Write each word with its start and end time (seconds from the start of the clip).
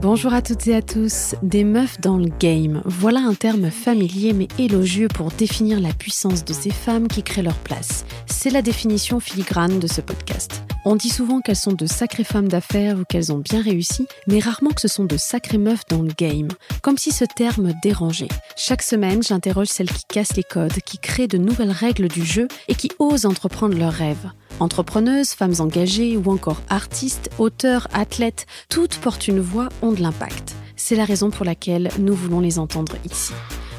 Bonjour 0.00 0.32
à 0.32 0.42
toutes 0.42 0.68
et 0.68 0.76
à 0.76 0.80
tous, 0.80 1.34
des 1.42 1.64
meufs 1.64 2.00
dans 2.00 2.18
le 2.18 2.30
game. 2.38 2.82
Voilà 2.84 3.18
un 3.18 3.34
terme 3.34 3.68
familier 3.68 4.32
mais 4.32 4.46
élogieux 4.56 5.08
pour 5.08 5.32
définir 5.32 5.80
la 5.80 5.92
puissance 5.92 6.44
de 6.44 6.52
ces 6.52 6.70
femmes 6.70 7.08
qui 7.08 7.24
créent 7.24 7.42
leur 7.42 7.56
place. 7.56 8.04
C'est 8.26 8.50
la 8.50 8.62
définition 8.62 9.18
filigrane 9.18 9.80
de 9.80 9.88
ce 9.88 10.00
podcast. 10.00 10.62
On 10.90 10.96
dit 10.96 11.10
souvent 11.10 11.42
qu'elles 11.42 11.54
sont 11.54 11.74
de 11.74 11.84
sacrées 11.84 12.24
femmes 12.24 12.48
d'affaires 12.48 12.98
ou 12.98 13.04
qu'elles 13.04 13.30
ont 13.30 13.36
bien 13.36 13.60
réussi, 13.60 14.06
mais 14.26 14.38
rarement 14.38 14.70
que 14.70 14.80
ce 14.80 14.88
sont 14.88 15.04
de 15.04 15.18
sacrées 15.18 15.58
meufs 15.58 15.84
dans 15.90 16.00
le 16.00 16.14
game, 16.16 16.48
comme 16.80 16.96
si 16.96 17.12
ce 17.12 17.26
terme 17.26 17.74
dérangeait. 17.82 18.30
Chaque 18.56 18.80
semaine, 18.80 19.22
j'interroge 19.22 19.66
celles 19.66 19.90
qui 19.90 20.04
cassent 20.08 20.34
les 20.34 20.42
codes, 20.42 20.80
qui 20.86 20.96
créent 20.96 21.28
de 21.28 21.36
nouvelles 21.36 21.72
règles 21.72 22.08
du 22.08 22.24
jeu 22.24 22.48
et 22.68 22.74
qui 22.74 22.90
osent 23.00 23.26
entreprendre 23.26 23.76
leurs 23.76 23.92
rêves. 23.92 24.30
Entrepreneuses, 24.60 25.32
femmes 25.32 25.56
engagées 25.58 26.16
ou 26.16 26.30
encore 26.30 26.62
artistes, 26.70 27.28
auteurs, 27.38 27.86
athlètes, 27.92 28.46
toutes 28.70 28.96
portent 28.96 29.28
une 29.28 29.40
voix, 29.40 29.68
ont 29.82 29.92
de 29.92 30.00
l'impact. 30.00 30.54
C'est 30.74 30.96
la 30.96 31.04
raison 31.04 31.28
pour 31.28 31.44
laquelle 31.44 31.90
nous 31.98 32.14
voulons 32.14 32.40
les 32.40 32.58
entendre 32.58 32.96
ici. 33.04 33.34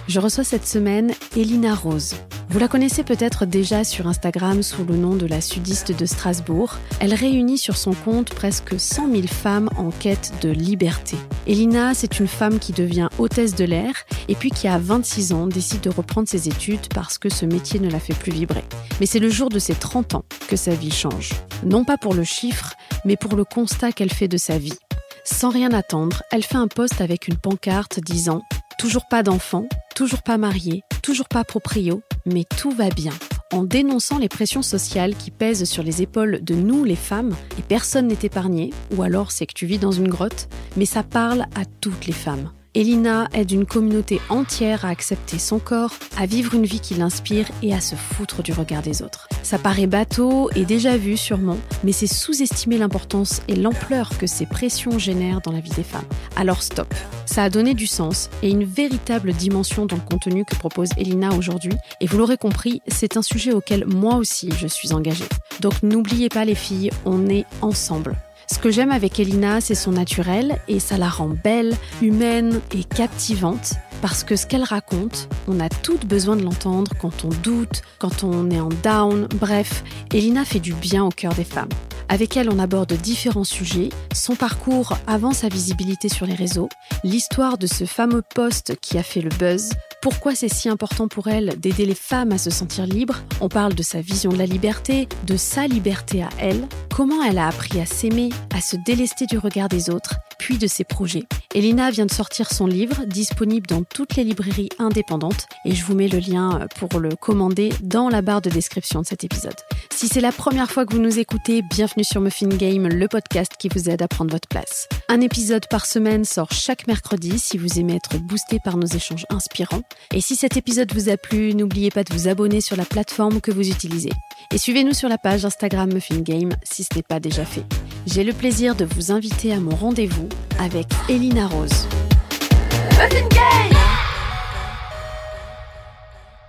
Je 0.09 0.19
reçois 0.19 0.43
cette 0.43 0.65
semaine 0.65 1.13
Elina 1.37 1.75
Rose. 1.75 2.15
Vous 2.49 2.57
la 2.57 2.67
connaissez 2.67 3.03
peut-être 3.03 3.45
déjà 3.45 3.83
sur 3.83 4.07
Instagram 4.07 4.63
sous 4.63 4.83
le 4.83 4.95
nom 4.95 5.15
de 5.15 5.27
la 5.27 5.39
sudiste 5.39 5.95
de 5.95 6.05
Strasbourg. 6.07 6.77
Elle 6.99 7.13
réunit 7.13 7.59
sur 7.59 7.77
son 7.77 7.93
compte 7.93 8.33
presque 8.33 8.79
100 8.79 9.11
000 9.11 9.27
femmes 9.27 9.69
en 9.77 9.91
quête 9.91 10.33
de 10.41 10.49
liberté. 10.49 11.15
Elina, 11.45 11.93
c'est 11.93 12.19
une 12.19 12.27
femme 12.27 12.57
qui 12.57 12.73
devient 12.73 13.09
hôtesse 13.19 13.53
de 13.53 13.65
l'air 13.65 13.93
et 14.27 14.33
puis 14.33 14.49
qui 14.49 14.67
à 14.67 14.79
26 14.79 15.31
ans 15.31 15.45
décide 15.45 15.81
de 15.81 15.91
reprendre 15.91 16.27
ses 16.27 16.47
études 16.47 16.91
parce 16.91 17.19
que 17.19 17.29
ce 17.29 17.45
métier 17.45 17.79
ne 17.79 17.91
la 17.91 17.99
fait 17.99 18.15
plus 18.15 18.31
vibrer. 18.31 18.63
Mais 18.99 19.05
c'est 19.05 19.19
le 19.19 19.29
jour 19.29 19.49
de 19.49 19.59
ses 19.59 19.75
30 19.75 20.15
ans 20.15 20.25
que 20.47 20.55
sa 20.55 20.73
vie 20.73 20.89
change. 20.89 21.33
Non 21.63 21.85
pas 21.85 21.97
pour 21.97 22.15
le 22.15 22.23
chiffre, 22.23 22.73
mais 23.05 23.15
pour 23.15 23.35
le 23.35 23.43
constat 23.43 23.91
qu'elle 23.91 24.11
fait 24.11 24.27
de 24.27 24.37
sa 24.37 24.57
vie. 24.57 24.79
Sans 25.23 25.49
rien 25.49 25.71
attendre, 25.71 26.23
elle 26.31 26.43
fait 26.43 26.55
un 26.55 26.67
post 26.67 26.99
avec 26.99 27.27
une 27.27 27.37
pancarte 27.37 27.99
disant 27.99 28.41
Toujours 28.79 29.05
pas 29.09 29.23
d'enfants, 29.23 29.67
toujours 29.93 30.23
pas 30.23 30.37
marié, 30.37 30.83
toujours 31.03 31.27
pas 31.27 31.43
proprio, 31.43 32.01
mais 32.25 32.45
tout 32.45 32.71
va 32.71 32.87
bien. 32.87 33.11
En 33.51 33.65
dénonçant 33.65 34.17
les 34.17 34.29
pressions 34.29 34.61
sociales 34.61 35.15
qui 35.15 35.31
pèsent 35.31 35.65
sur 35.65 35.83
les 35.83 36.01
épaules 36.01 36.39
de 36.41 36.55
nous 36.55 36.85
les 36.85 36.95
femmes, 36.95 37.35
et 37.57 37.61
personne 37.61 38.07
n'est 38.07 38.23
épargné, 38.23 38.69
ou 38.95 39.03
alors 39.03 39.33
c'est 39.33 39.47
que 39.47 39.53
tu 39.53 39.65
vis 39.65 39.79
dans 39.79 39.91
une 39.91 40.07
grotte, 40.07 40.47
mais 40.77 40.85
ça 40.85 41.03
parle 41.03 41.41
à 41.55 41.65
toutes 41.81 42.05
les 42.05 42.13
femmes. 42.13 42.53
Elina 42.75 43.27
aide 43.33 43.51
une 43.51 43.65
communauté 43.65 44.21
entière 44.29 44.85
à 44.85 44.89
accepter 44.89 45.39
son 45.39 45.57
corps, 45.57 45.93
à 46.17 46.27
vivre 46.27 46.53
une 46.53 46.65
vie 46.65 46.79
qui 46.79 46.93
l'inspire 46.93 47.47
et 47.63 47.73
à 47.73 47.81
se 47.81 47.95
foutre 47.95 48.43
du 48.43 48.53
regard 48.53 48.83
des 48.83 49.01
autres. 49.01 49.27
Ça 49.41 49.57
paraît 49.57 49.87
bateau 49.87 50.51
et 50.55 50.65
déjà 50.65 50.95
vu 50.95 51.17
sûrement, 51.17 51.57
mais 51.83 51.91
c'est 51.91 52.05
sous-estimer 52.05 52.77
l'importance 52.77 53.41
et 53.47 53.55
l'ampleur 53.55 54.11
que 54.19 54.27
ces 54.27 54.45
pressions 54.45 54.99
génèrent 54.99 55.41
dans 55.41 55.51
la 55.51 55.61
vie 55.61 55.71
des 55.71 55.83
femmes. 55.83 56.05
Alors 56.35 56.61
stop. 56.61 56.93
Ça 57.25 57.43
a 57.43 57.49
donné 57.49 57.73
du 57.73 57.87
sens 57.87 58.29
et 58.43 58.51
une 58.51 58.65
véritable 58.65 59.33
dimension 59.33 59.87
dans 59.87 59.95
le 59.95 60.03
contenu 60.03 60.45
que 60.45 60.55
propose 60.55 60.89
Elina 60.95 61.33
aujourd'hui. 61.33 61.73
Et 62.01 62.05
vous 62.05 62.19
l'aurez 62.19 62.37
compris, 62.37 62.83
c'est 62.87 63.17
un 63.17 63.23
sujet 63.23 63.51
auquel 63.51 63.87
moi 63.87 64.17
aussi 64.17 64.51
je 64.59 64.67
suis 64.67 64.93
engagée. 64.93 65.25
Donc 65.61 65.81
n'oubliez 65.81 66.29
pas 66.29 66.45
les 66.45 66.55
filles, 66.55 66.91
on 67.05 67.27
est 67.29 67.45
ensemble. 67.61 68.15
Ce 68.51 68.57
que 68.57 68.71
j'aime 68.71 68.91
avec 68.91 69.19
Elina, 69.19 69.61
c'est 69.61 69.75
son 69.75 69.91
naturel 69.91 70.57
et 70.67 70.79
ça 70.79 70.97
la 70.97 71.07
rend 71.07 71.29
belle, 71.29 71.75
humaine 72.01 72.61
et 72.73 72.83
captivante. 72.83 73.75
Parce 74.01 74.23
que 74.23 74.35
ce 74.35 74.47
qu'elle 74.47 74.63
raconte, 74.63 75.29
on 75.47 75.59
a 75.59 75.69
toutes 75.69 76.07
besoin 76.07 76.35
de 76.35 76.41
l'entendre 76.41 76.93
quand 76.99 77.25
on 77.25 77.29
doute, 77.29 77.83
quand 77.99 78.23
on 78.23 78.49
est 78.49 78.59
en 78.59 78.69
down, 78.69 79.27
bref, 79.35 79.83
Elina 80.11 80.45
fait 80.45 80.59
du 80.59 80.73
bien 80.73 81.05
au 81.05 81.09
cœur 81.09 81.35
des 81.35 81.43
femmes. 81.43 81.69
Avec 82.07 82.37
elle, 82.37 82.49
on 82.49 82.57
aborde 82.57 82.93
différents 82.93 83.43
sujets, 83.43 83.89
son 84.15 84.35
parcours 84.35 84.97
avant 85.05 85.31
sa 85.31 85.47
visibilité 85.47 86.09
sur 86.09 86.25
les 86.25 86.33
réseaux, 86.33 86.69
l'histoire 87.03 87.59
de 87.59 87.67
ce 87.67 87.85
fameux 87.85 88.23
poste 88.33 88.77
qui 88.81 88.97
a 88.97 89.03
fait 89.03 89.21
le 89.21 89.29
buzz, 89.29 89.69
pourquoi 90.01 90.33
c'est 90.33 90.49
si 90.49 90.69
important 90.69 91.07
pour 91.07 91.27
elle 91.27 91.59
d'aider 91.59 91.85
les 91.85 91.95
femmes 91.95 92.31
à 92.31 92.37
se 92.37 92.49
sentir 92.49 92.85
libres? 92.85 93.21
On 93.41 93.49
parle 93.49 93.75
de 93.75 93.83
sa 93.83 93.99
vision 93.99 94.31
de 94.31 94.37
la 94.37 94.45
liberté, 94.45 95.09
de 95.27 95.35
sa 95.35 95.67
liberté 95.67 96.23
à 96.23 96.29
elle, 96.39 96.67
comment 96.93 97.21
elle 97.23 97.37
a 97.37 97.47
appris 97.47 97.81
à 97.81 97.85
s'aimer, 97.85 98.29
à 98.55 98.61
se 98.61 98.77
délester 98.77 99.25
du 99.25 99.37
regard 99.37 99.67
des 99.67 99.89
autres, 99.89 100.15
puis 100.39 100.57
de 100.57 100.65
ses 100.65 100.83
projets. 100.83 101.25
Elina 101.53 101.91
vient 101.91 102.07
de 102.07 102.11
sortir 102.11 102.51
son 102.51 102.65
livre, 102.65 103.05
disponible 103.05 103.67
dans 103.67 103.83
toutes 103.83 104.15
les 104.15 104.23
librairies 104.23 104.69
indépendantes, 104.79 105.45
et 105.65 105.75
je 105.75 105.85
vous 105.85 105.93
mets 105.93 106.07
le 106.07 106.17
lien 106.17 106.67
pour 106.79 106.99
le 106.99 107.15
commander 107.15 107.69
dans 107.83 108.09
la 108.09 108.23
barre 108.23 108.41
de 108.41 108.49
description 108.49 109.01
de 109.01 109.05
cet 109.05 109.23
épisode. 109.23 109.55
Si 109.91 110.07
c'est 110.07 110.21
la 110.21 110.31
première 110.31 110.71
fois 110.71 110.85
que 110.85 110.93
vous 110.93 111.01
nous 111.01 111.19
écoutez, 111.19 111.61
bienvenue 111.61 112.03
sur 112.03 112.21
Muffin 112.21 112.47
Game, 112.47 112.87
le 112.87 113.07
podcast 113.07 113.51
qui 113.59 113.67
vous 113.67 113.89
aide 113.89 114.01
à 114.01 114.07
prendre 114.07 114.31
votre 114.31 114.47
place. 114.47 114.87
Un 115.09 115.21
épisode 115.21 115.67
par 115.69 115.85
semaine 115.85 116.23
sort 116.23 116.51
chaque 116.51 116.87
mercredi 116.87 117.37
si 117.37 117.57
vous 117.57 117.79
aimez 117.79 117.95
être 117.95 118.17
boosté 118.17 118.59
par 118.63 118.77
nos 118.77 118.87
échanges 118.87 119.25
inspirants. 119.29 119.81
Et 120.13 120.21
si 120.21 120.35
cet 120.35 120.55
épisode 120.55 120.93
vous 120.93 121.09
a 121.09 121.17
plu, 121.17 121.53
n'oubliez 121.53 121.91
pas 121.91 122.03
de 122.03 122.13
vous 122.13 122.27
abonner 122.27 122.61
sur 122.61 122.77
la 122.77 122.85
plateforme 122.85 123.41
que 123.41 123.51
vous 123.51 123.69
utilisez. 123.69 124.11
Et 124.53 124.57
suivez-nous 124.57 124.93
sur 124.93 125.09
la 125.09 125.17
page 125.17 125.43
Instagram 125.43 125.93
Muffin 125.93 126.21
Game 126.21 126.51
si 126.63 126.83
ce 126.83 126.95
n'est 126.95 127.03
pas 127.03 127.19
déjà 127.19 127.43
fait. 127.43 127.65
J'ai 128.05 128.23
le 128.23 128.33
plaisir 128.33 128.75
de 128.75 128.85
vous 128.85 129.11
inviter 129.11 129.53
à 129.53 129.59
mon 129.59 129.75
rendez-vous 129.75 130.27
avec 130.59 130.87
Elina 131.09 131.47
Rose. 131.47 131.87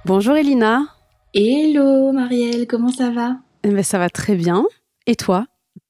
Bonjour 0.05 0.37
Elina. 0.37 0.83
Hello 1.35 2.13
Marielle, 2.13 2.67
comment 2.67 2.91
ça 2.91 3.11
va? 3.11 3.37
Eh 3.65 3.69
ben, 3.69 3.83
Ça 3.83 3.99
va 3.99 4.09
très 4.11 4.35
bien. 4.35 4.65
Et 5.07 5.17
toi? 5.17 5.47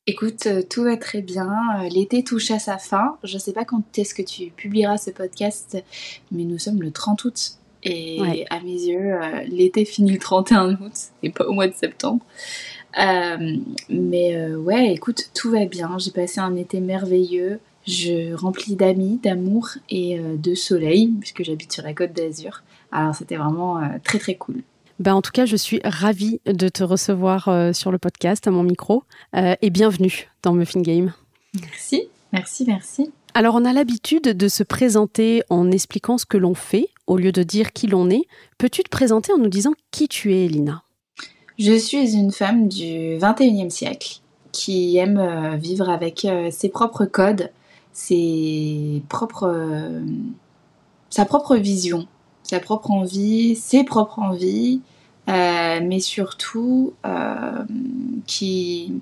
Écoute, 0.07 0.47
euh, 0.47 0.63
tout 0.69 0.83
va 0.83 0.97
très 0.97 1.23
bien. 1.23 1.49
Euh, 1.79 1.89
l'été 1.89 2.25
touche 2.25 2.51
à 2.51 2.59
sa 2.59 2.79
fin. 2.79 3.17
Je 3.23 3.35
ne 3.35 3.39
sais 3.39 3.53
pas 3.53 3.65
quand 3.65 3.83
est-ce 3.97 4.15
que 4.15 4.23
tu 4.23 4.51
publieras 4.51 4.99
ce 4.99 5.11
podcast, 5.11 5.83
mais 6.33 6.45
nous 6.45 6.59
sommes 6.59 6.83
le 6.83 6.91
30 6.91 7.25
août. 7.25 7.53
Et 7.83 8.45
à 8.51 8.61
mes 8.61 8.73
yeux, 8.73 9.15
euh, 9.15 9.43
l'été 9.47 9.85
finit 9.87 10.13
le 10.13 10.19
31 10.19 10.73
août 10.75 10.93
et 11.23 11.31
pas 11.31 11.47
au 11.47 11.53
mois 11.53 11.67
de 11.67 11.75
septembre. 11.75 12.25
Mais 12.97 14.55
ouais, 14.55 14.93
écoute, 14.93 15.31
tout 15.35 15.51
va 15.51 15.65
bien. 15.67 15.97
J'ai 15.99 16.11
passé 16.11 16.41
un 16.41 16.57
été 16.57 16.81
merveilleux. 16.81 17.61
Je 17.87 18.35
remplis 18.35 18.77
d'amis, 18.77 19.19
d'amour 19.23 19.71
et 19.89 20.19
de 20.19 20.55
soleil, 20.55 21.09
puisque 21.21 21.43
j'habite 21.43 21.73
sur 21.73 21.83
la 21.83 21.95
côte 21.95 22.13
d'Azur. 22.13 22.63
Alors 22.93 23.15
c'était 23.15 23.37
vraiment 23.37 23.81
très 24.05 24.19
très 24.19 24.35
cool. 24.35 24.63
Ben, 25.01 25.15
en 25.15 25.23
tout 25.23 25.31
cas, 25.33 25.47
je 25.47 25.57
suis 25.57 25.81
ravie 25.83 26.43
de 26.45 26.69
te 26.69 26.85
recevoir 26.85 27.49
euh, 27.49 27.73
sur 27.73 27.91
le 27.91 27.97
podcast, 27.97 28.47
à 28.47 28.51
mon 28.51 28.63
micro. 28.63 29.03
Euh, 29.35 29.55
et 29.63 29.71
bienvenue 29.71 30.29
dans 30.43 30.53
Muffin 30.53 30.83
Game. 30.83 31.15
Merci, 31.59 32.03
merci, 32.35 32.67
merci. 32.67 33.11
Alors, 33.33 33.55
on 33.55 33.65
a 33.65 33.73
l'habitude 33.73 34.25
de 34.25 34.49
se 34.49 34.63
présenter 34.63 35.43
en 35.49 35.71
expliquant 35.71 36.19
ce 36.19 36.27
que 36.27 36.37
l'on 36.37 36.53
fait, 36.53 36.91
au 37.07 37.17
lieu 37.17 37.33
de 37.33 37.43
dire 37.43 37.73
qui 37.73 37.87
l'on 37.87 38.11
est. 38.11 38.27
Peux-tu 38.59 38.83
te 38.83 38.91
présenter 38.91 39.33
en 39.33 39.39
nous 39.39 39.49
disant 39.49 39.73
qui 39.91 40.07
tu 40.07 40.35
es, 40.35 40.45
Elina? 40.45 40.83
Je 41.61 41.79
suis 41.79 42.15
une 42.17 42.33
femme 42.33 42.67
du 42.67 43.19
21e 43.19 43.71
siècle 43.71 44.21
qui 44.51 44.97
aime 44.97 45.19
euh, 45.19 45.57
vivre 45.57 45.89
avec 45.89 46.27
ses 46.51 46.69
propres 46.69 47.05
codes, 47.05 47.53
ses 47.93 49.03
propres, 49.09 49.55
sa 51.11 51.25
propre 51.25 51.55
vision 51.57 52.09
sa 52.51 52.59
propre 52.59 52.91
envie, 52.91 53.55
ses 53.55 53.85
propres 53.85 54.19
envies, 54.19 54.81
euh, 55.29 55.81
mais 55.83 56.01
surtout 56.01 56.95
euh, 57.07 57.65
qui, 58.27 59.01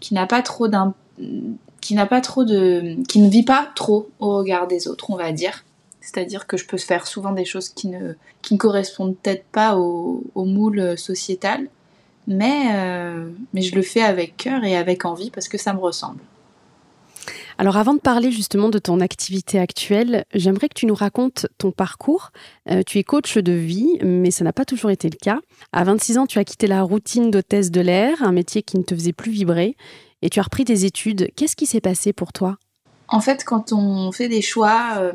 qui 0.00 0.14
n'a 0.14 0.26
pas 0.26 0.42
trop 0.42 0.68
d'un 0.68 0.94
qui 1.80 1.94
n'a 1.94 2.06
pas 2.06 2.20
trop 2.20 2.44
de 2.44 2.96
qui 3.08 3.20
ne 3.20 3.28
vit 3.28 3.44
pas 3.44 3.68
trop 3.74 4.08
au 4.20 4.36
regard 4.36 4.66
des 4.66 4.88
autres 4.88 5.10
on 5.10 5.16
va 5.16 5.32
dire. 5.32 5.64
C'est-à-dire 6.00 6.46
que 6.46 6.56
je 6.56 6.64
peux 6.64 6.78
faire 6.78 7.06
souvent 7.06 7.32
des 7.32 7.44
choses 7.44 7.68
qui 7.68 7.88
ne 7.88 8.14
qui 8.40 8.54
ne 8.54 8.58
correspondent 8.58 9.16
peut-être 9.16 9.44
pas 9.52 9.76
au, 9.76 10.22
moule 10.36 10.96
sociétal 10.96 11.68
mais 12.28 12.66
euh, 12.74 13.30
mais 13.52 13.62
je 13.62 13.74
le 13.74 13.82
fais 13.82 14.02
avec 14.02 14.36
cœur 14.36 14.62
et 14.62 14.76
avec 14.76 15.04
envie 15.04 15.30
parce 15.30 15.48
que 15.48 15.58
ça 15.58 15.72
me 15.72 15.80
ressemble 15.80 16.20
alors 17.60 17.76
avant 17.76 17.94
de 17.94 17.98
parler 17.98 18.30
justement 18.30 18.68
de 18.68 18.78
ton 18.78 19.00
activité 19.00 19.58
actuelle, 19.58 20.24
j'aimerais 20.32 20.68
que 20.68 20.74
tu 20.74 20.86
nous 20.86 20.94
racontes 20.94 21.48
ton 21.58 21.72
parcours. 21.72 22.30
Euh, 22.70 22.82
tu 22.86 22.98
es 22.98 23.02
coach 23.02 23.36
de 23.36 23.50
vie, 23.50 23.98
mais 24.04 24.30
ça 24.30 24.44
n'a 24.44 24.52
pas 24.52 24.64
toujours 24.64 24.90
été 24.90 25.10
le 25.10 25.16
cas. 25.16 25.40
À 25.72 25.82
26 25.82 26.18
ans, 26.18 26.26
tu 26.28 26.38
as 26.38 26.44
quitté 26.44 26.68
la 26.68 26.82
routine 26.82 27.32
d'hôtesse 27.32 27.72
de 27.72 27.80
l'air, 27.80 28.22
un 28.22 28.30
métier 28.30 28.62
qui 28.62 28.78
ne 28.78 28.84
te 28.84 28.94
faisait 28.94 29.12
plus 29.12 29.32
vibrer, 29.32 29.74
et 30.22 30.30
tu 30.30 30.38
as 30.38 30.44
repris 30.44 30.66
tes 30.66 30.84
études. 30.84 31.32
Qu'est-ce 31.34 31.56
qui 31.56 31.66
s'est 31.66 31.80
passé 31.80 32.12
pour 32.12 32.32
toi? 32.32 32.58
En 33.08 33.20
fait, 33.20 33.42
quand 33.42 33.72
on 33.72 34.12
fait 34.12 34.28
des 34.28 34.42
choix, 34.42 34.98
euh, 34.98 35.12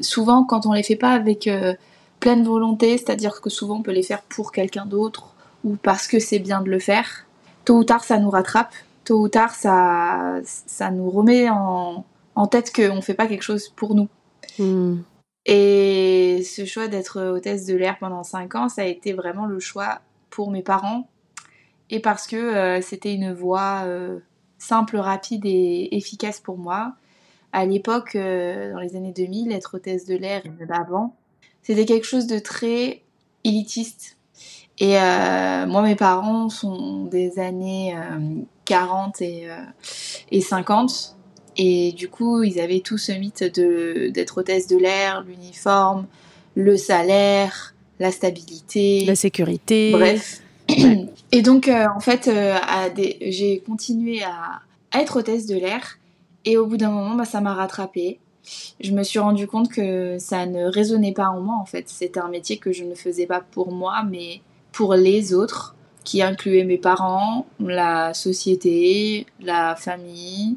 souvent 0.00 0.44
quand 0.44 0.64
on 0.64 0.72
les 0.72 0.82
fait 0.82 0.96
pas 0.96 1.12
avec 1.12 1.48
euh, 1.48 1.74
pleine 2.18 2.44
volonté, 2.44 2.96
c'est-à-dire 2.96 3.42
que 3.42 3.50
souvent 3.50 3.78
on 3.80 3.82
peut 3.82 3.92
les 3.92 4.02
faire 4.02 4.22
pour 4.22 4.52
quelqu'un 4.52 4.86
d'autre 4.86 5.31
ou 5.64 5.76
parce 5.76 6.06
que 6.06 6.18
c'est 6.18 6.38
bien 6.38 6.60
de 6.60 6.70
le 6.70 6.78
faire, 6.78 7.26
tôt 7.64 7.78
ou 7.78 7.84
tard 7.84 8.04
ça 8.04 8.18
nous 8.18 8.30
rattrape 8.30 8.74
tôt 9.04 9.20
ou 9.20 9.28
tard, 9.28 9.54
ça, 9.54 10.40
ça 10.44 10.90
nous 10.90 11.10
remet 11.10 11.48
en, 11.50 12.04
en 12.34 12.46
tête 12.46 12.72
qu'on 12.74 12.96
ne 12.96 13.00
fait 13.00 13.14
pas 13.14 13.26
quelque 13.26 13.42
chose 13.42 13.68
pour 13.68 13.94
nous. 13.94 14.08
Hmm. 14.58 14.98
Et 15.44 16.42
ce 16.44 16.64
choix 16.64 16.88
d'être 16.88 17.20
hôtesse 17.20 17.66
de 17.66 17.74
l'air 17.74 17.98
pendant 17.98 18.22
5 18.22 18.54
ans, 18.54 18.68
ça 18.68 18.82
a 18.82 18.84
été 18.84 19.12
vraiment 19.12 19.46
le 19.46 19.58
choix 19.58 20.00
pour 20.30 20.50
mes 20.50 20.62
parents. 20.62 21.08
Et 21.90 22.00
parce 22.00 22.26
que 22.26 22.36
euh, 22.36 22.80
c'était 22.80 23.12
une 23.12 23.32
voie 23.32 23.82
euh, 23.84 24.20
simple, 24.58 24.96
rapide 24.96 25.44
et 25.44 25.96
efficace 25.96 26.40
pour 26.40 26.58
moi. 26.58 26.94
à 27.52 27.66
l'époque, 27.66 28.14
dans 28.14 28.80
les 28.80 28.96
années 28.96 29.12
2000, 29.12 29.52
être 29.52 29.74
hôtesse 29.74 30.06
de 30.06 30.14
l'air 30.14 30.46
et 30.46 30.48
même 30.48 30.70
avant, 30.70 31.16
c'était 31.62 31.84
quelque 31.84 32.06
chose 32.06 32.26
de 32.26 32.38
très 32.38 33.02
élitiste. 33.44 34.16
Et 34.78 34.94
moi, 34.94 35.82
mes 35.82 35.94
parents 35.94 36.48
sont 36.48 37.04
des 37.04 37.38
années 37.38 37.94
40 38.64 39.20
et, 39.20 39.48
et 40.30 40.40
50. 40.40 41.16
Et 41.56 41.92
du 41.92 42.08
coup, 42.08 42.42
ils 42.42 42.60
avaient 42.60 42.80
tout 42.80 42.98
ce 42.98 43.12
mythe 43.12 43.44
d'être 43.44 44.38
hôtesse 44.38 44.66
de 44.66 44.76
l'air, 44.76 45.22
l'uniforme, 45.22 46.06
le 46.54 46.76
salaire, 46.76 47.74
la 48.00 48.10
stabilité, 48.10 49.04
la 49.04 49.14
sécurité. 49.14 49.92
Bref. 49.92 50.40
Et 51.32 51.42
donc, 51.42 51.68
euh, 51.68 51.86
en 51.94 52.00
fait, 52.00 52.28
euh, 52.28 52.56
j'ai 53.20 53.60
continué 53.60 54.22
à, 54.22 54.60
être 54.98 55.20
hôtesse 55.20 55.46
de 55.46 55.56
l'air. 55.56 55.98
Et 56.44 56.56
au 56.56 56.66
bout 56.66 56.76
d'un 56.76 56.90
moment, 56.90 57.14
bah, 57.14 57.24
ça 57.24 57.40
m'a 57.40 57.54
rattrapée. 57.54 58.18
Je 58.80 58.90
me 58.90 59.02
suis 59.02 59.18
rendu 59.18 59.46
compte 59.46 59.70
que 59.70 60.18
ça 60.18 60.46
ne 60.46 60.64
résonnait 60.64 61.12
pas 61.12 61.28
en 61.28 61.40
moi, 61.40 61.56
en 61.60 61.64
fait. 61.64 61.88
C'était 61.88 62.20
un 62.20 62.28
métier 62.28 62.58
que 62.58 62.72
je 62.72 62.84
ne 62.84 62.94
faisais 62.94 63.26
pas 63.26 63.40
pour 63.40 63.70
moi, 63.72 64.02
mais 64.08 64.40
pour 64.72 64.94
les 64.94 65.34
autres, 65.34 65.76
qui 66.04 66.22
incluaient 66.22 66.64
mes 66.64 66.78
parents, 66.78 67.46
la 67.60 68.14
société, 68.14 69.26
la 69.40 69.76
famille, 69.76 70.56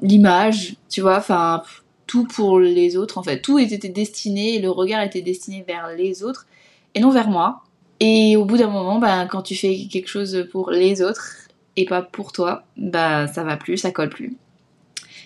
l'image, 0.00 0.76
tu 0.88 1.00
vois, 1.00 1.18
enfin, 1.18 1.62
tout 2.06 2.24
pour 2.24 2.60
les 2.60 2.96
autres, 2.96 3.18
en 3.18 3.22
fait. 3.22 3.40
Tout 3.40 3.58
était 3.58 3.88
destiné, 3.88 4.60
le 4.60 4.70
regard 4.70 5.02
était 5.02 5.22
destiné 5.22 5.64
vers 5.66 5.88
les 5.96 6.22
autres 6.22 6.46
et 6.94 7.00
non 7.00 7.10
vers 7.10 7.28
moi. 7.28 7.62
Et 8.00 8.36
au 8.36 8.44
bout 8.44 8.56
d'un 8.56 8.70
moment, 8.70 8.98
bah, 8.98 9.26
quand 9.26 9.42
tu 9.42 9.56
fais 9.56 9.86
quelque 9.90 10.08
chose 10.08 10.46
pour 10.52 10.70
les 10.70 11.02
autres 11.02 11.48
et 11.76 11.84
pas 11.84 12.02
pour 12.02 12.32
toi, 12.32 12.64
bah, 12.76 13.26
ça 13.26 13.42
va 13.42 13.56
plus, 13.56 13.76
ça 13.76 13.90
colle 13.90 14.10
plus. 14.10 14.36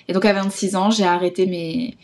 Et 0.08 0.12
donc 0.12 0.24
à 0.24 0.32
26 0.32 0.76
ans, 0.76 0.90
j'ai 0.90 1.04
arrêté 1.04 1.46
mes... 1.46 1.96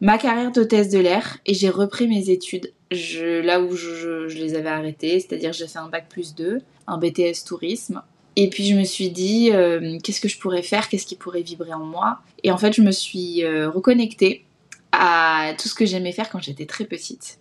ma 0.00 0.18
carrière 0.18 0.52
d'hôtesse 0.52 0.90
de 0.90 0.98
l'air 0.98 1.38
et 1.46 1.54
j'ai 1.54 1.70
repris 1.70 2.06
mes 2.06 2.30
études 2.30 2.72
je... 2.90 3.40
là 3.40 3.60
où 3.60 3.74
je, 3.76 4.28
je 4.28 4.38
les 4.38 4.54
avais 4.54 4.68
arrêtées, 4.68 5.20
c'est-à-dire 5.20 5.52
j'ai 5.52 5.66
fait 5.66 5.78
un 5.78 5.88
bac 5.88 6.06
plus 6.08 6.34
2, 6.34 6.60
un 6.86 6.98
BTS 6.98 7.44
tourisme. 7.46 8.02
Et 8.36 8.48
puis 8.48 8.64
je 8.66 8.74
me 8.74 8.84
suis 8.84 9.10
dit, 9.10 9.50
euh, 9.52 9.98
qu'est-ce 10.02 10.20
que 10.20 10.28
je 10.28 10.38
pourrais 10.38 10.62
faire, 10.62 10.88
qu'est-ce 10.88 11.06
qui 11.06 11.16
pourrait 11.16 11.42
vibrer 11.42 11.72
en 11.72 11.84
moi? 11.84 12.20
Et 12.42 12.50
en 12.50 12.58
fait, 12.58 12.72
je 12.72 12.82
me 12.82 12.92
suis 12.92 13.44
euh, 13.44 13.68
reconnectée 13.68 14.44
à 14.92 15.52
tout 15.58 15.68
ce 15.68 15.74
que 15.74 15.84
j'aimais 15.84 16.12
faire 16.12 16.30
quand 16.30 16.40
j'étais 16.40 16.66
très 16.66 16.84
petite. 16.84 17.38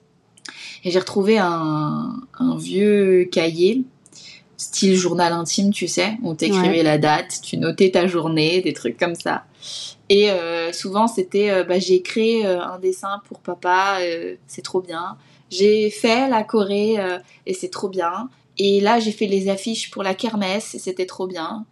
Et 0.84 0.92
j'ai 0.92 1.00
retrouvé 1.00 1.38
un, 1.38 2.22
vieux 2.57 3.30
cahier, 3.31 3.84
style 4.57 4.95
journal 4.95 5.31
intime, 5.31 5.72
tu 5.72 5.88
sais, 5.88 6.18
où 6.24 6.34
t'écrivais 6.34 6.84
la 6.84 6.98
date, 6.98 7.40
tu 7.44 7.57
notais 7.57 7.92
ta 7.92 8.07
journée, 8.07 8.62
des 8.62 8.74
trucs 8.74 8.98
comme 8.98 9.16
ça. 9.16 9.45
Et 10.10 10.31
euh, 10.31 10.74
souvent, 10.74 11.07
c'était, 11.07 11.63
bah, 11.63 11.80
j'ai 11.80 12.02
créé 12.02 12.45
un 12.45 12.80
dessin 12.80 13.22
pour 13.28 13.40
papa, 13.40 14.00
c'est 14.48 14.63
trop 14.63 14.81
bien. 14.81 15.18
J'ai 15.50 15.90
fait 15.90 16.30
la 16.30 16.44
Corée 16.44 16.98
et 17.46 17.54
c'est 17.54 17.69
trop 17.69 17.90
bien. 17.90 18.30
Et 18.57 18.81
là, 18.81 19.00
j'ai 19.00 19.12
fait 19.12 19.25
les 19.25 19.50
affiches 19.50 19.90
pour 19.90 20.04
la 20.04 20.13
kermesse 20.13 20.75
et 20.75 20.80
c'était 20.80 21.06
trop 21.06 21.28
bien. 21.28 21.66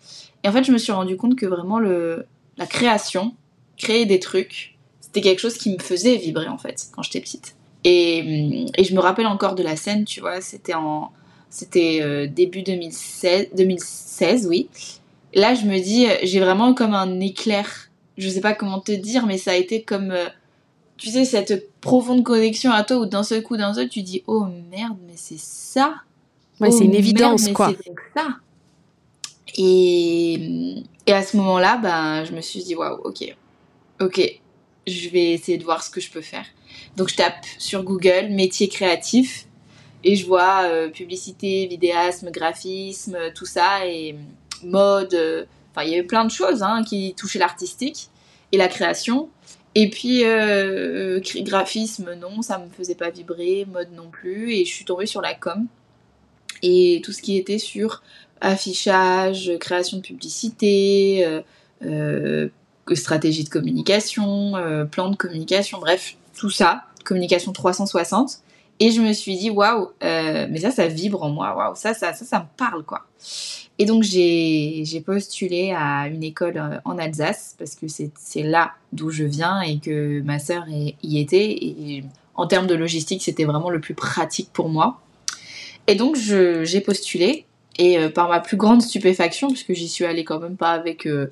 Et 0.44 0.47
en 0.47 0.51
fait, 0.51 0.63
je 0.63 0.71
me 0.71 0.77
suis 0.77 0.94
rendu 0.94 1.18
compte 1.18 1.35
que 1.35 1.45
vraiment 1.45 1.79
le, 1.79 2.25
la 2.57 2.65
création, 2.65 3.35
créer 3.77 4.06
des 4.06 4.19
trucs, 4.19 4.75
c'était 5.01 5.21
quelque 5.21 5.39
chose 5.39 5.57
qui 5.57 5.71
me 5.71 5.79
faisait 5.79 6.15
vibrer 6.15 6.47
en 6.47 6.57
fait 6.57 6.88
quand 6.94 7.03
j'étais 7.03 7.19
petite. 7.19 7.56
Et, 7.83 8.65
et, 8.77 8.83
je 8.83 8.94
me 8.95 9.00
rappelle 9.00 9.27
encore 9.27 9.56
de 9.56 9.63
la 9.63 9.75
scène, 9.75 10.03
tu 10.03 10.19
vois, 10.19 10.41
c'était 10.41 10.73
en 10.73 11.12
c'était 11.50 12.00
euh, 12.01 12.27
début 12.27 12.63
2016, 12.63 13.50
2016, 13.56 14.47
oui. 14.47 14.68
Là, 15.33 15.53
je 15.53 15.65
me 15.65 15.80
dis, 15.80 16.07
j'ai 16.23 16.39
vraiment 16.39 16.73
comme 16.73 16.94
un 16.94 17.19
éclair. 17.19 17.89
Je 18.18 18.27
sais 18.27 18.41
pas 18.41 18.53
comment 18.53 18.80
te 18.80 18.91
dire, 18.91 19.25
mais 19.25 19.38
ça 19.38 19.51
a 19.51 19.56
été 19.56 19.83
comme, 19.83 20.12
euh, 20.12 20.25
tu 20.97 21.09
sais, 21.09 21.25
cette 21.25 21.71
profonde 21.79 22.23
connexion 22.23 22.71
à 22.71 22.83
toi 22.83 22.97
où 22.97 23.05
d'un 23.05 23.23
seul 23.23 23.44
coup, 23.44 23.57
d'un 23.57 23.73
seul, 23.73 23.89
tu 23.89 24.01
dis, 24.01 24.23
oh 24.27 24.45
merde, 24.71 24.97
mais 25.07 25.13
c'est 25.15 25.39
ça 25.39 25.95
Ouais, 26.59 26.71
c'est 26.71 26.85
une 26.85 26.95
oh, 26.95 26.99
évidence, 26.99 27.49
quoi. 27.49 27.71
ça. 28.15 28.27
Et, 29.57 30.83
et 31.05 31.13
à 31.13 31.23
ce 31.23 31.38
moment-là, 31.38 31.77
ben, 31.77 32.25
je 32.25 32.33
me 32.33 32.41
suis 32.41 32.63
dit, 32.63 32.75
waouh, 32.75 32.99
ok, 33.03 33.35
ok, 34.01 34.39
je 34.88 35.09
vais 35.09 35.33
essayer 35.33 35.57
de 35.57 35.63
voir 35.63 35.83
ce 35.83 35.89
que 35.89 36.01
je 36.01 36.09
peux 36.09 36.21
faire. 36.21 36.45
Donc 36.95 37.09
je 37.09 37.15
tape 37.15 37.45
sur 37.57 37.83
Google 37.83 38.29
métier 38.29 38.67
créatif 38.67 39.45
et 40.03 40.15
je 40.15 40.25
vois 40.25 40.63
euh, 40.63 40.89
publicité, 40.89 41.67
vidéasme, 41.67 42.31
graphisme, 42.31 43.17
tout 43.35 43.45
ça 43.45 43.85
et 43.85 44.15
mode. 44.63 45.13
Euh, 45.13 45.45
enfin, 45.71 45.85
il 45.85 45.91
y 45.91 45.94
avait 45.94 46.07
plein 46.07 46.25
de 46.25 46.31
choses 46.31 46.63
hein, 46.63 46.83
qui 46.83 47.13
touchaient 47.15 47.39
l'artistique 47.39 48.09
et 48.51 48.57
la 48.57 48.67
création. 48.67 49.29
Et 49.79 49.91
puis 49.91 50.25
euh, 50.25 51.19
graphisme, 51.41 52.15
non, 52.15 52.41
ça 52.41 52.57
me 52.57 52.68
faisait 52.68 52.95
pas 52.95 53.12
vibrer, 53.12 53.68
mode 53.71 53.91
non 53.94 54.09
plus. 54.09 54.56
Et 54.56 54.65
je 54.65 54.74
suis 54.74 54.85
tombée 54.85 55.06
sur 55.06 55.21
la 55.21 55.35
com 55.35 55.68
et 56.63 57.00
tout 57.06 57.12
ce 57.12 57.21
qui 57.21 57.38
était 57.38 57.59
sur 57.59 58.01
affichage, 58.41 59.51
création 59.59 59.97
de 59.97 60.01
publicité, 60.01 61.24
euh, 61.24 61.41
euh, 61.85 62.50
stratégie 62.95 63.44
de 63.44 63.50
communication, 63.50 64.56
euh, 64.56 64.85
plan 64.85 65.09
de 65.09 65.15
communication, 65.15 65.77
bref, 65.77 66.15
tout 66.35 66.50
ça, 66.50 66.85
communication 67.06 67.53
360. 67.53 68.39
Et 68.79 68.91
je 68.91 69.01
me 69.01 69.12
suis 69.13 69.38
dit, 69.38 69.50
waouh, 69.50 69.89
mais 70.01 70.59
ça, 70.59 70.71
ça 70.71 70.88
vibre 70.88 71.24
en 71.24 71.29
moi, 71.29 71.56
waouh, 71.56 71.75
ça, 71.75 71.94
ça, 71.94 72.13
ça, 72.13 72.25
ça 72.25 72.39
me 72.39 72.45
parle, 72.57 72.83
quoi. 72.83 73.06
Et 73.79 73.85
donc, 73.85 74.03
j'ai 74.03 75.03
postulé 75.06 75.74
à 75.75 76.07
une 76.07 76.24
école 76.24 76.81
en 76.85 76.97
Alsace, 76.97 77.56
parce 77.57 77.75
que 77.75 77.88
c'est 77.88 78.44
là 78.44 78.74
d'où 78.94 79.09
je 79.09 79.24
viens 79.24 79.62
et 79.62 79.79
que 79.79 80.21
ma 80.21 80.39
sœur 80.39 80.65
y 80.69 81.19
était. 81.19 81.51
Et 81.51 82.03
en 82.38 82.47
termes 82.47 82.68
de 82.68 82.75
logistique, 82.75 83.24
c'était 83.24 83.45
vraiment 83.45 83.69
le 83.69 83.81
plus 83.81 83.95
pratique 83.95 84.50
pour 84.53 84.69
moi. 84.69 85.01
Et 85.88 85.95
donc 85.95 86.15
j'ai 86.15 86.81
postulé 86.81 87.45
et 87.77 87.97
euh, 87.97 88.09
par 88.09 88.30
ma 88.30 88.39
plus 88.39 88.57
grande 88.57 88.81
stupéfaction, 88.81 89.50
puisque 89.50 89.73
j'y 89.73 89.88
suis 89.88 90.06
allée 90.06 90.23
quand 90.23 90.39
même 90.39 90.57
pas 90.57 90.71
avec 90.71 91.06
euh, 91.06 91.30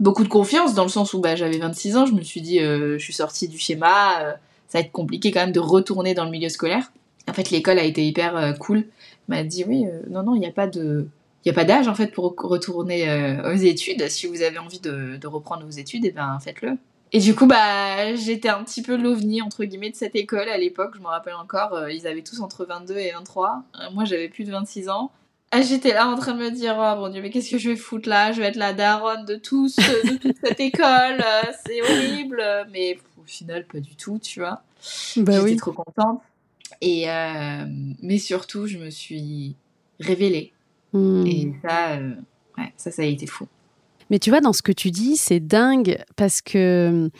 beaucoup 0.00 0.22
de 0.22 0.28
confiance, 0.28 0.74
dans 0.74 0.82
le 0.82 0.88
sens 0.88 1.14
où 1.14 1.20
bah, 1.20 1.36
j'avais 1.36 1.58
26 1.58 1.96
ans, 1.96 2.06
je 2.06 2.12
me 2.12 2.22
suis 2.22 2.40
dit 2.40 2.60
euh, 2.60 2.98
je 2.98 3.04
suis 3.04 3.12
sortie 3.12 3.48
du 3.48 3.58
schéma, 3.58 4.36
ça 4.68 4.78
va 4.78 4.84
être 4.84 4.92
compliqué 4.92 5.30
quand 5.30 5.40
même 5.40 5.52
de 5.52 5.60
retourner 5.60 6.14
dans 6.14 6.24
le 6.24 6.30
milieu 6.30 6.48
scolaire. 6.48 6.92
En 7.28 7.32
fait 7.32 7.50
l'école 7.50 7.78
a 7.78 7.84
été 7.84 8.06
hyper 8.06 8.54
cool, 8.58 8.84
m'a 9.28 9.42
dit 9.42 9.64
oui 9.66 9.84
non 10.08 10.22
non 10.22 10.34
il 10.34 10.40
n'y 10.40 10.46
a 10.46 10.52
pas 10.52 10.66
de 10.66 11.08
il 11.44 11.50
a 11.50 11.54
pas 11.54 11.64
d'âge 11.64 11.88
en 11.88 11.94
fait 11.94 12.08
pour 12.08 12.34
retourner 12.36 13.38
aux 13.44 13.56
études. 13.56 14.08
Si 14.08 14.26
vous 14.26 14.42
avez 14.42 14.58
envie 14.58 14.80
de, 14.80 15.26
reprendre 15.26 15.64
vos 15.64 15.70
études, 15.70 16.04
et 16.04 16.08
eh 16.08 16.12
ben 16.12 16.38
faites-le. 16.40 16.76
Et 17.12 17.18
du 17.18 17.34
coup, 17.34 17.46
bah, 17.46 18.14
j'étais 18.14 18.48
un 18.48 18.62
petit 18.64 18.82
peu 18.82 18.96
l'ovni, 18.96 19.40
entre 19.40 19.64
guillemets, 19.64 19.90
de 19.90 19.96
cette 19.96 20.16
école 20.16 20.48
à 20.48 20.58
l'époque. 20.58 20.94
Je 20.96 21.00
me 21.00 21.06
rappelle 21.06 21.34
encore, 21.34 21.74
euh, 21.74 21.92
ils 21.92 22.06
avaient 22.06 22.22
tous 22.22 22.40
entre 22.40 22.64
22 22.64 22.96
et 22.96 23.12
23. 23.12 23.62
Euh, 23.80 23.90
moi, 23.92 24.04
j'avais 24.04 24.28
plus 24.28 24.44
de 24.44 24.50
26 24.50 24.88
ans. 24.88 25.12
Ah, 25.52 25.62
j'étais 25.62 25.94
là 25.94 26.08
en 26.08 26.16
train 26.16 26.34
de 26.34 26.40
me 26.40 26.50
dire, 26.50 26.74
oh 26.76 27.00
mon 27.00 27.08
dieu, 27.08 27.22
mais 27.22 27.30
qu'est-ce 27.30 27.50
que 27.50 27.58
je 27.58 27.70
vais 27.70 27.76
foutre 27.76 28.08
là? 28.08 28.32
Je 28.32 28.40
vais 28.40 28.48
être 28.48 28.56
la 28.56 28.72
daronne 28.72 29.24
de 29.24 29.36
tous, 29.36 29.76
de 29.76 30.16
toute 30.16 30.36
cette 30.42 30.60
école. 30.60 31.20
Euh, 31.20 31.42
c'est 31.64 31.80
horrible. 31.82 32.42
Mais 32.72 32.98
au 33.26 33.28
final, 33.28 33.66
pas 33.66 33.80
du 33.80 33.96
tout, 33.96 34.18
tu 34.18 34.40
vois. 34.40 34.62
Bah 35.16 35.32
j'étais 35.32 35.42
oui. 35.42 35.56
trop 35.56 35.72
contente. 35.72 36.22
Et, 36.80 37.06
mais 38.02 38.18
surtout, 38.18 38.66
je 38.66 38.78
me 38.78 38.90
suis 38.90 39.56
révélée. 39.98 40.52
Hmm. 40.92 41.26
Et 41.26 41.52
ça, 41.62 41.98
ouais, 42.58 42.72
ça, 42.76 42.90
ça 42.90 43.02
a 43.02 43.04
été 43.04 43.26
fou. 43.26 43.46
Mais 44.10 44.18
tu 44.18 44.30
vois, 44.30 44.40
dans 44.40 44.52
ce 44.52 44.62
que 44.62 44.72
tu 44.72 44.90
dis, 44.90 45.16
c'est 45.16 45.40
dingue 45.40 45.98
parce 46.16 46.40
que 46.40 47.10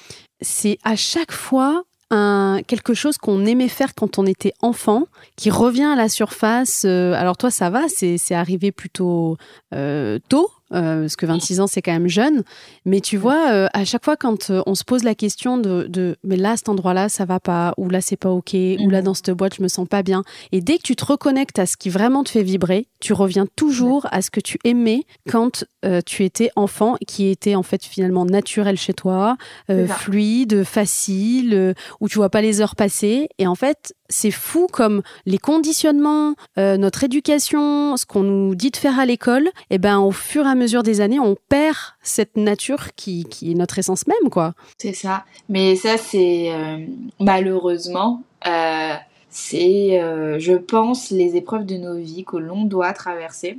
c'est 0.40 0.78
à 0.84 0.94
chaque 0.94 1.32
fois 1.32 1.84
un, 2.10 2.60
quelque 2.66 2.94
chose 2.94 3.18
qu'on 3.18 3.44
aimait 3.46 3.68
faire 3.68 3.94
quand 3.94 4.18
on 4.18 4.26
était 4.26 4.52
enfant, 4.60 5.04
qui 5.34 5.50
revient 5.50 5.84
à 5.84 5.96
la 5.96 6.08
surface. 6.08 6.84
Euh, 6.84 7.12
alors 7.14 7.36
toi, 7.36 7.50
ça 7.50 7.70
va, 7.70 7.88
c'est 7.88 8.34
arrivé 8.34 8.70
plutôt 8.72 9.36
euh, 9.74 10.18
tôt, 10.28 10.50
euh, 10.72 11.02
parce 11.02 11.16
que 11.16 11.26
26 11.26 11.60
ans, 11.60 11.66
c'est 11.66 11.82
quand 11.82 11.92
même 11.92 12.08
jeune. 12.08 12.42
Mais 12.84 13.00
tu 13.00 13.16
vois, 13.16 13.50
euh, 13.50 13.68
à 13.72 13.84
chaque 13.84 14.04
fois, 14.04 14.16
quand 14.16 14.50
euh, 14.50 14.62
on 14.66 14.74
se 14.74 14.82
pose 14.82 15.04
la 15.04 15.14
question 15.14 15.58
de, 15.58 15.86
de 15.88 16.16
mais 16.24 16.36
là, 16.36 16.56
cet 16.56 16.68
endroit-là, 16.68 17.08
ça 17.08 17.24
va 17.24 17.38
pas, 17.38 17.72
ou 17.76 17.88
là, 17.88 18.00
c'est 18.00 18.16
pas 18.16 18.30
OK, 18.30 18.54
ou 18.54 18.90
là, 18.90 18.98
mhm. 18.98 19.04
dans 19.04 19.14
cette 19.14 19.30
boîte, 19.30 19.54
je 19.56 19.62
me 19.62 19.68
sens 19.68 19.86
pas 19.86 20.02
bien. 20.02 20.24
Et 20.50 20.60
dès 20.60 20.78
que 20.78 20.82
tu 20.82 20.96
te 20.96 21.04
reconnectes 21.04 21.58
à 21.58 21.66
ce 21.66 21.76
qui 21.76 21.88
vraiment 21.88 22.24
te 22.24 22.30
fait 22.30 22.42
vibrer, 22.42 22.88
tu 23.00 23.12
reviens 23.12 23.46
toujours 23.54 24.06
à 24.10 24.22
ce 24.22 24.30
que 24.30 24.40
tu 24.40 24.58
aimais 24.64 25.04
quand 25.30 25.64
tu 26.04 26.24
étais 26.24 26.50
enfant, 26.56 26.96
qui 27.06 27.28
était 27.28 27.54
en 27.54 27.62
fait 27.62 27.84
finalement 27.84 28.24
naturel 28.24 28.76
chez 28.76 28.92
toi, 28.92 29.36
fluide, 29.68 30.64
facile, 30.64 31.74
où 32.00 32.08
tu 32.08 32.16
vois 32.16 32.30
pas 32.30 32.40
les 32.40 32.60
heures 32.60 32.74
passer. 32.74 33.28
Et 33.38 33.46
en 33.46 33.54
fait, 33.54 33.94
c'est 34.08 34.32
fou 34.32 34.66
comme 34.72 35.02
les 35.26 35.38
conditionnements, 35.38 36.34
notre 36.56 37.04
éducation, 37.04 37.96
ce 37.96 38.04
qu'on 38.04 38.24
nous 38.24 38.54
dit 38.56 38.70
de 38.70 38.76
faire 38.76 38.98
à 38.98 39.06
l'école, 39.06 39.46
et 39.70 39.76
eh 39.76 39.78
ben 39.78 39.98
au 39.98 40.10
fur 40.10 40.44
et 40.44 40.48
à 40.48 40.55
mesure 40.56 40.82
des 40.82 41.00
années, 41.00 41.20
on 41.20 41.36
perd 41.48 41.76
cette 42.02 42.36
nature 42.36 42.94
qui, 42.94 43.24
qui 43.24 43.52
est 43.52 43.54
notre 43.54 43.78
essence 43.78 44.06
même, 44.06 44.30
quoi. 44.30 44.54
C'est 44.78 44.92
ça. 44.92 45.24
Mais 45.48 45.76
ça, 45.76 45.96
c'est 45.96 46.52
euh, 46.52 46.78
malheureusement, 47.20 48.22
euh, 48.46 48.94
c'est, 49.30 50.00
euh, 50.00 50.38
je 50.38 50.54
pense, 50.54 51.10
les 51.10 51.36
épreuves 51.36 51.66
de 51.66 51.76
nos 51.76 51.96
vies 51.96 52.24
que 52.24 52.36
l'on 52.36 52.64
doit 52.64 52.92
traverser. 52.92 53.58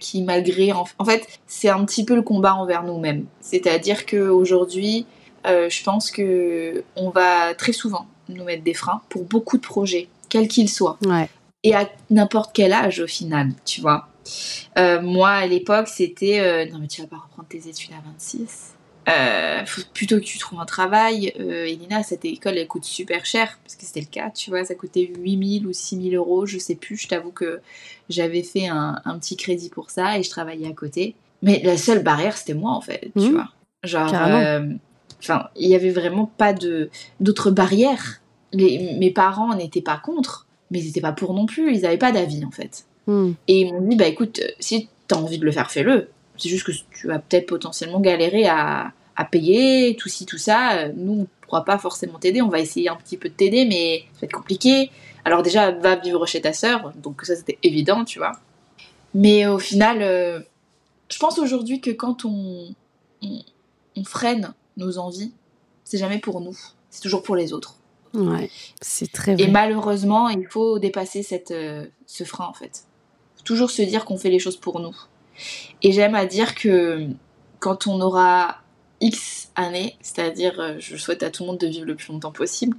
qui 0.00 0.22
malgré 0.22 0.72
en, 0.72 0.84
fait 1.06 1.26
c'est 1.46 1.70
un 1.70 1.86
petit 1.86 2.04
peu 2.04 2.14
le 2.14 2.22
combat 2.22 2.54
envers 2.54 2.82
nous-mêmes 2.82 3.24
c'est-à-dire 3.40 4.04
que 4.04 4.28
aujourd'hui 4.28 5.06
je 5.46 5.82
pense 5.82 6.10
que 6.10 6.84
on 6.96 7.08
va 7.08 7.54
très 7.54 7.72
souvent 7.72 8.06
nous 8.28 8.44
mettre 8.44 8.62
des 8.62 8.74
freins 8.74 9.00
pour 9.08 9.24
beaucoup 9.24 9.56
de 9.56 9.62
projets, 9.62 10.08
quels 10.28 10.48
qu'ils 10.48 10.68
soient. 10.68 10.98
Ouais. 11.04 11.28
Et 11.62 11.74
à 11.74 11.88
n'importe 12.10 12.50
quel 12.54 12.72
âge 12.72 13.00
au 13.00 13.06
final, 13.06 13.52
tu 13.64 13.80
vois. 13.80 14.08
Euh, 14.78 15.00
moi, 15.00 15.30
à 15.30 15.46
l'époque, 15.46 15.88
c'était 15.88 16.40
euh, 16.40 16.66
non, 16.70 16.78
mais 16.80 16.86
tu 16.88 17.00
vas 17.00 17.06
pas 17.08 17.16
reprendre 17.18 17.48
tes 17.48 17.68
études 17.68 17.92
à 17.92 18.02
26. 18.10 18.72
Euh, 19.06 19.64
faut 19.66 19.82
plutôt 19.92 20.16
que 20.16 20.24
tu 20.24 20.38
trouves 20.38 20.58
un 20.60 20.64
travail. 20.64 21.32
Euh, 21.38 21.66
Elina, 21.66 22.02
cette 22.02 22.24
école, 22.24 22.56
elle 22.56 22.66
coûte 22.66 22.84
super 22.84 23.26
cher, 23.26 23.58
parce 23.62 23.76
que 23.76 23.84
c'était 23.84 24.00
le 24.00 24.06
cas, 24.06 24.30
tu 24.30 24.48
vois, 24.50 24.64
ça 24.64 24.74
coûtait 24.74 25.12
8000 25.18 25.66
ou 25.66 25.72
6000 25.74 26.14
euros, 26.16 26.46
je 26.46 26.56
sais 26.58 26.74
plus. 26.74 26.96
Je 26.96 27.08
t'avoue 27.08 27.30
que 27.32 27.60
j'avais 28.08 28.42
fait 28.42 28.66
un, 28.68 29.00
un 29.04 29.18
petit 29.18 29.36
crédit 29.36 29.68
pour 29.68 29.90
ça 29.90 30.18
et 30.18 30.22
je 30.22 30.30
travaillais 30.30 30.68
à 30.68 30.72
côté. 30.72 31.14
Mais 31.42 31.60
la 31.62 31.76
seule 31.76 32.02
barrière, 32.02 32.36
c'était 32.36 32.54
moi, 32.54 32.72
en 32.72 32.80
fait, 32.80 33.10
tu 33.14 33.20
Mhm. 33.26 33.32
vois. 33.32 33.48
Genre, 33.82 34.14
enfin, 35.20 35.48
il 35.56 35.68
y 35.68 35.74
avait 35.74 35.90
vraiment 35.90 36.24
pas 36.38 36.54
d'autres 37.20 37.50
barrières. 37.50 38.22
Les- 38.52 38.96
mes 38.98 39.10
parents 39.10 39.54
n'étaient 39.54 39.82
pas 39.82 39.98
contre, 39.98 40.46
mais 40.70 40.80
ils 40.80 40.86
n'étaient 40.86 41.00
pas 41.02 41.12
pour 41.12 41.34
non 41.34 41.44
plus. 41.44 41.74
Ils 41.74 41.84
avaient 41.84 41.98
pas 41.98 42.12
d'avis, 42.12 42.42
en 42.46 42.50
fait. 42.50 42.86
Hmm. 43.06 43.32
Et 43.48 43.60
ils 43.60 43.72
m'ont 43.72 43.80
dit, 43.82 43.96
bah 43.96 44.06
écoute, 44.06 44.40
euh, 44.42 44.48
si 44.60 44.88
t'as 45.08 45.16
envie 45.16 45.38
de 45.38 45.44
le 45.44 45.52
faire, 45.52 45.70
fais-le. 45.70 46.08
C'est 46.36 46.48
juste 46.48 46.64
que 46.64 46.72
tu 46.92 47.06
vas 47.06 47.18
peut-être 47.18 47.46
potentiellement 47.46 48.00
galérer 48.00 48.46
à, 48.46 48.92
à 49.16 49.24
payer, 49.24 49.96
tout 49.96 50.08
ci, 50.08 50.26
tout 50.26 50.38
ça. 50.38 50.72
Euh, 50.78 50.92
Nous, 50.96 51.12
on 51.22 51.26
pourra 51.46 51.64
pas 51.64 51.78
forcément 51.78 52.18
t'aider. 52.18 52.42
On 52.42 52.48
va 52.48 52.60
essayer 52.60 52.88
un 52.88 52.96
petit 52.96 53.16
peu 53.16 53.28
de 53.28 53.34
t'aider, 53.34 53.66
mais 53.66 54.04
ça 54.14 54.20
va 54.22 54.24
être 54.26 54.32
compliqué. 54.32 54.90
Alors 55.24 55.42
déjà, 55.42 55.70
va 55.70 55.96
vivre 55.96 56.26
chez 56.26 56.40
ta 56.40 56.52
sœur. 56.52 56.92
Donc 56.96 57.22
ça, 57.24 57.36
c'était 57.36 57.58
évident, 57.62 58.04
tu 58.04 58.18
vois. 58.18 58.32
Mais 59.14 59.46
au 59.46 59.58
final, 59.58 60.02
euh, 60.02 60.40
je 61.08 61.18
pense 61.18 61.38
aujourd'hui 61.38 61.80
que 61.80 61.90
quand 61.90 62.24
on, 62.24 62.74
on, 63.22 63.38
on 63.96 64.04
freine 64.04 64.54
nos 64.76 64.98
envies, 64.98 65.32
c'est 65.84 65.98
jamais 65.98 66.18
pour 66.18 66.40
nous. 66.40 66.58
C'est 66.90 67.02
toujours 67.02 67.22
pour 67.22 67.36
les 67.36 67.52
autres. 67.52 67.76
Ouais, 68.12 68.50
c'est 68.80 69.10
très 69.12 69.32
Et 69.32 69.36
vrai. 69.36 69.48
malheureusement, 69.48 70.28
il 70.28 70.46
faut 70.48 70.78
dépasser 70.78 71.22
cette, 71.22 71.50
euh, 71.50 71.86
ce 72.06 72.24
frein 72.24 72.46
en 72.46 72.52
fait. 72.52 72.84
Toujours 73.44 73.70
se 73.70 73.82
dire 73.82 74.04
qu'on 74.04 74.16
fait 74.16 74.30
les 74.30 74.38
choses 74.38 74.56
pour 74.56 74.80
nous. 74.80 74.96
Et 75.82 75.92
j'aime 75.92 76.14
à 76.14 76.26
dire 76.26 76.54
que 76.54 77.06
quand 77.58 77.86
on 77.86 78.00
aura 78.00 78.58
X 79.00 79.50
années, 79.56 79.96
c'est-à-dire, 80.00 80.58
euh, 80.60 80.74
je 80.78 80.96
souhaite 80.96 81.22
à 81.22 81.30
tout 81.30 81.42
le 81.42 81.48
monde 81.48 81.58
de 81.58 81.66
vivre 81.66 81.86
le 81.86 81.94
plus 81.94 82.12
longtemps 82.12 82.32
possible, 82.32 82.76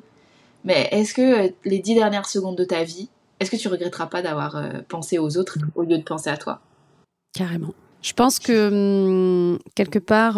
mais 0.63 0.87
est-ce 0.91 1.13
que 1.13 1.47
euh, 1.47 1.49
les 1.63 1.79
dix 1.79 1.95
dernières 1.95 2.25
secondes 2.25 2.57
de 2.57 2.63
ta 2.63 2.83
vie, 2.83 3.09
est-ce 3.39 3.51
que 3.51 3.55
tu 3.55 3.67
regretteras 3.67 4.07
pas 4.07 4.21
d'avoir 4.21 4.55
euh, 4.55 4.69
pensé 4.87 5.19
aux 5.19 5.37
autres 5.37 5.57
au 5.75 5.83
lieu 5.83 5.97
de 5.97 6.03
penser 6.03 6.29
à 6.29 6.37
toi? 6.37 6.61
Carrément. 7.33 7.73
Je 8.01 8.13
pense 8.13 8.39
que 8.39 8.69
hum, 9.53 9.59
quelque 9.73 9.97
part, 9.97 10.35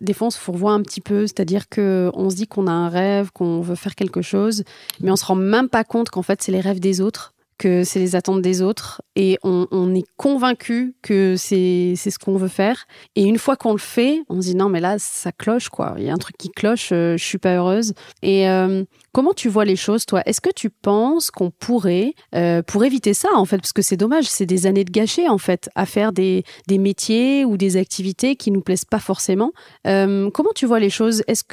des 0.00 0.12
fois, 0.12 0.26
on 0.26 0.30
se 0.30 0.38
fourvoie 0.38 0.72
un 0.72 0.82
petit 0.82 1.00
peu, 1.00 1.28
c'est-à-dire 1.28 1.68
que 1.68 2.10
on 2.14 2.28
se 2.28 2.34
dit 2.34 2.48
qu'on 2.48 2.66
a 2.66 2.72
un 2.72 2.88
rêve, 2.88 3.30
qu'on 3.32 3.60
veut 3.60 3.76
faire 3.76 3.94
quelque 3.94 4.20
chose, 4.20 4.64
mais 5.00 5.12
on 5.12 5.16
se 5.16 5.24
rend 5.24 5.36
même 5.36 5.68
pas 5.68 5.84
compte 5.84 6.10
qu'en 6.10 6.22
fait, 6.22 6.42
c'est 6.42 6.50
les 6.50 6.60
rêves 6.60 6.80
des 6.80 7.00
autres, 7.00 7.33
que 7.58 7.84
c'est 7.84 7.98
les 7.98 8.16
attentes 8.16 8.42
des 8.42 8.62
autres, 8.62 9.02
et 9.16 9.38
on, 9.42 9.94
est 9.94 10.04
convaincu 10.16 10.94
que 11.02 11.36
c'est 11.36 11.94
ce 11.96 12.18
qu'on 12.18 12.36
veut 12.36 12.48
faire. 12.48 12.86
Et 13.16 13.22
une 13.22 13.38
fois 13.38 13.56
qu'on 13.56 13.72
le 13.72 13.78
fait, 13.78 14.22
on 14.28 14.40
se 14.40 14.48
dit 14.48 14.56
non, 14.56 14.68
mais 14.68 14.80
là, 14.80 14.96
ça 14.98 15.32
cloche, 15.32 15.68
quoi. 15.68 15.94
Il 15.98 16.04
y 16.04 16.10
a 16.10 16.12
un 16.12 16.18
truc 16.18 16.36
qui 16.36 16.50
cloche, 16.50 16.90
euh, 16.92 17.16
je 17.16 17.24
suis 17.24 17.38
pas 17.38 17.56
heureuse. 17.56 17.92
Et 18.22 18.48
euh, 18.48 18.84
comment 19.12 19.32
tu 19.32 19.48
vois 19.48 19.64
les 19.64 19.76
choses, 19.76 20.06
toi? 20.06 20.22
Est-ce 20.26 20.40
que 20.40 20.50
tu 20.54 20.70
penses 20.70 21.30
qu'on 21.30 21.50
pourrait, 21.50 22.14
euh, 22.34 22.62
pour 22.62 22.84
éviter 22.84 23.14
ça, 23.14 23.28
en 23.34 23.44
fait, 23.44 23.58
parce 23.58 23.72
que 23.72 23.82
c'est 23.82 23.96
dommage, 23.96 24.24
c'est 24.24 24.46
des 24.46 24.66
années 24.66 24.84
de 24.84 24.90
gâcher, 24.90 25.28
en 25.28 25.38
fait, 25.38 25.70
à 25.74 25.86
faire 25.86 26.12
des 26.12 26.44
des 26.66 26.78
métiers 26.78 27.44
ou 27.44 27.56
des 27.56 27.76
activités 27.76 28.36
qui 28.36 28.50
nous 28.50 28.60
plaisent 28.60 28.84
pas 28.84 29.00
forcément. 29.00 29.52
Euh, 29.86 30.30
comment 30.30 30.50
tu 30.54 30.66
vois 30.66 30.80
les 30.80 30.90
choses? 30.90 31.22
Est-ce 31.26 31.44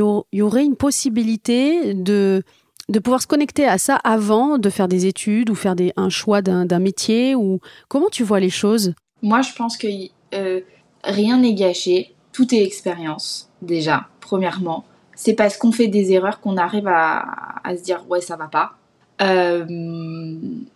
au- 0.00 0.26
y 0.32 0.42
aurait 0.42 0.64
une 0.64 0.76
possibilité 0.76 1.94
de 1.94 2.42
de 2.88 2.98
pouvoir 2.98 3.22
se 3.22 3.26
connecter 3.26 3.66
à 3.66 3.78
ça 3.78 3.96
avant 3.96 4.58
de 4.58 4.70
faire 4.70 4.88
des 4.88 5.06
études 5.06 5.50
ou 5.50 5.54
faire 5.54 5.76
des, 5.76 5.92
un 5.96 6.08
choix 6.08 6.42
d'un 6.42 6.78
métier 6.78 7.34
ou 7.34 7.60
comment 7.88 8.08
tu 8.10 8.22
vois 8.22 8.40
les 8.40 8.50
choses? 8.50 8.94
Moi, 9.22 9.42
je 9.42 9.52
pense 9.54 9.76
que 9.76 9.86
euh, 10.34 10.60
rien 11.04 11.38
n'est 11.38 11.54
gâché, 11.54 12.14
tout 12.32 12.54
est 12.54 12.62
expérience, 12.62 13.50
déjà, 13.60 14.08
premièrement. 14.20 14.84
C'est 15.14 15.34
parce 15.34 15.56
qu'on 15.56 15.72
fait 15.72 15.88
des 15.88 16.12
erreurs 16.12 16.40
qu'on 16.40 16.56
arrive 16.56 16.88
à, 16.88 17.60
à 17.62 17.76
se 17.76 17.82
dire 17.82 18.04
ouais, 18.08 18.20
ça 18.20 18.36
va 18.36 18.48
pas. 18.48 18.72
Euh, 19.20 19.64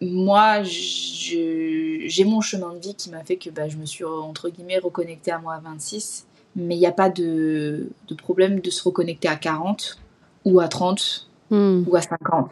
moi, 0.01 0.63
j'ai 0.63 2.25
mon 2.25 2.41
chemin 2.41 2.75
de 2.75 2.79
vie 2.79 2.95
qui 2.95 3.11
m'a 3.11 3.25
fait 3.25 3.37
que 3.37 3.51
bah, 3.51 3.69
je 3.69 3.77
me 3.77 3.87
suis 3.87 4.05
entre 4.05 4.51
guillemets 4.51 4.79
reconnectée 4.79 5.33
à 5.33 5.39
moi 5.39 5.55
à 5.55 5.61
26. 5.61 6.27
Mais 6.55 6.77
il 6.77 6.79
n'y 6.79 6.87
a 6.87 6.93
pas 6.93 7.11
de, 7.11 7.91
de 8.09 8.15
problème 8.15 8.61
de 8.61 8.71
se 8.71 8.83
reconnecter 8.83 9.29
à 9.29 9.37
40 9.37 9.99
ou 10.45 10.61
à 10.61 10.69
30 10.69 11.29
Ou 11.50 11.97
à 11.97 12.03
50. 12.03 12.50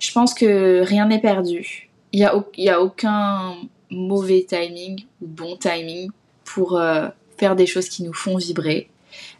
Je 0.00 0.12
pense 0.12 0.34
que 0.34 0.82
rien 0.82 1.06
n'est 1.06 1.20
perdu. 1.20 1.90
Il 2.12 2.20
n'y 2.20 2.24
a, 2.24 2.34
y 2.56 2.68
a 2.68 2.80
aucun 2.80 3.56
mauvais 3.90 4.46
timing 4.48 5.04
ou 5.22 5.26
bon 5.26 5.56
timing 5.56 6.10
pour 6.44 6.78
euh, 6.78 7.08
faire 7.36 7.56
des 7.56 7.66
choses 7.66 7.88
qui 7.88 8.02
nous 8.02 8.12
font 8.12 8.36
vibrer. 8.36 8.88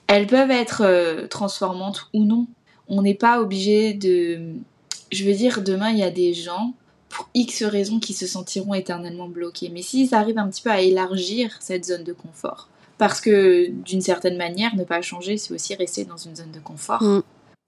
Elles 0.07 0.27
peuvent 0.27 0.51
être 0.51 0.83
euh, 0.85 1.27
transformantes 1.27 2.09
ou 2.13 2.25
non. 2.25 2.47
On 2.89 3.03
n'est 3.03 3.15
pas 3.15 3.41
obligé 3.41 3.95
de... 3.95 4.41
Je 5.13 5.25
veux 5.25 5.35
dire, 5.35 5.63
demain, 5.63 5.91
il 5.91 5.99
y 5.99 6.03
a 6.03 6.11
des 6.11 6.35
gens, 6.35 6.75
pour 7.09 7.29
X 7.35 7.63
raisons, 7.65 8.01
qui 8.01 8.13
se 8.13 8.27
sentiront 8.27 8.75
éternellement 8.75 9.29
bloqués. 9.29 9.71
Mais 9.73 9.83
s'ils 9.83 10.15
arrivent 10.15 10.39
un 10.39 10.49
petit 10.49 10.63
peu 10.63 10.71
à 10.71 10.81
élargir 10.81 11.57
cette 11.61 11.85
zone 11.85 12.05
de 12.05 12.13
confort, 12.13 12.69
parce 12.99 13.21
que 13.21 13.69
d'une 13.71 14.01
certaine 14.01 14.37
manière, 14.37 14.75
ne 14.75 14.85
pas 14.85 15.03
changer, 15.03 15.37
c'est 15.37 15.55
aussi 15.55 15.75
rester 15.75 16.05
dans 16.05 16.17
une 16.17 16.35
zone 16.35 16.51
de 16.53 16.61
confort. 16.61 17.03
Mm. 17.03 17.23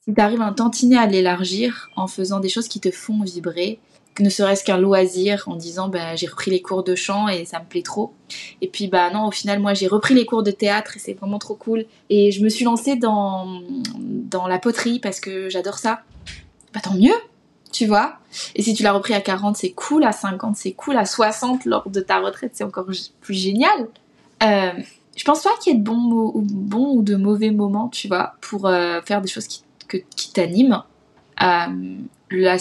Si 0.09 0.15
tu 0.15 0.21
arrives 0.23 0.41
un 0.41 0.55
tantinet 0.55 0.97
à 0.97 1.05
l'élargir 1.05 1.91
en 1.95 2.07
faisant 2.07 2.41
des 2.41 2.49
choses 2.49 2.67
qui 2.67 2.81
te 2.81 2.91
font 2.91 3.23
vibrer, 3.23 3.79
ne 4.21 4.31
serait-ce 4.31 4.65
qu'un 4.65 4.79
loisir, 4.79 5.45
en 5.49 5.55
disant 5.55 5.88
bah, 5.88 6.17
j'ai 6.17 6.27
repris 6.27 6.50
les 6.50 6.62
cours 6.62 6.83
de 6.83 6.95
chant 6.95 7.29
et 7.29 7.45
ça 7.45 7.61
me 7.61 7.67
plaît 7.67 7.83
trop. 7.83 8.15
Et 8.62 8.69
puis 8.69 8.88
bah 8.88 9.11
non, 9.12 9.27
au 9.27 9.31
final, 9.31 9.61
moi 9.61 9.75
j'ai 9.75 9.87
repris 9.87 10.15
les 10.15 10.25
cours 10.25 10.43
de 10.43 10.50
théâtre 10.50 10.97
et 10.97 10.99
c'est 10.99 11.12
vraiment 11.12 11.38
trop 11.38 11.57
cool. 11.57 11.85
Et 12.09 12.33
je 12.33 12.43
me 12.43 12.49
suis 12.49 12.65
lancée 12.65 12.97
dans, 12.97 13.61
dans 13.99 14.47
la 14.47 14.59
poterie 14.59 14.99
parce 14.99 15.21
que 15.21 15.50
j'adore 15.50 15.79
ça. 15.79 16.00
Bah 16.73 16.81
tant 16.83 16.95
mieux, 16.95 17.15
tu 17.71 17.85
vois. 17.85 18.17
Et 18.55 18.62
si 18.62 18.73
tu 18.73 18.83
l'as 18.85 18.93
repris 18.93 19.12
à 19.12 19.21
40, 19.21 19.59
c'est 19.59 19.73
cool, 19.73 20.05
à 20.05 20.12
50, 20.12 20.57
c'est 20.57 20.73
cool, 20.73 20.97
à 20.97 21.05
60, 21.05 21.67
lors 21.67 21.91
de 21.91 22.00
ta 22.00 22.21
retraite, 22.21 22.53
c'est 22.55 22.65
encore 22.65 22.87
plus 23.21 23.35
génial. 23.35 23.88
Euh, 24.43 24.73
je 25.17 25.25
pense 25.25 25.43
pas 25.43 25.50
qu'il 25.61 25.75
y 25.75 25.77
ait 25.77 25.79
de 25.79 25.85
bons, 25.85 26.33
ou 26.35 27.03
de 27.03 27.17
mauvais 27.17 27.50
moments, 27.50 27.88
tu 27.88 28.09
vois, 28.09 28.37
pour 28.41 28.67
euh, 28.67 29.03
faire 29.03 29.21
des 29.21 29.29
choses 29.29 29.47
qui, 29.47 29.62
que- 29.88 29.99
qui 30.16 30.33
t'animent. 30.33 30.83
Euh, 31.42 31.97
la, 32.30 32.57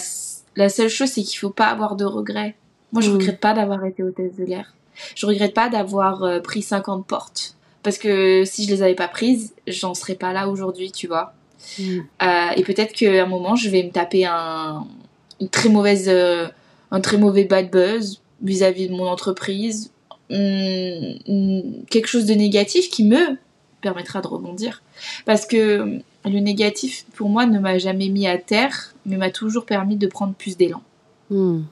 la 0.56 0.68
seule 0.68 0.88
chose, 0.88 1.08
c'est 1.10 1.22
qu'il 1.22 1.38
faut 1.38 1.50
pas 1.50 1.66
avoir 1.66 1.96
de 1.96 2.04
regrets. 2.04 2.56
Moi, 2.92 3.02
je 3.02 3.10
Mm. 3.10 3.14
regrette 3.14 3.40
pas 3.40 3.54
d'avoir 3.54 3.84
été 3.84 4.02
hôtesse 4.02 4.36
de 4.36 4.44
l'air. 4.44 4.74
Je 5.14 5.26
regrette 5.26 5.54
pas 5.54 5.68
d'avoir 5.68 6.24
euh, 6.24 6.40
pris 6.40 6.62
50 6.62 7.06
portes. 7.06 7.54
Parce 7.82 7.98
que 7.98 8.44
si 8.44 8.64
je 8.64 8.70
les 8.70 8.82
avais 8.82 8.94
pas 8.94 9.08
prises, 9.08 9.54
j'en 9.66 9.94
serais 9.94 10.14
pas 10.16 10.32
là 10.32 10.48
aujourd'hui, 10.48 10.90
tu 10.90 11.06
vois. 11.06 11.34
Hmm. 11.78 12.00
Euh, 12.22 12.50
et 12.56 12.62
peut-être 12.62 12.92
qu'à 12.92 13.22
un 13.22 13.26
moment, 13.26 13.54
je 13.56 13.68
vais 13.70 13.82
me 13.84 13.90
taper 13.90 14.24
un, 14.26 14.86
une 15.40 15.48
très 15.48 15.68
mauvaise, 15.68 16.08
un 16.90 17.00
très 17.00 17.18
mauvais 17.18 17.44
bad 17.44 17.70
buzz 17.70 18.20
vis-à-vis 18.42 18.88
de 18.88 18.94
mon 18.94 19.06
entreprise. 19.06 19.92
Hum, 20.30 21.14
hum, 21.26 21.84
quelque 21.90 22.06
chose 22.06 22.26
de 22.26 22.34
négatif 22.34 22.90
qui 22.90 23.04
me 23.04 23.38
permettra 23.80 24.20
de 24.20 24.26
rebondir. 24.26 24.82
Parce 25.24 25.46
que 25.46 26.00
le 26.28 26.40
négatif, 26.40 27.04
pour 27.14 27.28
moi, 27.28 27.46
ne 27.46 27.58
m'a 27.58 27.78
jamais 27.78 28.08
mis 28.08 28.26
à 28.26 28.38
terre, 28.38 28.94
mais 29.06 29.16
m'a 29.16 29.30
toujours 29.30 29.66
permis 29.66 29.96
de 29.96 30.06
prendre 30.06 30.34
plus 30.34 30.56
d'élan. 30.56 30.82
Hmm. 31.30 31.62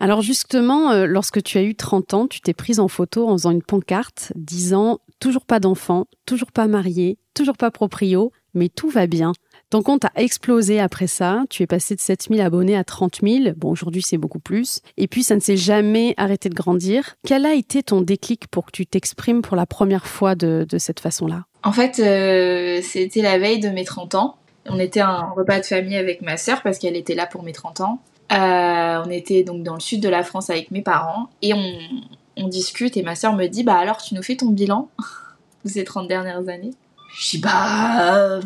Alors 0.00 0.20
justement, 0.20 0.90
euh, 0.90 1.06
lorsque 1.06 1.42
tu 1.42 1.58
as 1.58 1.62
eu 1.62 1.76
30 1.76 2.14
ans, 2.14 2.26
tu 2.26 2.40
t'es 2.40 2.54
prise 2.54 2.80
en 2.80 2.88
photo 2.88 3.28
en 3.28 3.38
faisant 3.38 3.52
une 3.52 3.62
pancarte 3.62 4.32
disant 4.34 4.98
toujours 5.20 5.44
pas 5.44 5.60
d'enfant, 5.60 6.06
toujours 6.26 6.50
pas 6.50 6.66
marié, 6.66 7.18
toujours 7.34 7.56
pas 7.56 7.70
proprio, 7.70 8.32
mais 8.54 8.68
tout 8.68 8.88
va 8.88 9.06
bien. 9.06 9.32
Ton 9.72 9.80
compte 9.80 10.04
a 10.04 10.12
explosé 10.16 10.80
après 10.80 11.06
ça, 11.06 11.44
tu 11.48 11.62
es 11.62 11.66
passé 11.66 11.94
de 11.94 12.00
7000 12.02 12.42
abonnés 12.42 12.76
à 12.76 12.84
30 12.84 13.20
000, 13.22 13.54
bon 13.56 13.70
aujourd'hui 13.70 14.02
c'est 14.02 14.18
beaucoup 14.18 14.38
plus, 14.38 14.82
et 14.98 15.08
puis 15.08 15.22
ça 15.22 15.34
ne 15.34 15.40
s'est 15.40 15.56
jamais 15.56 16.12
arrêté 16.18 16.50
de 16.50 16.54
grandir. 16.54 17.14
Quel 17.26 17.46
a 17.46 17.54
été 17.54 17.82
ton 17.82 18.02
déclic 18.02 18.48
pour 18.48 18.66
que 18.66 18.72
tu 18.72 18.84
t'exprimes 18.84 19.40
pour 19.40 19.56
la 19.56 19.64
première 19.64 20.06
fois 20.06 20.34
de, 20.34 20.66
cette 20.76 21.00
façon-là? 21.00 21.46
En 21.62 21.72
fait, 21.72 22.00
euh, 22.00 22.82
c'était 22.82 23.22
la 23.22 23.38
veille 23.38 23.60
de 23.60 23.70
mes 23.70 23.84
30 23.84 24.14
ans. 24.14 24.36
On 24.66 24.78
était 24.78 25.00
à 25.00 25.08
un 25.08 25.30
repas 25.30 25.60
de 25.60 25.64
famille 25.64 25.96
avec 25.96 26.20
ma 26.20 26.36
sœur 26.36 26.60
parce 26.60 26.78
qu'elle 26.78 26.94
était 26.94 27.14
là 27.14 27.24
pour 27.24 27.42
mes 27.42 27.52
30 27.52 27.80
ans. 27.80 28.02
Euh, 28.30 29.02
on 29.06 29.10
était 29.10 29.42
donc 29.42 29.62
dans 29.62 29.72
le 29.72 29.80
sud 29.80 30.02
de 30.02 30.08
la 30.10 30.22
France 30.22 30.50
avec 30.50 30.70
mes 30.70 30.82
parents 30.82 31.30
et 31.40 31.54
on, 31.54 31.78
on 32.36 32.48
discute 32.48 32.98
et 32.98 33.02
ma 33.02 33.14
sœur 33.14 33.32
me 33.32 33.46
dit 33.46 33.62
bah 33.62 33.78
alors 33.78 33.96
tu 33.96 34.14
nous 34.14 34.22
fais 34.22 34.36
ton 34.36 34.50
bilan 34.50 34.90
de 35.64 35.70
ces 35.70 35.84
30 35.84 36.08
dernières 36.08 36.46
années? 36.50 36.74
Je 37.18 37.30
dis 37.30 37.38
bah 37.38 38.40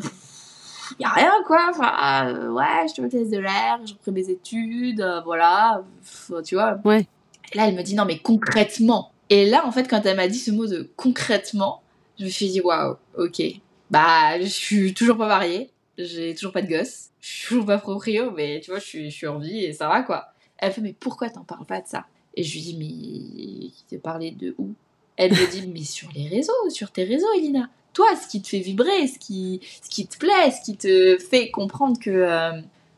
y 1.00 1.04
a 1.04 1.10
rien 1.10 1.32
quoi. 1.46 1.66
Enfin 1.70 2.28
euh, 2.28 2.50
ouais 2.50 2.86
je 2.88 3.00
te 3.00 3.06
test 3.06 3.30
de 3.30 3.38
l'air 3.38 3.80
j'ai 3.84 3.94
repris 3.94 4.12
mes 4.12 4.30
études 4.30 5.00
euh, 5.00 5.20
voilà. 5.22 5.82
Enfin, 6.02 6.42
tu 6.42 6.54
vois. 6.54 6.78
Ouais. 6.84 7.06
et 7.52 7.56
là 7.56 7.68
elle 7.68 7.74
me 7.74 7.82
dit 7.82 7.94
non 7.94 8.04
mais 8.04 8.18
concrètement. 8.18 9.12
Et 9.30 9.46
là 9.46 9.66
en 9.66 9.72
fait 9.72 9.88
quand 9.88 10.04
elle 10.06 10.16
m'a 10.16 10.28
dit 10.28 10.38
ce 10.38 10.50
mot 10.50 10.66
de 10.66 10.90
concrètement 10.96 11.82
je 12.18 12.24
me 12.24 12.30
suis 12.30 12.48
dit 12.48 12.60
waouh 12.60 12.96
ok. 13.16 13.42
Bah, 13.90 14.40
je 14.40 14.46
suis 14.46 14.94
toujours 14.94 15.16
pas 15.16 15.28
mariée, 15.28 15.70
j'ai 15.96 16.34
toujours 16.34 16.52
pas 16.52 16.62
de 16.62 16.68
gosse, 16.68 17.10
je 17.20 17.28
suis 17.28 17.48
toujours 17.48 17.66
pas 17.66 17.78
proprio, 17.78 18.32
mais 18.32 18.60
tu 18.60 18.70
vois, 18.70 18.80
je 18.80 18.84
suis, 18.84 19.10
je 19.10 19.16
suis 19.16 19.26
en 19.26 19.38
vie 19.38 19.64
et 19.64 19.72
ça 19.72 19.88
va 19.88 20.02
quoi. 20.02 20.26
Elle 20.58 20.72
fait, 20.72 20.80
mais 20.80 20.94
pourquoi 20.98 21.30
t'en 21.30 21.44
parles 21.44 21.66
pas 21.66 21.80
de 21.80 21.86
ça? 21.86 22.06
Et 22.34 22.42
je 22.42 22.54
lui 22.54 22.60
dis, 22.60 22.76
mais 22.76 23.72
tu 23.88 23.98
parlais 24.00 24.30
de 24.32 24.54
où? 24.58 24.74
Elle 25.16 25.32
me 25.32 25.50
dit, 25.50 25.66
mais 25.68 25.84
sur 25.84 26.08
les 26.14 26.28
réseaux, 26.28 26.52
sur 26.68 26.90
tes 26.90 27.04
réseaux, 27.04 27.32
Elina. 27.36 27.70
Toi, 27.96 28.08
ce 28.22 28.28
qui 28.28 28.42
te 28.42 28.48
fait 28.48 28.58
vibrer, 28.60 29.06
ce 29.06 29.18
qui, 29.18 29.62
ce 29.82 29.88
qui 29.88 30.06
te 30.06 30.18
plaît, 30.18 30.50
ce 30.50 30.62
qui 30.62 30.76
te 30.76 31.16
fait 31.16 31.50
comprendre 31.50 31.98
que 31.98 32.10
euh, 32.10 32.52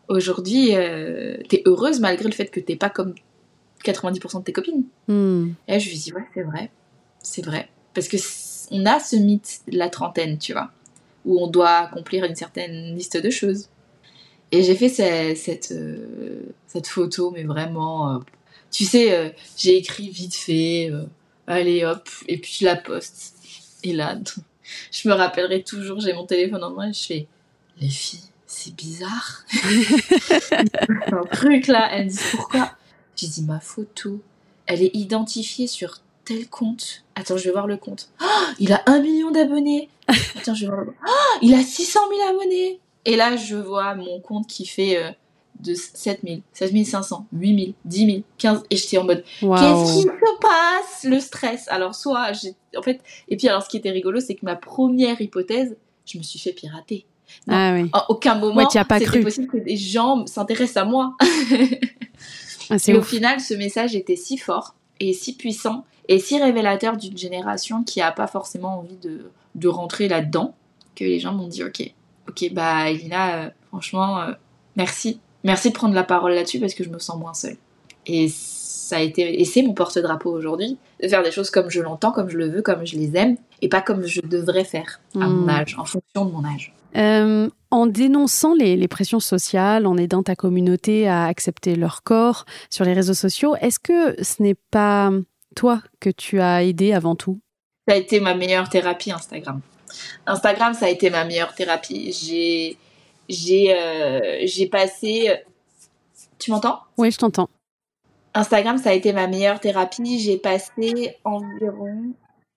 aujourd'hui, 0.09 0.75
euh, 0.75 1.37
t'es 1.49 1.62
heureuse 1.67 2.00
malgré 2.00 2.28
le 2.28 2.35
fait 2.35 2.47
que 2.47 2.59
t'es 2.59 2.75
pas 2.75 2.90
comme 2.90 3.14
90% 3.85 4.38
de 4.40 4.43
tes 4.43 4.52
copines. 4.52 4.83
Hmm. 5.07 5.50
Et 5.69 5.73
là, 5.73 5.78
je 5.78 5.88
lui 5.88 5.97
dis, 5.97 6.12
ouais, 6.12 6.26
c'est 6.35 6.43
vrai, 6.43 6.71
c'est 7.23 7.45
vrai. 7.45 7.69
Parce 7.95 8.09
que 8.09 8.17
on 8.73 8.87
a 8.87 8.99
ce 8.99 9.14
mythe 9.14 9.61
de 9.69 9.78
la 9.78 9.88
trentaine, 9.88 10.37
tu 10.37 10.52
vois, 10.52 10.73
où 11.25 11.40
on 11.40 11.47
doit 11.47 11.76
accomplir 11.76 12.25
une 12.25 12.35
certaine 12.35 12.97
liste 12.97 13.17
de 13.17 13.31
choses. 13.31 13.69
Et 14.50 14.64
j'ai 14.64 14.75
fait 14.75 14.88
cette, 14.88 15.37
cette, 15.37 15.71
euh, 15.71 16.40
cette 16.67 16.88
photo, 16.88 17.31
mais 17.31 17.45
vraiment, 17.45 18.14
euh, 18.14 18.19
tu 18.73 18.85
sais, 18.85 19.12
euh, 19.12 19.31
j'ai 19.57 19.76
écrit 19.76 20.11
vite 20.11 20.35
fait, 20.35 20.90
allez 21.47 21.85
hop, 21.85 22.09
et 22.26 22.38
puis 22.38 22.59
je 22.61 22.64
la 22.64 22.75
poste. 22.75 23.37
Et 23.85 23.93
là, 23.93 24.19
je 24.90 25.08
me 25.08 25.14
rappellerai 25.14 25.62
toujours, 25.62 26.00
j'ai 26.00 26.12
mon 26.12 26.26
téléphone 26.26 26.62
en 26.64 26.70
main 26.70 26.88
et 26.88 26.92
je 26.92 27.06
fais, 27.06 27.26
les 27.80 27.88
filles, 27.88 28.25
c'est 28.46 28.75
bizarre. 28.75 29.44
un 31.12 31.25
truc 31.32 31.66
là, 31.66 31.88
elles 31.92 32.06
me 32.06 32.10
disent 32.10 32.30
pourquoi? 32.32 32.72
J'ai 33.16 33.26
dit, 33.26 33.42
ma 33.42 33.60
photo, 33.60 34.22
elle 34.66 34.82
est 34.82 34.94
identifiée 34.94 35.66
sur 35.66 36.00
tel 36.25 36.48
compte. 36.48 37.04
Attends, 37.14 37.37
je 37.37 37.44
vais 37.44 37.50
voir 37.50 37.66
le 37.66 37.76
compte. 37.76 38.10
Ah, 38.20 38.50
il 38.58 38.72
a 38.72 38.82
un 38.87 39.00
million 39.00 39.30
d'abonnés. 39.30 39.88
Attends, 40.37 40.54
je 40.54 40.66
vais 40.66 40.72
voir 40.72 40.84
le 40.84 40.94
Ah, 41.04 41.38
il 41.42 41.54
a 41.54 41.62
600 41.62 42.00
000 42.10 42.28
abonnés. 42.28 42.80
Et 43.04 43.16
là, 43.16 43.37
je 43.37 43.56
vois 43.56 43.94
mon 43.94 44.20
compte 44.20 44.46
qui 44.46 44.66
fait 44.66 45.02
euh, 45.02 45.10
de 45.60 45.74
7 45.74 46.20
000, 46.24 46.40
16 46.52 46.84
500, 46.84 47.26
8 47.32 47.58
000, 47.64 47.72
10 47.84 48.06
000, 48.06 48.18
15 48.38 48.62
Et 48.70 48.76
j'étais 48.76 48.98
en 48.98 49.04
mode, 49.04 49.24
qu'est-ce 49.40 49.92
qui 49.96 50.02
se 50.02 50.38
passe 50.40 51.04
Le 51.04 51.20
stress? 51.20 51.66
Alors, 51.68 51.94
soit, 51.94 52.32
j'ai. 52.32 52.54
En 52.76 52.82
fait, 52.82 53.00
et 53.28 53.36
puis 53.36 53.48
alors, 53.48 53.62
ce 53.62 53.68
qui 53.68 53.76
était 53.76 53.90
rigolo, 53.90 54.20
c'est 54.20 54.34
que 54.34 54.44
ma 54.44 54.56
première 54.56 55.20
hypothèse, 55.20 55.76
je 56.06 56.18
me 56.18 56.22
suis 56.22 56.38
fait 56.38 56.52
pirater. 56.52 57.06
Non. 57.46 57.54
Ah 57.56 57.72
oui. 57.74 57.90
À 57.92 58.10
aucun 58.10 58.36
moment, 58.36 58.56
Ouais, 58.56 58.64
c'était 58.70 59.04
cru. 59.04 59.20
possible 59.22 59.48
que 59.48 59.58
des 59.58 59.76
gens 59.76 60.24
s'intéressent 60.26 60.82
à 60.82 60.84
moi. 60.86 61.16
Ah, 62.70 62.76
Et 62.86 62.94
au 62.94 63.02
final, 63.02 63.40
ce 63.40 63.54
message 63.54 63.94
était 63.96 64.16
si 64.16 64.36
fort 64.36 64.74
et 65.00 65.12
si 65.12 65.34
puissant 65.36 65.84
et 66.08 66.18
si 66.18 66.38
révélateur 66.40 66.96
d'une 66.96 67.16
génération 67.16 67.82
qui 67.82 68.00
a 68.00 68.12
pas 68.12 68.26
forcément 68.26 68.78
envie 68.80 68.96
de, 68.96 69.30
de 69.54 69.68
rentrer 69.68 70.08
là-dedans 70.08 70.54
que 70.94 71.04
les 71.04 71.18
gens 71.18 71.32
m'ont 71.32 71.48
dit 71.48 71.62
ok, 71.64 71.94
ok, 72.28 72.50
bah 72.52 72.90
Elina, 72.90 73.36
euh, 73.44 73.50
franchement, 73.68 74.20
euh, 74.20 74.32
merci. 74.76 75.20
Merci 75.45 75.71
de 75.71 75.75
prendre 75.75 75.95
la 75.95 76.04
parole 76.04 76.33
là-dessus 76.33 76.61
parce 76.61 76.75
que 76.75 76.85
je 76.85 76.90
me 76.90 76.99
sens 76.99 77.18
moins 77.18 77.35
seule. 77.35 77.57
Et 78.07 78.28
ça 78.28 78.97
a 78.97 79.00
été, 79.00 79.40
et 79.40 79.45
c'est 79.45 79.62
mon 79.62 79.75
porte-drapeau 79.75 80.30
aujourd'hui, 80.30 80.78
de 81.02 81.09
faire 81.09 81.23
des 81.23 81.30
choses 81.30 81.50
comme 81.50 81.71
je 81.71 81.80
l'entends, 81.80 82.11
comme 82.11 82.28
je 82.30 82.38
le 82.38 82.49
veux, 82.49 82.62
comme 82.62 82.87
je 82.87 82.97
les 82.97 83.16
aime, 83.16 83.37
et 83.61 83.68
pas 83.68 83.83
comme 83.83 84.07
je 84.07 84.21
devrais 84.23 84.64
faire 84.64 85.00
à 85.14 85.26
mon 85.28 85.49
âge, 85.49 85.76
en 85.78 85.85
fonction 85.85 86.25
de 86.25 86.33
mon 86.33 86.45
âge. 86.45 86.73
Euh, 86.97 87.50
en 87.71 87.87
dénonçant 87.87 88.54
les, 88.54 88.76
les 88.76 88.88
pressions 88.88 89.21
sociales, 89.21 89.87
en 89.87 89.99
aidant 89.99 90.23
ta 90.23 90.35
communauté 90.35 91.07
à 91.07 91.26
accepter 91.26 91.76
leur 91.76 92.02
corps 92.02 92.47
sur 92.71 92.87
les 92.87 92.95
réseaux 92.95 93.14
sociaux, 93.14 93.54
est-ce 93.61 93.78
que 93.78 94.23
ce 94.23 94.42
n'est 94.42 94.57
pas 94.71 95.11
toi 95.54 95.83
que 96.00 96.09
tu 96.09 96.40
as 96.40 96.64
aidé 96.64 96.95
avant 96.95 97.14
tout? 97.14 97.40
Ça 97.87 97.95
a 97.95 97.99
été 97.99 98.21
ma 98.21 98.35
meilleure 98.35 98.71
thérapie 98.71 99.12
Instagram. 99.12 99.61
Instagram, 100.26 100.73
ça 100.75 100.87
a 100.87 100.88
été 100.88 101.11
ma 101.11 101.25
meilleure 101.25 101.54
thérapie. 101.54 102.12
J'ai 102.12 102.78
j'ai 103.28 103.75
euh, 103.75 104.43
j'ai 104.45 104.67
passé 104.69 105.30
Tu 106.38 106.50
m'entends? 106.50 106.80
Oui, 106.97 107.10
je 107.10 107.19
t'entends. 107.19 107.49
Instagram, 108.34 108.78
ça 108.78 108.91
a 108.91 108.93
été 108.93 109.12
ma 109.12 109.26
meilleure 109.26 109.60
thérapie. 109.60 110.19
J'ai 110.19 110.38
passé 110.38 111.17
environ 111.25 112.12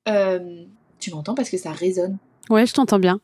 euh, 0.07 0.63
Tu 0.99 1.11
m'entends 1.11 1.35
parce 1.35 1.49
que 1.49 1.57
ça 1.57 1.71
résonne? 1.71 2.17
Oui, 2.49 2.65
je 2.65 2.73
t'entends 2.73 2.99
bien. 2.99 3.19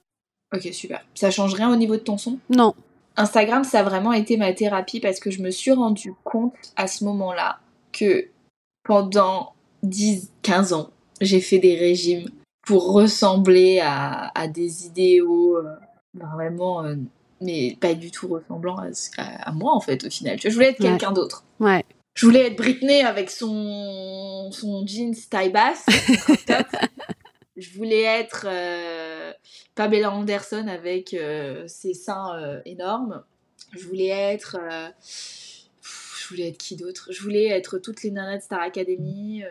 OK, 0.54 0.62
super. 0.72 1.06
Ça 1.14 1.30
change 1.32 1.54
rien 1.54 1.72
au 1.72 1.76
niveau 1.76 1.96
de 1.96 2.02
ton 2.02 2.18
son? 2.18 2.40
Non. 2.50 2.74
Instagram, 3.18 3.64
ça 3.64 3.80
a 3.80 3.84
vraiment 3.84 4.14
été 4.14 4.38
ma 4.38 4.54
thérapie 4.54 5.00
parce 5.00 5.20
que 5.20 5.32
je 5.32 5.42
me 5.42 5.52
suis 5.52 5.72
rendu 5.72 6.14
compte 6.24 6.54
à 6.76 6.88
ce 6.88 7.04
moment-là 7.04 7.60
que 7.92 8.28
pendant 8.84 9.54
10, 9.84 10.32
15 10.44 10.74
ans, 10.74 10.90
j'ai 11.20 11.42
fait 11.42 11.60
des 11.60 11.76
régimes 11.76 12.30
pour 12.66 12.94
ressembler 12.94 13.80
à, 13.82 14.32
à 14.36 14.48
des 14.48 14.86
idéaux 14.86 15.58
euh, 15.58 15.76
vraiment, 16.14 16.84
euh, 16.86 16.96
mais 17.42 17.78
pas 17.80 17.94
du 17.94 18.12
tout 18.12 18.28
ressemblants 18.28 18.78
à, 18.78 18.94
ce- 18.94 19.10
à- 19.18 19.50
à 19.50 19.52
moi 19.52 19.74
en 19.74 19.80
fait 19.82 20.04
au 20.06 20.10
final. 20.10 20.38
Je 20.42 20.50
voulais 20.50 20.70
être 20.70 20.80
Ouais. 20.84 20.90
quelqu'un 20.90 21.12
d'autre. 21.12 21.44
Ouais. 21.60 21.84
Je 22.16 22.26
voulais 22.26 22.48
être 22.48 22.56
Britney 22.58 23.02
avec 23.04 23.30
son, 23.30 24.50
son 24.52 24.86
jeans 24.88 25.14
taille 25.30 25.52
basse. 25.52 25.86
Je 27.56 27.72
voulais 27.76 28.04
être 28.04 28.46
euh, 28.48 29.34
Pamela 29.74 30.12
Anderson 30.12 30.68
avec 30.68 31.16
euh, 31.16 31.68
ses 31.68 31.96
seins 31.96 32.36
euh, 32.38 32.62
énormes. 32.66 33.24
Je 33.74 33.84
voulais 33.88 34.10
être. 34.10 34.58
euh, 34.62 34.90
pff, 35.02 36.20
je 36.22 36.28
voulais 36.30 36.50
être 36.50 36.58
qui 36.60 36.76
d'autre? 36.76 37.08
Je 37.12 37.20
voulais 37.24 37.46
être 37.48 37.80
toutes 37.80 38.04
les 38.04 38.12
nanas 38.12 38.38
de 38.38 38.42
Star 38.44 38.62
Academy. 38.62 39.42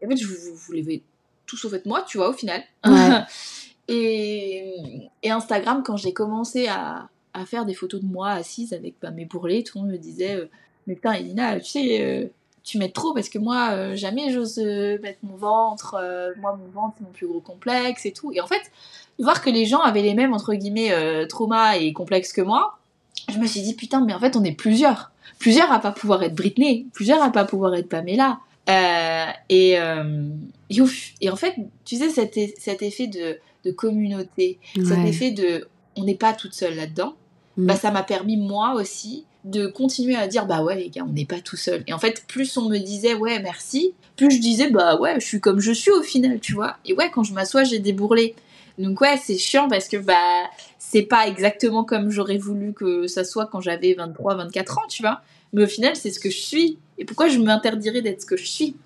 Et 0.00 0.06
en 0.06 0.08
fait, 0.08 0.16
je 0.16 0.26
vou- 0.26 0.54
voulais 0.54 1.02
tout 1.44 1.58
sauf 1.58 1.74
être 1.74 1.84
moi, 1.84 2.02
tu 2.08 2.16
vois, 2.16 2.30
au 2.30 2.32
final. 2.32 2.62
Ouais. 2.86 3.20
et, 3.88 5.10
et 5.22 5.30
Instagram, 5.30 5.82
quand 5.84 5.98
j'ai 5.98 6.14
commencé 6.14 6.68
à, 6.68 7.10
à 7.34 7.46
faire 7.46 7.64
des 7.64 7.74
photos 7.74 8.00
de 8.00 8.06
moi 8.06 8.30
assise 8.30 8.72
avec 8.72 8.94
bah, 9.00 9.10
mes 9.10 9.24
bourrelets, 9.24 9.62
tout 9.62 9.78
le 9.78 9.84
monde 9.84 9.92
me 9.92 9.98
disait 9.98 10.36
euh, 10.36 10.46
Mais 10.86 10.94
putain, 10.94 11.12
Elina, 11.12 11.58
tu 11.60 11.70
sais, 11.70 12.02
euh, 12.02 12.26
tu 12.64 12.78
mets 12.78 12.90
trop 12.90 13.14
parce 13.14 13.28
que 13.28 13.38
moi, 13.38 13.70
euh, 13.72 13.96
jamais 13.96 14.30
j'ose 14.32 14.58
mettre 14.58 15.18
mon 15.22 15.36
ventre. 15.36 15.96
moi, 16.38 16.56
mon 16.56 16.68
ventre, 16.70 16.96
c'est 16.98 17.04
mon 17.04 17.10
plus 17.10 17.26
gros 17.26 17.40
complexe 17.40 18.06
et 18.06 18.12
tout. 18.12 18.32
Et 18.32 18.40
en 18.40 18.46
fait, 18.46 18.70
voir 19.18 19.42
que 19.42 19.50
les 19.50 19.64
gens 19.64 19.80
avaient 19.80 20.02
les 20.02 20.14
mêmes, 20.14 20.32
entre 20.32 20.54
guillemets, 20.54 20.92
traumas 21.26 21.76
et 21.76 21.92
complexes 21.92 22.32
que 22.32 22.42
moi, 22.42 22.78
je 23.32 23.38
me 23.38 23.46
suis 23.46 23.62
dit 23.62 23.74
Putain, 23.74 24.04
mais 24.04 24.14
en 24.14 24.20
fait, 24.20 24.36
on 24.36 24.44
est 24.44 24.52
plusieurs. 24.52 25.10
Plusieurs 25.38 25.72
à 25.72 25.80
pas 25.80 25.90
pouvoir 25.90 26.22
être 26.22 26.36
Britney, 26.36 26.86
plusieurs 26.92 27.20
à 27.22 27.30
pas 27.30 27.44
pouvoir 27.44 27.74
être 27.74 27.88
Pamela. 27.88 28.38
Et, 29.48 29.72
et, 29.72 31.30
en 31.30 31.36
fait, 31.36 31.56
tu 31.84 31.96
sais, 31.96 32.10
cet, 32.10 32.36
e- 32.36 32.54
cet 32.58 32.82
effet 32.82 33.08
de, 33.08 33.38
de 33.64 33.72
communauté, 33.72 34.60
cet 34.76 35.04
effet 35.04 35.32
de 35.32 35.66
on 35.96 36.04
n'est 36.04 36.14
pas 36.14 36.32
toute 36.32 36.54
seule 36.54 36.76
là-dedans, 36.76 37.14
Mm. 37.56 37.66
bah, 37.66 37.76
ça 37.76 37.90
m'a 37.90 38.02
permis 38.02 38.36
moi 38.36 38.74
aussi 38.74 39.24
de 39.44 39.66
continuer 39.66 40.14
à 40.14 40.28
dire 40.28 40.46
bah 40.46 40.62
ouais 40.62 40.76
les 40.76 40.88
gars 40.88 41.04
on 41.06 41.12
n'est 41.12 41.24
pas 41.24 41.40
tout 41.40 41.56
seul. 41.56 41.82
Et 41.86 41.92
en 41.92 41.98
fait 41.98 42.24
plus 42.28 42.56
on 42.56 42.68
me 42.68 42.78
disait 42.78 43.14
ouais 43.14 43.40
merci 43.40 43.92
plus 44.16 44.30
je 44.30 44.40
disais 44.40 44.70
bah 44.70 44.96
ouais 45.00 45.18
je 45.18 45.26
suis 45.26 45.40
comme 45.40 45.58
je 45.60 45.72
suis 45.72 45.90
au 45.90 46.02
final 46.02 46.38
tu 46.40 46.54
vois. 46.54 46.76
Et 46.84 46.94
ouais 46.94 47.10
quand 47.12 47.24
je 47.24 47.32
m'assois 47.32 47.64
j'ai 47.64 47.80
des 47.80 47.92
bourrelets. 47.92 48.34
Donc 48.78 49.00
ouais 49.00 49.16
c'est 49.22 49.36
chiant 49.36 49.68
parce 49.68 49.88
que 49.88 49.96
bah 49.96 50.44
c'est 50.78 51.02
pas 51.02 51.26
exactement 51.26 51.84
comme 51.84 52.10
j'aurais 52.10 52.38
voulu 52.38 52.72
que 52.72 53.06
ça 53.06 53.24
soit 53.24 53.46
quand 53.46 53.60
j'avais 53.60 53.94
23 53.94 54.36
24 54.36 54.78
ans 54.78 54.86
tu 54.88 55.02
vois. 55.02 55.22
Mais 55.52 55.64
au 55.64 55.68
final 55.68 55.96
c'est 55.96 56.10
ce 56.10 56.20
que 56.20 56.30
je 56.30 56.38
suis. 56.38 56.78
Et 56.98 57.04
pourquoi 57.04 57.28
je 57.28 57.38
m'interdirais 57.38 58.00
d'être 58.00 58.20
ce 58.20 58.26
que 58.26 58.36
je 58.36 58.46
suis? 58.46 58.76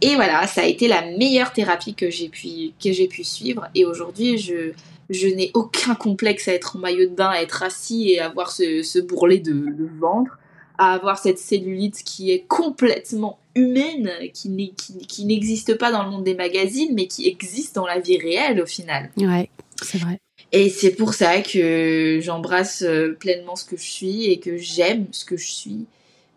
Et 0.00 0.14
voilà 0.14 0.46
ça 0.46 0.62
a 0.62 0.66
été 0.66 0.88
la 0.88 1.02
meilleure 1.02 1.52
thérapie 1.52 1.94
que 1.94 2.08
j'ai 2.08 2.30
pu 2.30 2.72
que 2.82 2.92
j'ai 2.92 3.08
pu 3.08 3.24
suivre. 3.24 3.68
Et 3.74 3.84
aujourd'hui 3.84 4.38
je 4.38 4.72
je 5.10 5.26
n'ai 5.26 5.50
aucun 5.54 5.94
complexe 5.94 6.48
à 6.48 6.54
être 6.54 6.76
en 6.76 6.80
maillot 6.80 7.08
de 7.08 7.14
bain, 7.14 7.30
à 7.30 7.40
être 7.40 7.62
assis 7.62 8.10
et 8.10 8.20
avoir 8.20 8.50
ce, 8.50 8.82
ce 8.82 8.98
bourrelet 8.98 9.38
de, 9.38 9.52
de 9.52 9.88
ventre, 9.98 10.38
à 10.76 10.92
avoir 10.92 11.18
cette 11.18 11.38
cellulite 11.38 12.02
qui 12.04 12.30
est 12.30 12.44
complètement 12.46 13.38
humaine, 13.54 14.10
qui 14.32 15.24
n'existe 15.24 15.76
pas 15.76 15.90
dans 15.90 16.04
le 16.04 16.10
monde 16.10 16.24
des 16.24 16.34
magazines, 16.34 16.92
mais 16.94 17.06
qui 17.06 17.26
existe 17.26 17.74
dans 17.74 17.86
la 17.86 17.98
vie 17.98 18.18
réelle 18.18 18.60
au 18.60 18.66
final. 18.66 19.10
Ouais, 19.16 19.50
c'est 19.82 19.98
vrai. 19.98 20.20
Et 20.52 20.70
c'est 20.70 20.92
pour 20.92 21.14
ça 21.14 21.42
que 21.42 22.20
j'embrasse 22.22 22.82
euh, 22.82 23.16
pleinement 23.18 23.56
ce 23.56 23.64
que 23.64 23.76
je 23.76 23.82
suis 23.82 24.26
et 24.26 24.38
que 24.40 24.56
j'aime 24.56 25.06
ce 25.10 25.24
que 25.24 25.36
je 25.36 25.50
suis. 25.50 25.86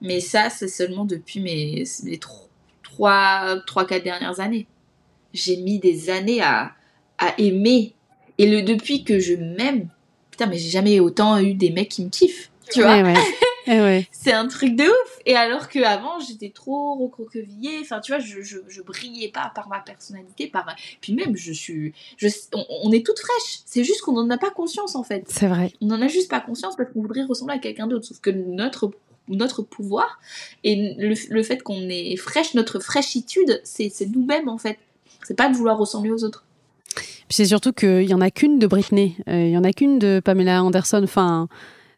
Mais 0.02 0.20
ça, 0.20 0.50
c'est 0.50 0.68
seulement 0.68 1.06
depuis 1.06 1.40
mes, 1.40 1.84
mes 2.04 2.20
3-4 2.98 4.04
dernières 4.04 4.40
années. 4.40 4.68
J'ai 5.34 5.58
mis 5.58 5.80
des 5.80 6.10
années 6.10 6.42
à, 6.42 6.74
à 7.20 7.40
aimer. 7.40 7.94
Et 8.42 8.50
le 8.50 8.64
depuis 8.64 9.04
que 9.04 9.20
je 9.20 9.36
m'aime, 9.36 9.88
putain, 10.32 10.48
mais 10.48 10.58
j'ai 10.58 10.70
jamais 10.70 11.00
autant 11.00 11.38
eu 11.38 11.54
des 11.54 11.70
mecs 11.70 11.90
qui 11.90 12.04
me 12.04 12.10
kiffent. 12.10 12.50
Tu 12.72 12.82
vois 12.82 12.96
Ouais, 12.96 13.04
ouais. 13.04 13.14
Eh 13.68 14.08
c'est 14.12 14.32
un 14.32 14.48
truc 14.48 14.76
de 14.76 14.86
ouf. 14.86 15.20
Et 15.28 15.36
alors 15.36 15.70
qu'avant, 15.70 16.20
j'étais 16.20 16.50
trop 16.50 16.96
recroquevillée. 16.96 17.78
Enfin, 17.82 18.00
tu 18.00 18.12
vois, 18.12 18.20
je, 18.20 18.42
je, 18.42 18.58
je 18.68 18.82
brillais 18.82 19.30
pas 19.30 19.52
par 19.54 19.70
ma 19.70 19.80
personnalité. 19.80 20.48
par 20.48 20.66
Puis 21.00 21.14
même, 21.14 21.38
je 21.38 21.54
suis. 21.54 21.94
Je, 22.18 22.28
on, 22.56 22.66
on 22.82 22.92
est 22.92 23.06
toutes 23.06 23.20
fraîches. 23.20 23.60
C'est 23.68 23.84
juste 23.84 24.02
qu'on 24.02 24.14
n'en 24.14 24.28
a 24.32 24.40
pas 24.40 24.50
conscience, 24.50 24.96
en 24.96 25.04
fait. 25.04 25.26
C'est 25.28 25.48
vrai. 25.48 25.72
On 25.80 25.86
n'en 25.86 26.02
a 26.02 26.08
juste 26.08 26.28
pas 26.28 26.40
conscience 26.40 26.76
parce 26.76 26.92
qu'on 26.92 27.02
voudrait 27.04 27.24
ressembler 27.24 27.54
à 27.54 27.60
quelqu'un 27.60 27.86
d'autre. 27.86 28.08
Sauf 28.08 28.20
que 28.20 28.32
notre, 28.32 28.90
notre 29.28 29.62
pouvoir 29.62 30.20
et 30.64 30.96
le, 30.98 31.14
le 31.30 31.44
fait 31.44 31.62
qu'on 31.62 31.88
est 31.88 32.16
fraîche, 32.18 32.56
notre 32.56 32.80
fraîchitude, 32.80 33.62
c'est 33.64 33.90
c'est 33.94 34.08
nous-mêmes, 34.08 34.50
en 34.50 34.58
fait. 34.58 34.80
C'est 35.28 35.38
pas 35.38 35.50
de 35.50 35.56
vouloir 35.56 35.78
ressembler 35.78 36.10
aux 36.10 36.24
autres. 36.24 36.46
C'est 37.30 37.46
surtout 37.46 37.72
qu'il 37.72 38.04
y 38.04 38.14
en 38.14 38.22
a 38.22 38.30
qu'une 38.30 38.60
de 38.60 38.68
Britney, 38.68 39.16
il 39.28 39.50
y 39.50 39.58
en 39.58 39.64
a 39.64 39.72
qu'une 39.72 40.00
de 40.00 40.22
Pamela 40.24 40.64
Anderson. 40.64 41.02
Enfin, 41.04 41.48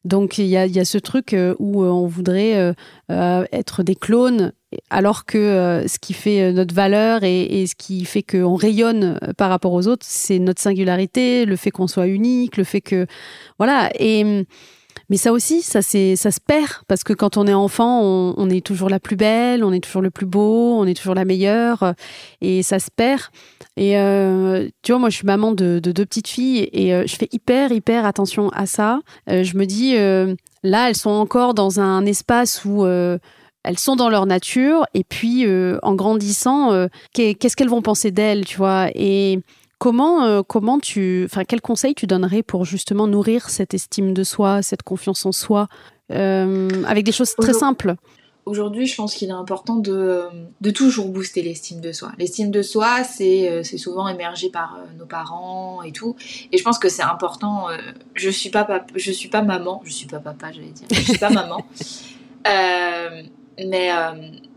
donc 0.06 0.38
il 0.38 0.46
y 0.46 0.58
a, 0.58 0.86
ce 0.86 0.98
truc 0.98 1.36
où 1.60 1.84
on 1.84 2.08
voudrait 2.08 2.74
être 3.10 3.84
des 3.84 3.96
clones 3.96 4.54
alors 4.90 5.26
que 5.26 5.84
ce 5.88 6.00
qui 6.00 6.14
fait 6.14 6.52
notre 6.52 6.76
valeur 6.76 7.24
et, 7.24 7.62
et 7.62 7.68
ce 7.68 7.76
qui 7.76 8.06
fait 8.06 8.24
qu'on 8.24 8.56
rayonne 8.56 9.20
par 9.38 9.50
rapport 9.50 9.74
aux 9.74 9.88
autres, 9.88 10.06
c'est 10.08 10.40
notre 10.40 10.62
singularité, 10.62 11.46
le 11.46 11.56
fait 11.56 11.72
qu'on 11.72 11.88
soit 11.88 12.08
unique, 12.08 12.58
le 12.58 12.64
fait 12.64 12.82
que 12.82 13.08
voilà 13.58 13.90
et 14.00 14.46
mais 15.10 15.18
ça 15.18 15.32
aussi, 15.32 15.62
ça, 15.62 15.82
ça 15.82 16.32
se 16.32 16.40
perd 16.40 16.70
parce 16.88 17.04
que 17.04 17.14
quand 17.14 17.38
on 17.38 17.48
est 17.48 17.54
enfant, 17.54 18.02
on, 18.02 18.50
est 18.50 18.66
toujours 18.66 18.90
la 18.90 19.00
plus 19.00 19.16
belle, 19.16 19.64
on 19.64 19.72
est 19.74 19.84
toujours 19.84 20.02
le 20.02 20.12
plus 20.12 20.26
beau, 20.26 20.78
on 20.78 20.86
est 20.86 20.94
toujours 20.94 21.16
la 21.16 21.26
meilleure 21.26 21.94
et 22.42 22.64
ça 22.64 22.80
se 22.80 22.90
perd. 22.96 23.22
Et 23.76 23.98
euh, 23.98 24.68
tu 24.82 24.92
vois, 24.92 25.00
moi, 25.00 25.10
je 25.10 25.18
suis 25.18 25.26
maman 25.26 25.52
de, 25.52 25.80
deux 25.80 26.06
petites 26.06 26.28
filles 26.28 26.70
et 26.72 26.94
euh, 26.94 27.04
je 27.06 27.16
fais 27.16 27.28
hyper, 27.32 27.72
hyper 27.72 28.06
attention 28.06 28.50
à 28.50 28.66
ça. 28.66 29.00
Euh, 29.30 29.44
je 29.44 29.58
me 29.58 29.66
dis, 29.66 29.96
là, 30.64 30.90
elles 30.90 30.96
sont 30.96 31.10
encore 31.10 31.54
dans 31.54 31.80
un 31.80 32.06
espace 32.06 32.64
où 32.66 32.86
elles 32.86 33.80
sont 33.80 33.96
dans 33.96 34.10
leur 34.10 34.26
nature 34.26 34.86
et 34.94 35.04
puis 35.04 35.46
en 35.82 35.96
grandissant, 35.96 36.88
qu'est-ce 37.14 37.56
qu'elles 37.56 37.70
vont 37.70 37.82
penser 37.82 38.12
d'elles, 38.12 38.46
tu 38.46 38.58
vois? 38.58 38.90
Et 38.96 39.40
Comment, 39.84 40.24
euh, 40.24 40.44
comment 40.48 40.80
tu, 40.80 41.24
enfin, 41.26 41.44
quel 41.44 41.60
conseil 41.60 41.94
tu 41.94 42.08
donnerais 42.08 42.42
pour 42.42 42.64
justement 42.64 43.06
nourrir 43.06 43.50
cette 43.50 43.74
estime 43.74 44.14
de 44.14 44.24
soi, 44.24 44.62
cette 44.62 44.82
confiance 44.82 45.26
en 45.26 45.34
soi, 45.34 45.68
euh, 46.10 46.70
avec 46.88 47.04
des 47.04 47.12
choses 47.12 47.36
très 47.36 47.52
simples? 47.52 47.96
Aujourd'hui, 48.46 48.86
je 48.86 48.96
pense 48.96 49.14
qu'il 49.14 49.28
est 49.28 49.34
important 49.34 49.76
de, 49.76 50.24
de 50.62 50.72
toujours 50.72 51.10
booster 51.10 51.42
l'estime 51.42 51.82
de 51.82 51.92
soi. 51.92 52.14
L'estime 52.18 52.50
de 52.50 52.62
soi, 52.62 53.04
c'est 53.04 53.50
euh, 53.50 53.64
souvent 53.64 54.08
émergé 54.08 54.50
par 54.50 54.80
nos 54.98 55.06
parents 55.06 55.84
et 55.84 55.92
tout. 55.92 56.16
Et 56.54 56.58
je 56.58 56.64
pense 56.64 56.80
que 56.80 56.88
c'est 56.88 57.04
important. 57.04 57.68
je 58.14 58.30
suis 58.30 58.52
pas 58.52 58.86
je 58.96 59.12
suis 59.12 59.28
pas 59.28 59.42
maman, 59.42 59.82
je 59.84 59.92
suis 59.92 60.08
pas 60.08 60.20
papa, 60.20 60.54
j'allais 60.54 60.72
dire. 60.72 60.88
Je 60.94 61.02
suis 61.02 61.18
pas 61.18 61.30
maman. 61.30 61.62
mais 62.46 63.90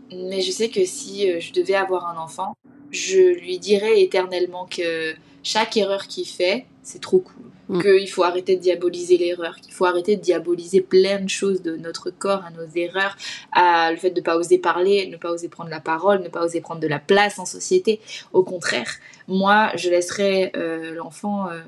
mais 0.09 0.39
je 0.39 0.51
sais 0.51 0.69
que 0.69 0.85
si 0.85 1.41
je 1.41 1.51
devais 1.51 1.75
avoir 1.75 2.07
un 2.07 2.15
enfant, 2.17 2.55
je 2.91 3.39
lui 3.39 3.59
dirais 3.59 4.01
éternellement 4.01 4.67
que 4.69 5.13
chaque 5.43 5.77
erreur 5.77 6.07
qu'il 6.07 6.27
fait, 6.27 6.65
c'est 6.83 7.01
trop 7.01 7.19
cool. 7.19 7.47
Mm. 7.69 7.81
Qu'il 7.81 8.09
faut 8.09 8.23
arrêter 8.23 8.55
de 8.55 8.61
diaboliser 8.61 9.17
l'erreur, 9.17 9.57
qu'il 9.57 9.73
faut 9.73 9.85
arrêter 9.85 10.15
de 10.15 10.21
diaboliser 10.21 10.81
plein 10.81 11.19
de 11.19 11.29
choses 11.29 11.61
de 11.61 11.75
notre 11.75 12.11
corps, 12.11 12.43
à 12.45 12.51
nos 12.51 12.67
erreurs, 12.75 13.17
à 13.51 13.91
le 13.91 13.97
fait 13.97 14.09
de 14.09 14.19
ne 14.19 14.25
pas 14.25 14.37
oser 14.37 14.57
parler, 14.57 15.07
ne 15.07 15.17
pas 15.17 15.31
oser 15.31 15.49
prendre 15.49 15.69
la 15.69 15.81
parole, 15.81 16.21
ne 16.21 16.29
pas 16.29 16.43
oser 16.45 16.61
prendre 16.61 16.79
de 16.79 16.87
la 16.87 16.99
place 16.99 17.39
en 17.39 17.45
société. 17.45 17.99
Au 18.31 18.43
contraire, 18.43 18.89
moi, 19.27 19.71
je 19.75 19.89
laisserais 19.89 20.51
euh, 20.55 20.93
l'enfant 20.93 21.49
euh, 21.49 21.59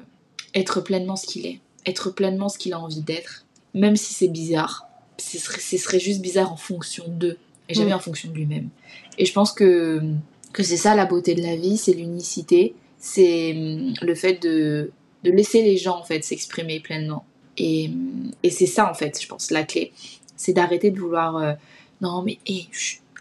être 0.55 0.79
pleinement 0.82 1.17
ce 1.17 1.27
qu'il 1.27 1.45
est, 1.45 1.60
être 1.86 2.12
pleinement 2.12 2.47
ce 2.47 2.58
qu'il 2.58 2.73
a 2.73 2.79
envie 2.79 3.01
d'être, 3.01 3.45
même 3.73 3.97
si 3.97 4.13
c'est 4.13 4.29
bizarre. 4.29 4.86
Ce 5.17 5.38
serait, 5.38 5.99
juste 5.99 6.21
bizarre 6.21 6.53
en 6.53 6.58
fonction 6.58 7.03
d'eux, 7.10 7.38
et 7.67 7.73
jamais 7.73 7.91
mm. 7.91 7.95
en 7.95 7.99
fonction 7.99 8.29
de 8.29 8.36
lui-même. 8.36 8.69
Et 9.17 9.25
je 9.25 9.34
pense 9.34 9.51
que 9.51 10.01
que 10.53 10.63
c'est 10.63 10.77
ça 10.77 10.95
la 10.95 11.05
beauté 11.05 11.35
de 11.35 11.41
la 11.41 11.55
vie, 11.55 11.77
c'est 11.77 11.93
l'unicité, 11.93 12.75
c'est 12.97 13.53
hum, 13.55 13.93
le 14.01 14.15
fait 14.15 14.41
de, 14.41 14.91
de, 15.23 15.31
laisser 15.31 15.62
les 15.62 15.77
gens 15.77 15.97
en 15.97 16.03
fait 16.03 16.23
s'exprimer 16.23 16.79
pleinement. 16.79 17.25
Et, 17.57 17.89
hum, 17.89 18.31
et 18.43 18.49
c'est 18.49 18.65
ça 18.65 18.89
en 18.89 18.93
fait, 18.93 19.19
je 19.21 19.27
pense, 19.27 19.51
la 19.51 19.63
clé. 19.63 19.91
C'est 20.35 20.53
d'arrêter 20.53 20.91
de 20.91 20.99
vouloir 20.99 21.38
euh, 21.38 21.53
non 22.01 22.23
mais 22.23 22.39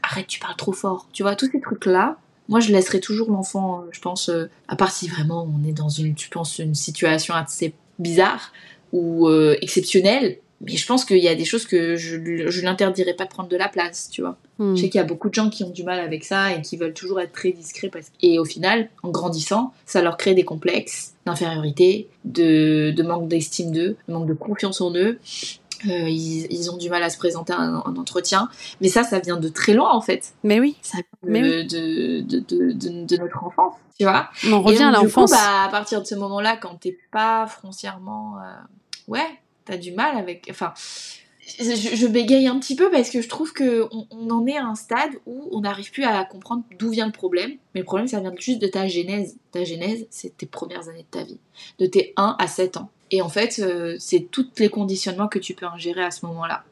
arrête, 0.03 0.27
tu 0.27 0.41
parles 0.41 0.57
trop 0.57 0.73
fort. 0.73 1.09
Tu 1.13 1.23
vois, 1.23 1.35
tous 1.37 1.51
ces 1.51 1.61
trucs-là, 1.61 2.17
moi 2.49 2.61
je 2.61 2.73
laisserai 2.73 3.01
toujours 3.01 3.31
l'enfant, 3.31 3.81
euh, 3.81 3.89
je 3.93 4.01
pense, 4.01 4.29
euh, 4.29 4.49
à 4.69 4.77
part 4.77 4.93
si 4.93 5.09
vraiment 5.09 5.49
on 5.53 5.67
est 5.69 5.73
dans 5.73 5.89
une, 5.89 6.15
tu 6.15 6.29
penses, 6.29 6.59
une 6.59 6.75
situation 6.75 7.35
assez 7.35 7.75
bizarre 7.99 8.53
ou 8.93 9.29
exceptionnelle, 9.61 10.39
mais 10.63 10.77
je 10.77 10.87
pense 10.87 11.05
qu'il 11.05 11.19
y 11.19 11.29
a 11.29 11.35
des 11.35 11.45
choses 11.45 11.67
que 11.67 11.97
je 11.97 12.17
ne 12.17 12.63
l'interdirais 12.63 13.13
pas 13.13 13.25
de 13.25 13.29
prendre 13.29 13.51
de 13.51 13.57
la 13.57 13.69
place, 13.69 14.09
tu 14.11 14.23
vois. 14.23 14.39
Hmm. 14.59 14.75
Je 14.75 14.83
sais 14.83 14.89
qu'il 14.89 14.99
y 14.99 15.03
a 15.03 15.07
beaucoup 15.07 15.29
de 15.29 15.35
gens 15.35 15.51
qui 15.51 15.65
ont 15.65 15.71
du 15.71 15.85
mal 15.85 16.01
avec 16.01 16.25
ça 16.25 16.53
et 16.53 16.63
qui 16.63 16.77
veulent 16.77 16.95
toujours 16.95 17.21
être 17.21 17.33
très 17.33 17.53
discrets. 17.53 17.89
Parce... 17.89 18.11
Et 18.21 18.39
au 18.39 18.45
final, 18.45 18.89
en 19.03 19.11
grandissant, 19.11 19.73
ça 19.87 20.03
leur 20.03 20.17
crée 20.17 20.35
des 20.35 20.45
complexes 20.45 21.15
d'infériorité, 21.27 22.09
de, 22.25 22.93
de 22.97 23.03
manque 23.03 23.29
d'estime 23.29 23.71
d'eux, 23.71 23.97
de 24.09 24.13
manque 24.13 24.27
de 24.27 24.35
confiance 24.35 24.81
en 24.81 24.95
eux. 24.95 25.19
Euh, 25.87 26.09
ils, 26.09 26.71
ont 26.73 26.77
du 26.77 26.91
mal 26.91 27.03
à 27.05 27.11
se 27.11 27.19
présenter 27.19 27.53
en, 27.53 27.97
entretien. 27.97 28.49
Mais 28.81 28.89
ça, 28.89 29.05
ça 29.05 29.21
vient 29.21 29.37
de 29.37 29.49
très 29.49 29.75
loin, 29.75 29.93
en 29.93 30.01
fait. 30.01 30.35
Mais 30.43 30.59
oui. 30.59 30.77
Ça 30.83 30.99
vient 31.23 31.41
de, 31.41 31.63
de, 31.63 32.41
de, 32.41 33.05
de, 33.05 33.17
notre 33.17 33.45
enfance, 33.45 33.75
tu 33.97 34.05
vois. 34.05 34.29
On 34.51 34.61
revient 34.61 34.83
à 34.83 34.91
l'enfance. 34.91 35.31
Bah, 35.31 35.65
à 35.67 35.69
partir 35.69 36.01
de 36.01 36.07
ce 36.07 36.17
moment-là, 36.17 36.57
quand 36.57 36.75
t'es 36.81 36.99
pas 37.13 37.47
foncièrement... 37.47 38.39
Euh, 38.39 38.55
ouais, 39.07 39.29
t'as 39.65 39.77
du 39.77 39.93
mal 39.93 40.17
avec. 40.17 40.49
Enfin, 40.51 40.73
je, 41.59 42.07
bégaye 42.07 42.47
un 42.47 42.59
petit 42.59 42.77
peu 42.77 42.91
parce 42.91 43.11
que 43.11 43.23
je 43.23 43.29
trouve 43.29 43.53
qu'on 43.53 44.07
on 44.11 44.31
en 44.31 44.47
est 44.47 44.57
à 44.57 44.65
un 44.65 44.75
stade 44.75 45.13
où 45.27 45.49
on 45.51 45.61
n'arrive 45.61 45.91
plus 45.91 46.05
à 46.05 46.25
comprendre 46.25 46.63
d'où 46.79 46.91
vient 46.91 47.07
le 47.07 47.13
problème. 47.13 47.53
Mais 47.75 47.81
le 47.81 47.85
problème, 47.85 48.09
ça 48.09 48.21
vient 48.21 48.33
juste 48.39 48.61
de 48.61 48.67
ta 48.67 48.87
genèse. 48.87 49.37
Ta 49.53 49.65
genèse, 49.65 50.07
c'est 50.11 50.37
tes 50.37 50.47
premières 50.47 50.89
années 50.89 51.07
de 51.11 51.19
ta 51.19 51.25
vie, 51.25 51.39
de 51.79 51.87
tes 51.87 52.13
1 52.17 52.37
à 52.39 52.47
7 52.47 52.77
ans. 52.77 52.91
Et 53.11 53.23
en 53.23 53.29
fait, 53.29 53.61
euh, 53.61 53.97
c'est 53.99 54.29
tous 54.31 54.47
les 54.59 54.69
conditionnements 54.69 55.29
que 55.29 55.39
tu 55.39 55.55
peux 55.55 55.67
ingérer 55.67 56.05
à 56.05 56.11
ce 56.11 56.27
moment-là. 56.27 56.65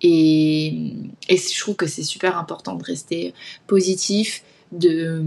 Et, 0.00 0.92
je 1.28 1.60
trouve 1.60 1.76
que 1.76 1.86
c'est 1.86 2.02
super 2.02 2.38
important 2.38 2.74
de 2.74 2.84
rester 2.84 3.34
positif, 3.66 4.42
de 4.72 5.22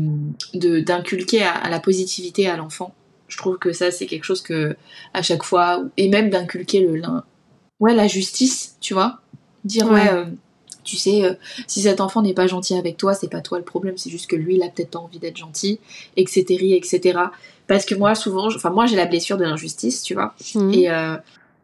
d'inculquer 0.53 1.43
à 1.43 1.69
la 1.69 1.79
positivité 1.79 2.47
à 2.47 2.58
l'enfant 2.58 2.93
je 3.27 3.38
trouve 3.38 3.58
que 3.58 3.71
ça, 3.71 3.91
c'est 3.91 4.05
quelque 4.05 4.23
chose 4.23 4.41
que, 4.41 4.75
à 5.13 5.21
chaque 5.21 5.43
fois, 5.43 5.84
et 5.97 6.10
même 6.10 6.29
d'inculquer 6.29 6.81
le 6.81 6.95
ouais, 7.79 7.93
la 7.93 8.07
justice, 8.07 8.77
tu 8.79 8.93
vois. 8.93 9.19
Dire, 9.63 9.89
ouais, 9.91 10.09
euh, 10.11 10.25
tu 10.83 10.95
sais, 10.95 11.23
euh, 11.23 11.33
si 11.67 11.81
cet 11.81 12.01
enfant 12.01 12.21
n'est 12.21 12.33
pas 12.33 12.47
gentil 12.47 12.75
avec 12.75 12.97
toi, 12.97 13.13
c'est 13.13 13.29
pas 13.29 13.41
toi 13.41 13.57
le 13.57 13.63
problème, 13.63 13.97
c'est 13.97 14.09
juste 14.09 14.27
que 14.29 14.35
lui, 14.35 14.55
il 14.55 14.63
a 14.63 14.69
peut-être 14.69 14.95
envie 14.95 15.19
d'être 15.19 15.38
gentil, 15.38 15.79
etc., 16.17 16.75
etc. 16.75 17.19
Parce 17.67 17.85
que 17.85 17.95
moi, 17.95 18.13
souvent, 18.13 18.47
enfin, 18.47 18.69
moi, 18.69 18.85
j'ai 18.85 18.95
la 18.95 19.05
blessure 19.05 19.38
de 19.38 19.43
l'injustice, 19.43 20.03
tu 20.03 20.13
vois. 20.13 20.35
Mhm. 20.53 20.73
Et, 20.73 20.89
euh, 20.91 21.17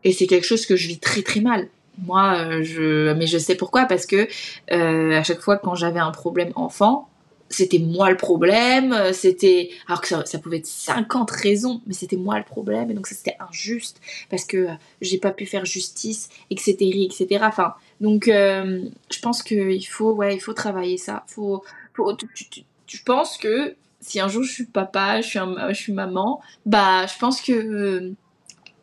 et 0.04 0.14
c'est 0.14 0.26
quelque 0.26 0.48
chose 0.48 0.66
que 0.66 0.76
je 0.76 0.88
vis 0.88 1.00
très, 1.00 1.22
très 1.22 1.42
mal. 1.42 1.68
Moi, 2.04 2.64
je, 2.64 3.14
mais 3.14 3.28
je 3.28 3.38
sais 3.38 3.54
pourquoi, 3.54 3.86
parce 3.86 4.06
que 4.08 4.28
à 4.72 5.24
chaque 5.24 5.42
fois 5.42 5.58
quand 5.58 5.76
j'avais 5.76 6.00
un 6.00 6.12
problème 6.12 6.52
enfant, 6.56 7.11
c'était 7.52 7.80
moi 7.80 8.10
le 8.10 8.18
problème, 8.18 8.94
euh, 8.94 9.14
c'était 9.14 9.70
alors 9.88 10.02
que 10.02 10.08
ça, 10.08 10.40
pouvait 10.40 10.58
être 10.58 10.68
50 10.68 11.30
raisons, 11.32 11.82
mais 11.86 11.94
c'était 11.94 12.18
moi 12.18 12.38
le 12.38 12.46
problème 12.46 12.90
et 12.92 12.94
donc 12.94 13.08
ça 13.08 13.16
c'était 13.16 13.38
injuste 13.40 14.00
parce 14.30 14.46
que 14.46 14.58
euh, 14.58 14.74
j'ai 15.02 15.18
pas 15.18 15.32
pu 15.32 15.46
faire 15.46 15.66
justice, 15.66 16.30
etc., 16.50 16.76
etc. 17.06 17.44
Enfin, 17.44 17.74
donc 18.00 18.28
euh, 18.28 18.84
je 19.12 19.20
pense 19.20 19.44
qu'il 19.44 19.86
faut, 19.88 20.14
ouais, 20.14 20.36
il 20.36 20.40
faut 20.40 20.54
travailler 20.54 20.98
ça. 20.98 21.24
Faut, 21.28 21.64
je 21.96 23.04
pense 23.04 23.38
que 23.38 23.76
si 24.00 24.20
un 24.20 24.28
jour 24.28 24.44
je 24.44 24.52
suis 24.52 24.66
papa, 24.66 25.22
je 25.22 25.28
suis, 25.28 25.40
je 25.40 25.74
suis 25.74 25.94
maman, 25.94 26.42
bah 26.66 27.06
je 27.06 27.18
pense 27.20 27.42
que 27.42 28.12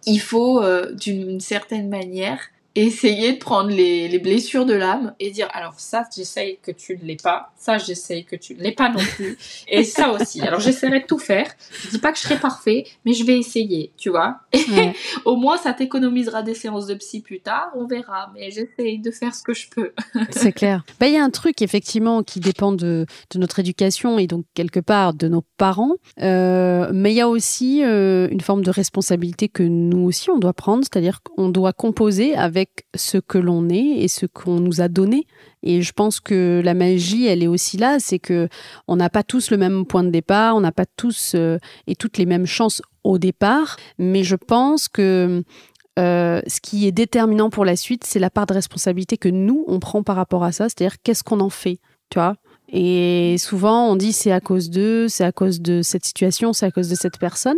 il 0.07 0.21
faut 0.21 0.63
d'une 0.93 1.41
certaine 1.41 1.89
manière 1.89 2.41
essayer 2.83 3.33
de 3.33 3.39
prendre 3.39 3.71
les, 3.71 4.09
les 4.09 4.19
blessures 4.19 4.67
de 4.67 4.75
l'âme 4.75 5.15
et 5.21 5.31
dire 5.31 5.49
alors 5.53 5.75
ça 5.79 6.05
j'essaye 6.15 6.59
que 6.63 6.71
tu 6.71 6.97
ne 6.97 7.05
l'es 7.05 7.17
pas, 7.17 7.53
ça 7.57 7.79
j'essaye 7.79 8.25
que 8.25 8.37
tu 8.37 8.55
ne 8.55 8.63
l'es 8.63 8.73
pas 8.73 8.89
non 8.89 8.99
plus, 8.99 9.37
et 9.69 9.85
ça 9.85 10.13
aussi. 10.13 10.41
Alors 10.43 10.61
j'essaierai 10.61 11.01
de 11.01 11.07
tout 11.07 11.19
faire. 11.19 11.51
Je 11.83 11.91
dis 11.91 11.99
pas 11.99 12.13
que 12.13 12.19
je 12.19 12.23
serai 12.23 12.37
parfait, 12.37 12.85
mais 13.05 13.13
je 13.13 13.25
vais 13.25 13.39
essayer, 13.39 13.93
tu 13.97 14.11
vois. 14.11 14.41
Et 14.53 14.93
au 15.25 15.37
moins 15.37 15.57
ça 15.57 15.73
t'économisera 15.73 16.43
des 16.43 16.55
séances 16.55 16.87
de 16.87 16.95
psy 16.95 17.21
plus 17.21 17.41
tard, 17.41 17.71
on 17.75 17.87
verra. 17.87 18.31
Mais 18.35 18.51
j'essaye 18.51 18.99
de 18.99 19.11
faire 19.11 19.35
ce 19.35 19.43
que 19.43 19.55
je 19.55 19.69
peux. 19.69 19.93
C'est 20.31 20.53
clair. 20.53 20.85
Bah 21.01 21.09
il 21.09 21.15
y 21.15 21.19
a 21.19 21.25
un 21.25 21.31
truc 21.31 21.63
effectivement 21.63 22.23
qui 22.23 22.41
dépend 22.41 22.73
de, 22.73 23.07
de, 23.31 23.39
notre 23.39 23.59
éducation 23.59 24.19
et 24.19 24.27
donc 24.27 24.45
quelque 24.55 24.81
part 24.81 25.15
de 25.15 25.29
nos 25.29 25.43
parents, 25.57 25.95
euh, 26.21 26.91
mais 26.93 27.13
il 27.13 27.17
y 27.17 27.21
a 27.21 27.29
aussi 27.29 27.83
euh, 27.85 28.29
une 28.31 28.41
forme 28.41 28.63
de 28.63 28.71
responsabilité 28.71 29.49
que 29.49 29.63
nous 29.63 30.05
aussi 30.05 30.31
on 30.31 30.39
doit 30.39 30.53
prendre, 30.53 30.85
c'est-à-dire 30.85 31.21
qu'on 31.23 31.49
doit 31.49 31.73
composer 31.73 32.35
avec 32.35 32.68
ce 32.95 33.19
que 33.19 33.39
l'on 33.39 33.69
est 33.69 34.03
et 34.03 34.09
ce 34.09 34.27
qu'on 34.27 34.61
nous 34.61 34.81
a 34.81 34.89
donné. 34.89 35.27
Et 35.63 35.83
je 35.83 35.93
pense 35.93 36.21
que 36.21 36.61
la 36.65 36.75
magie, 36.75 37.27
elle 37.27 37.43
est 37.43 37.49
aussi 37.49 37.77
là, 37.77 37.99
c'est 37.99 38.19
que 38.19 38.49
on 38.87 38.97
n'a 38.97 39.11
pas 39.11 39.23
tous 39.23 39.51
le 39.51 39.57
même 39.57 39.85
point 39.87 40.05
de 40.05 40.11
départ, 40.11 40.57
on 40.57 40.61
n'a 40.61 40.73
pas 40.73 40.87
tous 40.87 41.33
euh, 41.35 41.59
et 41.87 41.97
toutes 41.97 42.19
les 42.19 42.27
mêmes 42.27 42.47
chances 42.47 42.83
au 43.05 43.19
départ, 43.19 43.77
mais 43.99 44.23
je 44.23 44.37
pense 44.37 44.89
que 44.89 45.43
euh, 45.99 46.41
ce 46.47 46.61
qui 46.61 46.87
est 46.87 46.93
déterminant 46.93 47.51
pour 47.51 47.65
la 47.65 47.75
suite, 47.75 48.05
c'est 48.05 48.21
la 48.21 48.31
part 48.31 48.47
de 48.47 48.55
responsabilité 48.55 49.17
que 49.17 49.29
nous, 49.29 49.65
on 49.67 49.81
prend 49.81 50.03
par 50.03 50.17
rapport 50.17 50.45
à 50.45 50.53
ça, 50.53 50.65
c'est-à-dire 50.65 50.97
qu'est-ce 51.03 51.25
qu'on 51.25 51.41
en 51.41 51.51
fait, 51.51 51.81
tu 52.11 52.19
vois? 52.19 52.37
Et 52.71 53.37
souvent, 53.39 53.91
on 53.91 53.97
dit 53.97 54.13
c'est 54.13 54.31
à 54.31 54.41
cause 54.41 54.71
d'eux, 54.71 55.09
c'est 55.09 55.25
à 55.25 55.33
cause 55.33 55.61
de 55.61 55.83
cette 55.83 56.05
situation, 56.05 56.53
c'est 56.53 56.67
à 56.67 56.71
cause 56.71 56.89
de 56.89 56.95
cette 56.95 57.19
personne. 57.19 57.57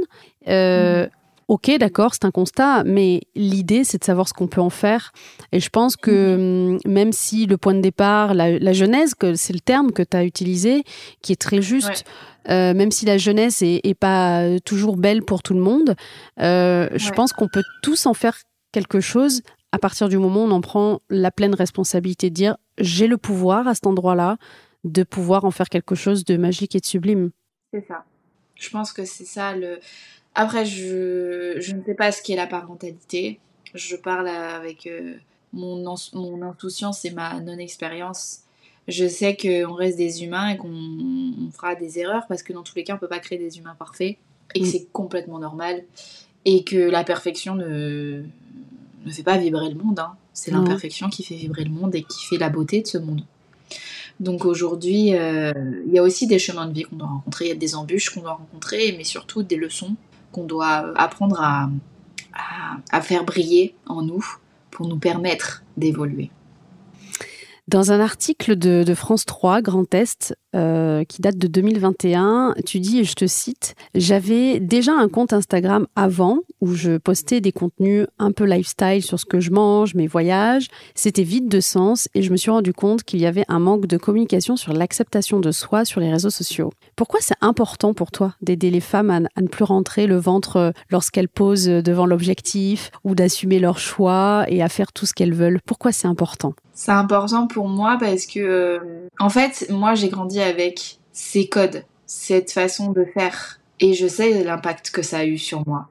Euh, 0.49 1.07
ok, 1.50 1.78
d'accord, 1.80 2.14
c'est 2.14 2.24
un 2.24 2.30
constat, 2.30 2.84
mais 2.84 3.22
l'idée, 3.34 3.82
c'est 3.82 3.98
de 3.98 4.04
savoir 4.04 4.28
ce 4.28 4.32
qu'on 4.32 4.46
peut 4.46 4.60
en 4.60 4.70
faire. 4.70 5.10
Et 5.50 5.58
je 5.58 5.68
pense 5.68 5.96
que 5.96 6.36
hum, 6.36 6.78
même 6.86 7.12
si 7.12 7.46
le 7.46 7.56
point 7.58 7.74
de 7.74 7.80
départ, 7.80 8.34
la, 8.34 8.72
genèse, 8.72 9.14
que 9.14 9.34
c'est 9.34 9.52
le 9.52 9.58
terme 9.58 9.90
que 9.90 10.02
tu 10.02 10.16
as 10.16 10.24
utilisé, 10.24 10.84
qui 11.22 11.32
est 11.32 11.40
très 11.40 11.60
juste, 11.60 12.04
euh, 12.48 12.72
même 12.72 12.92
si 12.92 13.04
la 13.04 13.18
jeunesse 13.18 13.62
est, 13.62 13.98
pas 13.98 14.44
toujours 14.64 14.96
belle 14.96 15.24
pour 15.24 15.42
tout 15.42 15.54
le 15.54 15.60
monde, 15.60 15.96
euh, 16.40 16.88
je 16.94 17.10
pense 17.10 17.32
qu'on 17.32 17.48
peut 17.48 17.64
tous 17.82 18.06
en 18.06 18.14
faire 18.14 18.38
quelque 18.70 19.00
chose 19.00 19.42
à 19.72 19.78
partir 19.78 20.08
du 20.08 20.18
moment 20.18 20.44
où 20.44 20.46
on 20.46 20.52
en 20.52 20.60
prend 20.60 21.00
la 21.10 21.32
pleine 21.32 21.54
responsabilité 21.54 22.30
de 22.30 22.34
dire 22.34 22.56
j'ai 22.78 23.08
le 23.08 23.18
pouvoir 23.18 23.66
à 23.66 23.74
cet 23.74 23.88
endroit-là 23.88 24.36
de 24.84 25.02
pouvoir 25.02 25.44
en 25.44 25.50
faire 25.50 25.68
quelque 25.68 25.96
chose 25.96 26.24
de 26.24 26.36
magique 26.36 26.76
et 26.76 26.80
de 26.80 26.86
sublime. 26.86 27.30
C'est 27.74 27.86
ça. 27.88 28.04
Je 28.54 28.70
pense 28.70 28.92
que 28.92 29.04
c'est 29.04 29.24
ça 29.24 29.56
le. 29.56 29.80
Après, 30.34 30.64
je, 30.64 31.56
je 31.58 31.74
ne 31.74 31.82
sais 31.84 31.94
pas 31.94 32.12
ce 32.12 32.22
qu'est 32.22 32.36
la 32.36 32.46
parentalité. 32.46 33.40
Je 33.74 33.96
parle 33.96 34.28
avec 34.28 34.86
euh, 34.86 35.14
mon, 35.52 35.94
mon 36.14 36.42
insouciance 36.42 37.04
et 37.04 37.10
ma 37.10 37.40
non-expérience. 37.40 38.40
Je 38.88 39.06
sais 39.06 39.36
qu'on 39.36 39.74
reste 39.74 39.98
des 39.98 40.24
humains 40.24 40.48
et 40.48 40.56
qu'on 40.56 41.50
fera 41.52 41.74
des 41.74 41.98
erreurs 41.98 42.26
parce 42.28 42.42
que 42.42 42.52
dans 42.52 42.62
tous 42.62 42.74
les 42.76 42.84
cas, 42.84 42.94
on 42.94 42.96
ne 42.96 43.00
peut 43.00 43.08
pas 43.08 43.18
créer 43.18 43.38
des 43.38 43.58
humains 43.58 43.76
parfaits 43.78 44.16
et 44.54 44.60
que 44.60 44.64
mm. 44.64 44.68
c'est 44.68 44.86
complètement 44.92 45.38
normal 45.38 45.84
et 46.44 46.64
que 46.64 46.76
la 46.76 47.04
perfection 47.04 47.54
ne, 47.54 48.22
ne 49.04 49.10
fait 49.10 49.22
pas 49.22 49.36
vibrer 49.36 49.68
le 49.68 49.76
monde. 49.76 49.98
Hein. 50.00 50.14
C'est 50.32 50.50
l'imperfection 50.50 51.10
qui 51.10 51.22
fait 51.22 51.34
vibrer 51.34 51.64
le 51.64 51.70
monde 51.70 51.94
et 51.94 52.02
qui 52.02 52.24
fait 52.24 52.38
la 52.38 52.48
beauté 52.48 52.80
de 52.80 52.86
ce 52.86 52.98
monde. 52.98 53.22
Donc 54.20 54.44
aujourd'hui, 54.44 55.14
euh, 55.14 55.52
il 55.86 55.92
y 55.92 55.98
a 55.98 56.02
aussi 56.02 56.26
des 56.26 56.38
chemins 56.38 56.66
de 56.66 56.72
vie 56.72 56.82
qu'on 56.82 56.96
doit 56.96 57.08
rencontrer, 57.08 57.46
il 57.46 57.48
y 57.48 57.52
a 57.52 57.56
des 57.56 57.74
embûches 57.74 58.10
qu'on 58.10 58.20
doit 58.20 58.34
rencontrer, 58.34 58.94
mais 58.96 59.04
surtout 59.04 59.42
des 59.42 59.56
leçons 59.56 59.96
qu'on 60.32 60.44
doit 60.44 60.92
apprendre 60.96 61.40
à, 61.40 61.68
à 62.90 63.00
faire 63.00 63.24
briller 63.24 63.74
en 63.86 64.02
nous 64.02 64.24
pour 64.70 64.86
nous 64.86 64.98
permettre 64.98 65.62
d'évoluer. 65.76 66.30
Dans 67.68 67.92
un 67.92 68.00
article 68.00 68.56
de, 68.56 68.94
France 68.94 69.24
3, 69.26 69.62
Grand 69.62 69.94
Est, 69.94 70.34
euh, 70.56 71.04
qui 71.04 71.22
date 71.22 71.38
de 71.38 71.46
2021, 71.46 72.54
tu 72.66 72.80
dis, 72.80 72.98
et 72.98 73.04
je 73.04 73.14
te 73.14 73.26
cite, 73.26 73.74
J'avais 73.94 74.58
déjà 74.58 74.92
un 74.92 75.08
compte 75.08 75.32
Instagram 75.32 75.86
avant 75.94 76.38
où 76.60 76.74
je 76.74 76.98
postais 76.98 77.40
des 77.40 77.52
contenus 77.52 78.06
un 78.18 78.32
peu 78.32 78.44
lifestyle 78.44 79.02
sur 79.02 79.18
ce 79.18 79.24
que 79.24 79.38
je 79.38 79.50
mange, 79.50 79.94
mes 79.94 80.06
voyages. 80.06 80.68
C'était 80.94 81.22
vide 81.22 81.48
de 81.48 81.60
sens 81.60 82.08
et 82.14 82.22
je 82.22 82.32
me 82.32 82.36
suis 82.36 82.50
rendu 82.50 82.72
compte 82.72 83.04
qu'il 83.04 83.20
y 83.20 83.26
avait 83.26 83.44
un 83.48 83.60
manque 83.60 83.86
de 83.86 83.96
communication 83.96 84.56
sur 84.56 84.72
l'acceptation 84.72 85.40
de 85.40 85.52
soi 85.52 85.84
sur 85.84 86.00
les 86.00 86.10
réseaux 86.10 86.30
sociaux. 86.30 86.72
Pourquoi 86.96 87.20
c'est 87.22 87.36
important 87.40 87.94
pour 87.94 88.10
toi 88.10 88.34
d'aider 88.42 88.70
les 88.70 88.80
femmes 88.80 89.10
à, 89.10 89.40
ne 89.40 89.48
plus 89.48 89.64
rentrer 89.64 90.06
le 90.06 90.16
ventre 90.16 90.72
lorsqu'elles 90.90 91.28
posent 91.28 91.66
devant 91.66 92.06
l'objectif 92.06 92.90
ou 93.04 93.14
d'assumer 93.14 93.58
leur 93.58 93.78
choix 93.78 94.44
et 94.48 94.62
à 94.62 94.68
faire 94.68 94.92
tout 94.92 95.06
ce 95.06 95.14
qu'elles 95.14 95.34
veulent? 95.34 95.60
Pourquoi 95.64 95.92
c'est 95.92 96.08
important? 96.08 96.54
C'est 96.72 96.92
important 96.92 97.46
pour 97.46 97.68
moi 97.68 97.98
parce 98.00 98.24
que, 98.24 98.40
euh, 98.40 99.08
en 99.18 99.28
fait, 99.28 99.66
moi 99.68 99.94
j'ai 99.94 100.08
grandi 100.08 100.39
avec 100.42 100.98
ces 101.12 101.48
codes, 101.48 101.85
cette 102.07 102.53
façon 102.53 102.92
de 102.92 103.05
faire. 103.05 103.61
Et 103.81 103.94
je 103.94 104.07
sais 104.07 104.44
l'impact 104.44 104.90
que 104.90 105.03
ça 105.03 105.18
a 105.18 105.24
eu 105.24 105.38
sur 105.38 105.66
moi. 105.66 105.88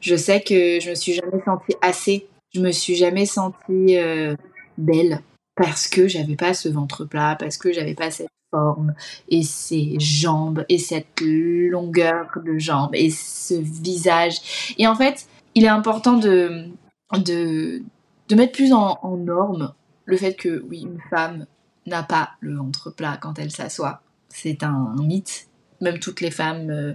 Je 0.00 0.16
sais 0.16 0.40
que 0.42 0.80
je 0.80 0.90
me 0.90 0.94
suis 0.94 1.14
jamais 1.14 1.42
sentie 1.44 1.76
assez. 1.82 2.26
Je 2.54 2.60
me 2.60 2.72
suis 2.72 2.96
jamais 2.96 3.26
sentie 3.26 3.96
euh, 3.96 4.34
belle 4.76 5.20
parce 5.54 5.88
que 5.88 6.08
j'avais 6.08 6.36
pas 6.36 6.54
ce 6.54 6.68
ventre 6.68 7.04
plat, 7.04 7.36
parce 7.38 7.56
que 7.56 7.72
j'avais 7.72 7.94
pas 7.94 8.10
cette 8.10 8.28
forme 8.50 8.94
et 9.28 9.42
ces 9.42 9.96
jambes 9.98 10.64
et 10.68 10.78
cette 10.78 11.20
longueur 11.20 12.26
de 12.44 12.58
jambes 12.58 12.94
et 12.94 13.10
ce 13.10 13.54
visage. 13.54 14.74
Et 14.78 14.86
en 14.86 14.94
fait, 14.94 15.26
il 15.54 15.64
est 15.64 15.68
important 15.68 16.16
de, 16.16 16.64
de, 17.12 17.82
de 18.28 18.34
mettre 18.34 18.52
plus 18.52 18.72
en, 18.72 18.98
en 19.02 19.16
norme 19.16 19.74
le 20.04 20.16
fait 20.16 20.34
que, 20.34 20.64
oui, 20.70 20.82
une 20.82 21.00
femme 21.10 21.46
n'a 21.88 22.02
pas 22.02 22.30
le 22.40 22.56
ventre 22.56 22.90
plat 22.90 23.18
quand 23.20 23.38
elle 23.38 23.50
s'assoit, 23.50 24.02
c'est 24.28 24.62
un, 24.62 24.94
mythe. 24.98 25.48
Même 25.80 26.00
toutes 26.00 26.20
les 26.20 26.32
femmes, 26.32 26.70
euh, 26.70 26.94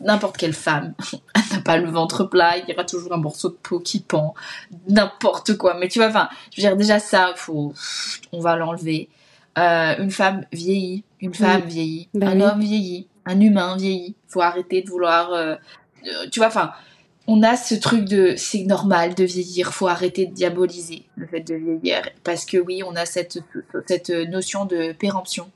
n'importe 0.00 0.36
quelle 0.36 0.52
femme, 0.52 0.94
n'a 1.52 1.60
pas 1.60 1.76
le 1.78 1.90
ventre 1.90 2.24
plat, 2.24 2.58
il 2.58 2.68
y 2.68 2.72
aura 2.72 2.84
toujours 2.84 3.12
un 3.12 3.16
morceau 3.16 3.48
de 3.48 3.54
peau 3.54 3.80
qui 3.80 4.00
pend, 4.00 4.34
n'importe 4.88 5.56
quoi. 5.56 5.76
Mais 5.78 5.88
tu 5.88 5.98
vois, 5.98 6.08
enfin, 6.08 6.28
je 6.52 6.60
veux 6.60 6.68
dire, 6.68 6.76
déjà 6.76 7.00
ça, 7.00 7.32
faut, 7.36 7.74
on 8.32 8.40
va 8.40 8.56
l'enlever. 8.56 9.08
Euh, 9.58 9.94
une 9.98 10.10
femme 10.10 10.46
vieillit, 10.52 11.04
une 11.20 11.34
femme 11.34 11.62
vieillit, 11.62 12.08
ben 12.14 12.28
un 12.28 12.40
homme 12.40 12.60
vieillit, 12.60 13.08
un 13.24 13.40
humain 13.40 13.76
vieillit. 13.76 14.14
Faut 14.28 14.40
arrêter 14.40 14.82
de 14.82 14.90
vouloir, 14.90 15.32
euh, 15.32 15.56
tu 16.30 16.40
vois, 16.40 16.48
enfin, 16.48 16.72
on 17.26 17.42
a 17.42 17.56
ce 17.56 17.74
truc 17.74 18.04
de 18.04 18.34
c'est 18.36 18.64
normal 18.64 19.14
de 19.14 19.24
vieillir, 19.24 19.72
faut 19.72 19.88
arrêter 19.88 20.26
de 20.26 20.34
diaboliser 20.34 21.04
le 21.16 21.26
fait 21.26 21.40
de 21.40 21.54
vieillir 21.54 22.02
parce 22.22 22.44
que 22.44 22.58
oui, 22.58 22.82
on 22.86 22.94
a 22.96 23.06
cette, 23.06 23.38
cette 23.86 24.10
notion 24.10 24.66
de 24.66 24.92
péremption 24.92 25.50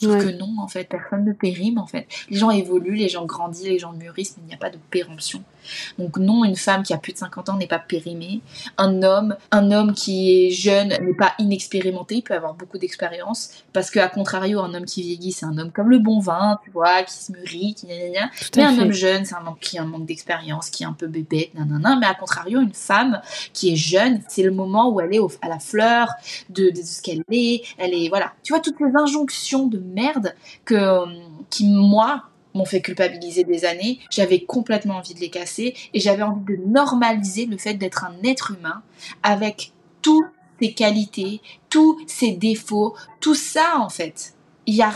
que 0.00 0.36
non, 0.36 0.56
en 0.58 0.68
fait, 0.68 0.84
personne 0.84 1.24
ne 1.24 1.32
périme, 1.32 1.78
en 1.78 1.86
fait. 1.86 2.06
Les 2.28 2.38
gens 2.38 2.50
évoluent, 2.50 2.96
les 2.96 3.08
gens 3.08 3.24
grandissent, 3.24 3.64
les 3.64 3.78
gens 3.78 3.92
mûrissent, 3.92 4.36
mais 4.36 4.44
il 4.44 4.48
n'y 4.48 4.54
a 4.54 4.58
pas 4.58 4.70
de 4.70 4.78
péremption. 4.90 5.42
Donc 5.98 6.18
non, 6.18 6.44
une 6.44 6.56
femme 6.56 6.82
qui 6.82 6.92
a 6.92 6.98
plus 6.98 7.12
de 7.12 7.18
50 7.18 7.48
ans 7.48 7.56
n'est 7.56 7.66
pas 7.66 7.78
périmée. 7.78 8.40
Un 8.78 9.02
homme, 9.02 9.36
un 9.50 9.70
homme 9.70 9.94
qui 9.94 10.46
est 10.46 10.50
jeune 10.50 10.88
n'est 10.88 11.14
pas 11.14 11.32
inexpérimenté, 11.38 12.16
il 12.16 12.22
peut 12.22 12.34
avoir 12.34 12.54
beaucoup 12.54 12.78
d'expérience, 12.78 13.50
parce 13.72 13.90
qu'à 13.90 14.08
contrario, 14.08 14.60
un 14.60 14.74
homme 14.74 14.84
qui 14.84 15.02
vieillit, 15.02 15.32
c'est 15.32 15.46
un 15.46 15.56
homme 15.58 15.72
comme 15.72 15.90
le 15.90 15.98
bon 15.98 16.20
vin, 16.20 16.58
tu 16.64 16.70
vois, 16.70 17.02
qui 17.02 17.14
se 17.14 17.32
mûrit, 17.32 17.74
qui 17.74 17.86
Mais 17.86 18.62
un 18.62 18.78
homme 18.78 18.92
jeune, 18.92 19.24
c'est 19.24 19.34
un 19.34 19.46
homme 19.46 19.58
qui 19.60 19.78
a 19.78 19.82
un 19.82 19.86
manque 19.86 20.06
d'expérience, 20.06 20.70
qui 20.70 20.82
est 20.82 20.86
un 20.86 20.92
peu 20.92 21.06
bébé, 21.06 21.50
nanana. 21.54 21.96
Mais 21.96 22.06
à 22.06 22.14
contrario, 22.14 22.60
une 22.60 22.74
femme 22.74 23.20
qui 23.52 23.72
est 23.72 23.76
jeune, 23.76 24.20
c'est 24.28 24.42
le 24.42 24.50
moment 24.50 24.90
où 24.90 25.00
elle 25.00 25.14
est 25.14 25.20
à 25.42 25.48
la 25.48 25.58
fleur 25.58 26.08
de, 26.50 26.70
de 26.70 26.82
ce 26.82 27.02
qu'elle 27.02 27.22
est. 27.30 27.62
Elle 27.78 27.94
est, 27.94 28.08
voilà. 28.08 28.32
Tu 28.42 28.52
vois, 28.52 28.60
toutes 28.60 28.80
les 28.80 28.94
injonctions 28.96 29.66
de 29.66 29.78
merde 29.78 30.34
que, 30.64 31.04
qui, 31.50 31.66
moi, 31.66 32.24
m'ont 32.56 32.64
fait 32.64 32.80
culpabiliser 32.80 33.44
des 33.44 33.64
années, 33.64 34.00
j'avais 34.10 34.40
complètement 34.40 34.96
envie 34.96 35.14
de 35.14 35.20
les 35.20 35.30
casser 35.30 35.74
et 35.94 36.00
j'avais 36.00 36.22
envie 36.22 36.56
de 36.56 36.62
normaliser 36.66 37.46
le 37.46 37.58
fait 37.58 37.74
d'être 37.74 38.04
un 38.04 38.16
être 38.24 38.52
humain 38.58 38.82
avec 39.22 39.72
toutes 40.02 40.26
ses 40.60 40.72
qualités, 40.72 41.40
tous 41.68 41.98
ses 42.06 42.32
défauts, 42.32 42.94
tout 43.20 43.34
ça 43.34 43.78
en 43.78 43.88
fait. 43.88 44.32
A, 44.80 44.92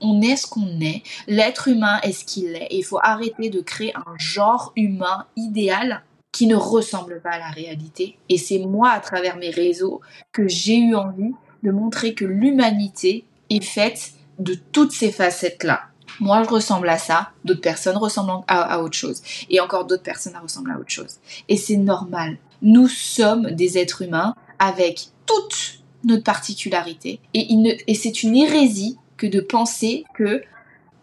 on, 0.00 0.22
est 0.22 0.36
ce 0.36 0.46
qu'on 0.46 0.80
est, 0.80 1.02
l'être 1.26 1.68
humain 1.68 2.00
est 2.02 2.12
ce 2.12 2.24
qu'il 2.24 2.54
est, 2.54 2.68
et 2.70 2.78
il 2.78 2.82
faut 2.82 2.98
arrêter 3.02 3.50
de 3.50 3.60
créer 3.60 3.92
un 3.94 4.16
genre 4.16 4.72
humain 4.76 5.26
idéal 5.36 6.04
qui 6.32 6.46
ne 6.46 6.56
ressemble 6.56 7.20
pas 7.20 7.32
à 7.32 7.38
la 7.38 7.50
réalité. 7.50 8.16
Et 8.30 8.38
c'est 8.38 8.60
moi, 8.60 8.90
à 8.90 9.00
travers 9.00 9.36
mes 9.36 9.50
réseaux, 9.50 10.00
que 10.32 10.48
j'ai 10.48 10.78
eu 10.78 10.94
envie 10.94 11.34
de 11.62 11.70
montrer 11.70 12.14
que 12.14 12.24
l'humanité 12.24 13.26
est 13.50 13.64
faite 13.64 14.12
de 14.38 14.54
toutes 14.54 14.92
ces 14.92 15.10
facettes-là. 15.10 15.87
Moi, 16.20 16.42
je 16.44 16.48
ressemble 16.48 16.88
à 16.88 16.98
ça, 16.98 17.30
d'autres 17.44 17.60
personnes 17.60 17.96
ressemblent 17.96 18.44
à, 18.48 18.80
autre 18.80 18.96
chose, 18.96 19.22
et 19.48 19.60
encore 19.60 19.84
d'autres 19.84 20.02
personnes 20.02 20.36
ressemblent 20.40 20.72
à 20.72 20.78
autre 20.78 20.90
chose. 20.90 21.16
Et 21.48 21.56
c'est 21.56 21.76
normal. 21.76 22.38
Nous 22.62 22.88
sommes 22.88 23.50
des 23.52 23.78
êtres 23.78 24.02
humains 24.02 24.34
avec 24.58 25.08
toutes 25.26 25.80
nos 26.04 26.20
particularités, 26.20 27.20
et, 27.34 27.48
et 27.86 27.94
c'est 27.94 28.22
une 28.22 28.36
hérésie 28.36 28.98
que 29.16 29.26
de 29.26 29.40
penser 29.40 30.04
que 30.14 30.42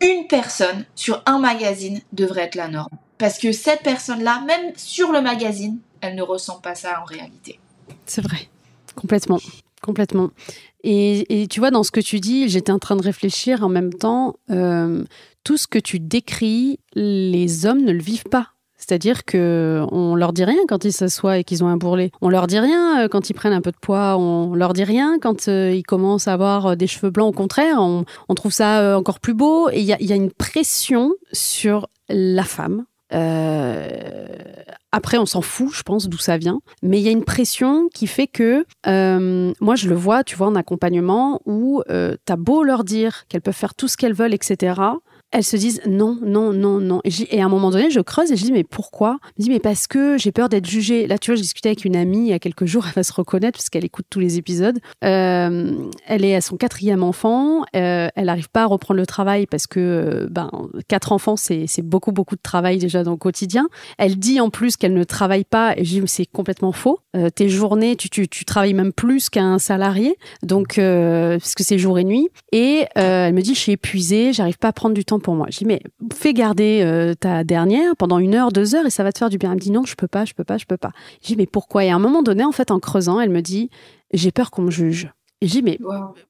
une 0.01 0.27
personne 0.27 0.85
sur 0.95 1.21
un 1.25 1.39
magazine 1.39 2.01
devrait 2.13 2.43
être 2.43 2.55
la 2.55 2.67
norme. 2.67 2.89
Parce 3.17 3.39
que 3.39 3.51
cette 3.51 3.81
personne-là, 3.81 4.43
même 4.45 4.73
sur 4.75 5.11
le 5.11 5.21
magazine, 5.21 5.79
elle 6.01 6.15
ne 6.15 6.21
ressent 6.21 6.59
pas 6.59 6.75
ça 6.75 7.01
en 7.01 7.05
réalité. 7.05 7.59
C'est 8.05 8.21
vrai, 8.21 8.49
complètement, 8.95 9.39
complètement. 9.81 10.29
Et, 10.87 11.47
tu 11.49 11.59
vois, 11.59 11.71
dans 11.71 11.81
ce 11.81 11.89
que 11.89 11.99
tu 11.99 12.19
dis, 12.19 12.47
j'étais 12.47 12.71
en 12.71 12.77
train 12.77 12.95
de 12.95 13.01
réfléchir 13.01 13.63
en 13.63 13.69
même 13.69 13.91
temps, 13.91 14.35
euh, 14.51 15.03
tout 15.43 15.57
ce 15.57 15.67
que 15.67 15.79
tu 15.79 15.99
décris, 15.99 16.79
les 16.93 17.65
hommes 17.65 17.83
ne 17.83 17.91
le 17.91 18.01
vivent 18.01 18.29
pas. 18.29 18.49
C'est-à-dire 18.77 19.25
que 19.25 19.83
on 19.91 20.13
leur 20.13 20.31
dit 20.31 20.43
rien 20.43 20.59
quand 20.67 20.85
ils 20.85 20.91
s'assoient 20.91 21.39
et 21.39 21.43
qu'ils 21.43 21.63
ont 21.63 21.67
un 21.67 21.77
bourrelet. 21.77 22.11
On 22.21 22.29
leur 22.29 22.45
dit 22.45 22.59
rien 22.59 23.03
euh, 23.03 23.07
quand 23.07 23.31
ils 23.31 23.33
prennent 23.33 23.53
un 23.53 23.61
peu 23.61 23.71
de 23.71 23.77
poids. 23.81 24.15
On 24.17 24.53
leur 24.53 24.73
dit 24.73 24.83
rien 24.83 25.17
quand 25.19 25.47
euh, 25.47 25.71
ils 25.73 25.81
commencent 25.81 26.27
à 26.27 26.33
avoir 26.33 26.77
des 26.77 26.85
cheveux 26.85 27.09
blancs. 27.09 27.29
Au 27.29 27.35
contraire, 27.35 27.77
on, 27.79 28.05
trouve 28.35 28.51
ça 28.51 28.95
encore 28.95 29.19
plus 29.19 29.33
beau. 29.33 29.69
Et 29.71 29.79
il 29.79 29.85
y 29.85 29.93
a, 30.13 30.15
une 30.15 30.31
pression 30.31 31.13
sur 31.31 31.87
la 32.09 32.43
femme 32.43 32.85
après, 34.95 35.17
on 35.17 35.25
s'en 35.25 35.41
fout, 35.41 35.73
je 35.73 35.83
pense, 35.83 36.07
d'où 36.07 36.17
ça 36.17 36.37
vient. 36.37 36.61
Mais 36.81 36.99
il 36.99 37.03
y 37.03 37.09
a 37.09 37.11
une 37.11 37.25
pression 37.25 37.89
qui 37.93 38.07
fait 38.07 38.27
que, 38.27 38.65
euh, 38.87 39.51
moi, 39.59 39.75
je 39.75 39.89
le 39.89 39.95
vois, 39.95 40.23
tu 40.23 40.37
vois, 40.37 40.47
en 40.47 40.55
accompagnement, 40.55 41.41
où 41.45 41.81
euh, 41.89 42.15
tu 42.25 42.31
as 42.31 42.37
beau 42.37 42.63
leur 42.63 42.85
dire 42.85 43.25
qu'elles 43.27 43.41
peuvent 43.41 43.53
faire 43.53 43.75
tout 43.75 43.89
ce 43.89 43.97
qu'elles 43.97 44.13
veulent, 44.13 44.33
etc., 44.33 44.81
elles 45.35 45.43
se 45.43 45.57
disent 45.57 45.81
non, 45.85 46.17
non, 46.23 46.53
non, 46.53 46.79
non. 46.79 47.01
Et, 47.03 47.41
à 47.41 47.45
un 47.45 47.49
moment 47.49 47.69
donné, 47.69 47.91
je 47.91 47.99
creuse 47.99 48.31
et 48.31 48.37
je 48.37 48.43
dis 48.43 48.53
mais 48.53 48.63
pourquoi? 48.63 49.17
Je 49.37 49.43
dis 49.43 49.49
mais 49.49 49.59
parce 49.59 49.85
que 49.85 50.17
j'ai 50.17 50.31
peur 50.31 50.47
d'être 50.47 50.65
jugée. 50.65 51.07
Là, 51.07 51.17
tu 51.17 51.29
vois, 51.29 51.35
j'ai 51.35 51.41
discuté 51.41 51.69
avec 51.69 51.83
une 51.83 51.97
amie 51.97 52.19
il 52.19 52.27
y 52.29 52.33
a 52.33 52.39
quelques 52.39 52.65
jours, 52.65 52.85
elle 52.87 52.93
va 52.93 53.03
se 53.03 53.11
reconnaître 53.11 53.57
parce 53.57 53.69
qu'elle 53.69 53.83
écoute 53.83 54.05
tous 54.09 54.21
les 54.21 54.37
épisodes. 54.37 54.79
Euh, 55.03 55.73
elle 56.07 56.23
est 56.23 56.35
à 56.35 56.41
son 56.41 56.55
quatrième 56.55 57.03
enfant, 57.03 57.63
euh, 57.75 58.07
elle 58.15 58.25
n'arrive 58.25 58.49
pas 58.49 58.63
à 58.63 58.65
reprendre 58.65 58.97
le 58.97 59.05
travail 59.05 59.45
parce 59.45 59.67
que 59.67 59.79
euh, 59.79 60.27
ben 60.31 60.49
quatre 60.87 61.11
enfants, 61.11 61.35
c'est 61.35 61.67
beaucoup 61.81 62.13
beaucoup 62.13 62.35
de 62.35 62.41
travail 62.41 62.77
déjà 62.77 63.03
dans 63.03 63.11
le 63.11 63.17
quotidien. 63.17 63.67
Elle 63.97 64.17
dit 64.17 64.39
en 64.39 64.49
plus 64.49 64.77
qu'elle 64.77 64.93
ne 64.93 65.03
travaille 65.03 65.43
pas 65.43 65.73
et 65.75 65.83
je 65.83 65.99
dis 65.99 66.01
c'est 66.05 66.25
complètement 66.25 66.71
faux. 66.71 66.99
tes 67.35 67.49
journées, 67.49 67.97
tu, 67.97 68.09
tu, 68.09 68.29
tu 68.29 68.45
travailles 68.45 68.73
même 68.73 68.93
plus 68.93 69.29
qu'un 69.29 69.59
salarié, 69.59 70.17
donc 70.43 70.75
parce 70.75 71.55
que 71.55 71.63
c'est 71.63 71.77
jour 71.77 71.99
et 71.99 72.05
nuit. 72.05 72.29
Et 72.53 72.85
elle 72.95 73.33
me 73.33 73.41
dit 73.41 73.53
je 73.53 73.59
suis 73.59 73.71
épuisée, 73.73 74.31
j'arrive 74.31 74.57
pas 74.57 74.69
à 74.69 74.73
prendre 74.73 74.95
du 74.95 75.03
temps 75.03 75.19
pour 75.25 75.33
moi. 75.33 75.47
Je 75.49 75.57
dis 75.57 75.65
mais 75.65 75.81
fais 76.13 76.33
garder 76.33 77.13
ta 77.19 77.43
dernière 77.43 77.95
pendant 77.95 78.19
une 78.19 78.35
heure, 78.35 78.51
deux 78.51 78.75
heures 78.75 78.85
et 78.85 78.91
ça 78.91 79.03
va 79.03 79.11
te 79.11 79.17
faire 79.17 79.31
du 79.31 79.39
bien. 79.39 79.49
Elle 79.49 79.55
me 79.55 79.61
dit 79.61 79.71
non, 79.71 79.83
je 79.83 79.95
peux 79.95 80.07
pas, 80.07 80.23
je 80.23 80.33
peux 80.33 80.43
pas, 80.43 80.59
je 80.59 80.65
peux 80.65 80.77
pas. 80.77 80.91
Je 81.21 81.27
dis 81.27 81.35
mais 81.35 81.47
pourquoi? 81.47 81.83
Et 81.83 81.89
à 81.89 81.95
un 81.95 81.99
moment 81.99 82.21
donné, 82.21 82.43
en 82.43 82.51
fait, 82.51 82.69
en 82.69 82.79
creusant, 82.79 83.19
elle 83.19 83.31
me 83.31 83.41
dit 83.41 83.71
j'ai 84.13 84.31
peur 84.31 84.51
qu'on 84.51 84.61
me 84.61 84.71
juge. 84.71 85.09
Et 85.41 85.47
j'ai 85.47 85.63
mais 85.63 85.79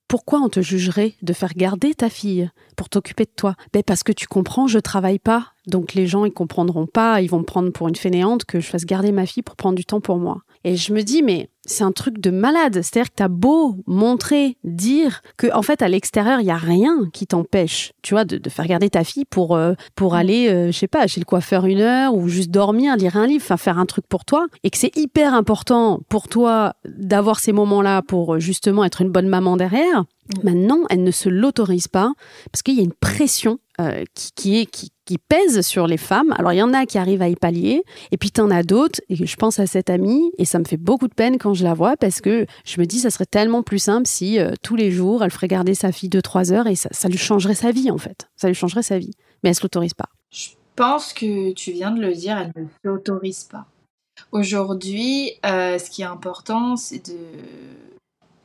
pourquoi 0.07 0.39
on 0.39 0.49
te 0.49 0.61
jugerait 0.61 1.13
de 1.21 1.33
faire 1.33 1.53
garder 1.55 1.93
ta 1.93 2.09
fille 2.09 2.49
pour 2.77 2.87
t'occuper 2.89 3.25
de 3.25 3.31
toi? 3.35 3.55
Ben 3.73 3.83
Parce 3.83 4.01
que 4.01 4.13
tu 4.13 4.27
comprends, 4.27 4.67
je 4.67 4.79
travaille 4.79 5.19
pas. 5.19 5.47
Donc 5.67 5.93
les 5.93 6.07
gens, 6.07 6.23
ils 6.23 6.31
comprendront 6.31 6.87
pas, 6.87 7.21
ils 7.21 7.29
vont 7.29 7.39
me 7.39 7.43
prendre 7.43 7.71
pour 7.71 7.89
une 7.89 7.95
fainéante 7.95 8.45
que 8.45 8.61
je 8.61 8.67
fasse 8.67 8.85
garder 8.85 9.11
ma 9.11 9.25
fille 9.25 9.43
pour 9.43 9.57
prendre 9.57 9.75
du 9.75 9.85
temps 9.85 10.01
pour 10.01 10.17
moi. 10.17 10.39
Et 10.63 10.77
je 10.77 10.93
me 10.93 11.01
dis, 11.01 11.21
mais 11.21 11.49
c'est 11.65 11.83
un 11.83 11.91
truc 11.91 12.19
de 12.19 12.31
malade. 12.31 12.81
C'est-à-dire 12.81 13.09
que 13.11 13.17
tu 13.17 13.23
as 13.23 13.27
beau 13.27 13.75
montrer, 13.87 14.57
dire 14.63 15.21
que 15.37 15.51
en 15.53 15.61
fait 15.61 15.81
à 15.81 15.87
l'extérieur 15.87 16.39
il 16.39 16.47
y 16.47 16.51
a 16.51 16.57
rien 16.57 17.09
qui 17.13 17.27
t'empêche, 17.27 17.93
tu 18.01 18.13
vois, 18.13 18.25
de, 18.25 18.49
faire 18.49 18.67
garder 18.67 18.89
ta 18.89 19.03
fille 19.03 19.25
pour 19.25 19.55
euh, 19.55 19.73
pour 19.95 20.13
mm. 20.13 20.15
aller, 20.15 20.49
euh, 20.49 20.71
je 20.71 20.77
sais 20.77 20.87
pas, 20.87 21.07
chez 21.07 21.19
le 21.19 21.25
coiffeur 21.25 21.65
une 21.65 21.81
heure 21.81 22.13
ou 22.15 22.27
juste 22.27 22.51
dormir, 22.51 22.95
lire 22.95 23.17
un 23.17 23.27
livre, 23.27 23.43
enfin 23.43 23.57
faire 23.57 23.79
un 23.79 23.85
truc 23.85 24.05
pour 24.07 24.25
toi, 24.25 24.47
et 24.63 24.69
que 24.69 24.77
c'est 24.77 24.95
hyper 24.95 25.33
important 25.33 25.99
pour 26.09 26.27
toi 26.27 26.73
d'avoir 26.85 27.39
ces 27.39 27.51
moments-là 27.51 28.01
pour 28.01 28.35
euh, 28.35 28.39
justement 28.39 28.83
être 28.83 29.01
une 29.01 29.09
bonne 29.09 29.27
maman 29.27 29.57
derrière. 29.57 30.01
Mm. 30.01 30.43
Maintenant, 30.43 30.79
elle 30.89 31.03
ne 31.03 31.11
se 31.11 31.29
l'autorise 31.29 31.87
pas 31.87 32.11
parce 32.51 32.61
qu'il 32.61 32.75
y 32.75 32.79
a 32.79 32.83
une 32.83 32.93
pression 32.93 33.59
qui, 34.35 34.67
qui, 34.67 35.17
pèsent 35.17 35.61
sur 35.61 35.87
les 35.87 35.97
femmes. 35.97 36.33
Alors 36.37 36.53
il 36.53 36.57
y 36.57 36.61
en 36.61 36.73
a 36.73 36.85
qui 36.85 36.97
arrivent 36.97 37.21
à 37.21 37.29
y 37.29 37.35
pallier, 37.35 37.83
et 38.11 38.17
puis 38.17 38.31
tu 38.31 38.41
en 38.41 38.49
as 38.51 38.63
d'autres, 38.63 39.01
et 39.09 39.15
je 39.15 39.35
pense 39.35 39.59
à 39.59 39.67
cette 39.67 39.89
amie, 39.89 40.31
et 40.37 40.45
ça 40.45 40.59
me 40.59 40.65
fait 40.65 40.77
beaucoup 40.77 41.07
de 41.07 41.13
peine 41.13 41.37
quand 41.37 41.53
je 41.53 41.63
la 41.63 41.73
vois, 41.73 41.97
parce 41.97 42.21
que 42.21 42.45
je 42.65 42.79
me 42.79 42.85
dis 42.85 42.99
ça 42.99 43.09
serait 43.09 43.25
tellement 43.25 43.63
plus 43.63 43.79
simple 43.79 44.07
si 44.07 44.39
euh, 44.39 44.53
tous 44.61 44.75
les 44.75 44.91
jours 44.91 45.23
elle 45.23 45.31
ferait 45.31 45.47
garder 45.47 45.75
sa 45.75 45.91
fille 45.91 46.09
2-3 46.09 46.53
heures, 46.53 46.67
et 46.67 46.75
ça, 46.75 46.89
ça, 46.91 47.09
lui 47.09 47.17
changerait 47.17 47.55
sa 47.55 47.71
vie 47.71 47.91
en 47.91 47.97
fait. 47.97 48.29
Ça 48.35 48.47
lui 48.47 48.55
changerait 48.55 48.83
sa 48.83 48.97
vie. 48.97 49.11
Mais 49.43 49.49
elle 49.49 49.55
se 49.55 49.63
l'autorise 49.63 49.93
pas. 49.93 50.09
Je 50.31 50.49
pense 50.75 51.13
que 51.13 51.51
tu 51.53 51.71
viens 51.71 51.91
de 51.91 52.01
le 52.01 52.13
dire, 52.13 52.37
elle 52.37 52.51
ne 52.55 52.67
s'autorise 52.83 53.43
pas. 53.43 53.65
Aujourd'hui, 54.31 55.31
euh, 55.45 55.77
ce 55.77 55.89
qui 55.89 56.01
est 56.01 56.05
important, 56.05 56.75
c'est 56.75 57.09
de... 57.09 57.17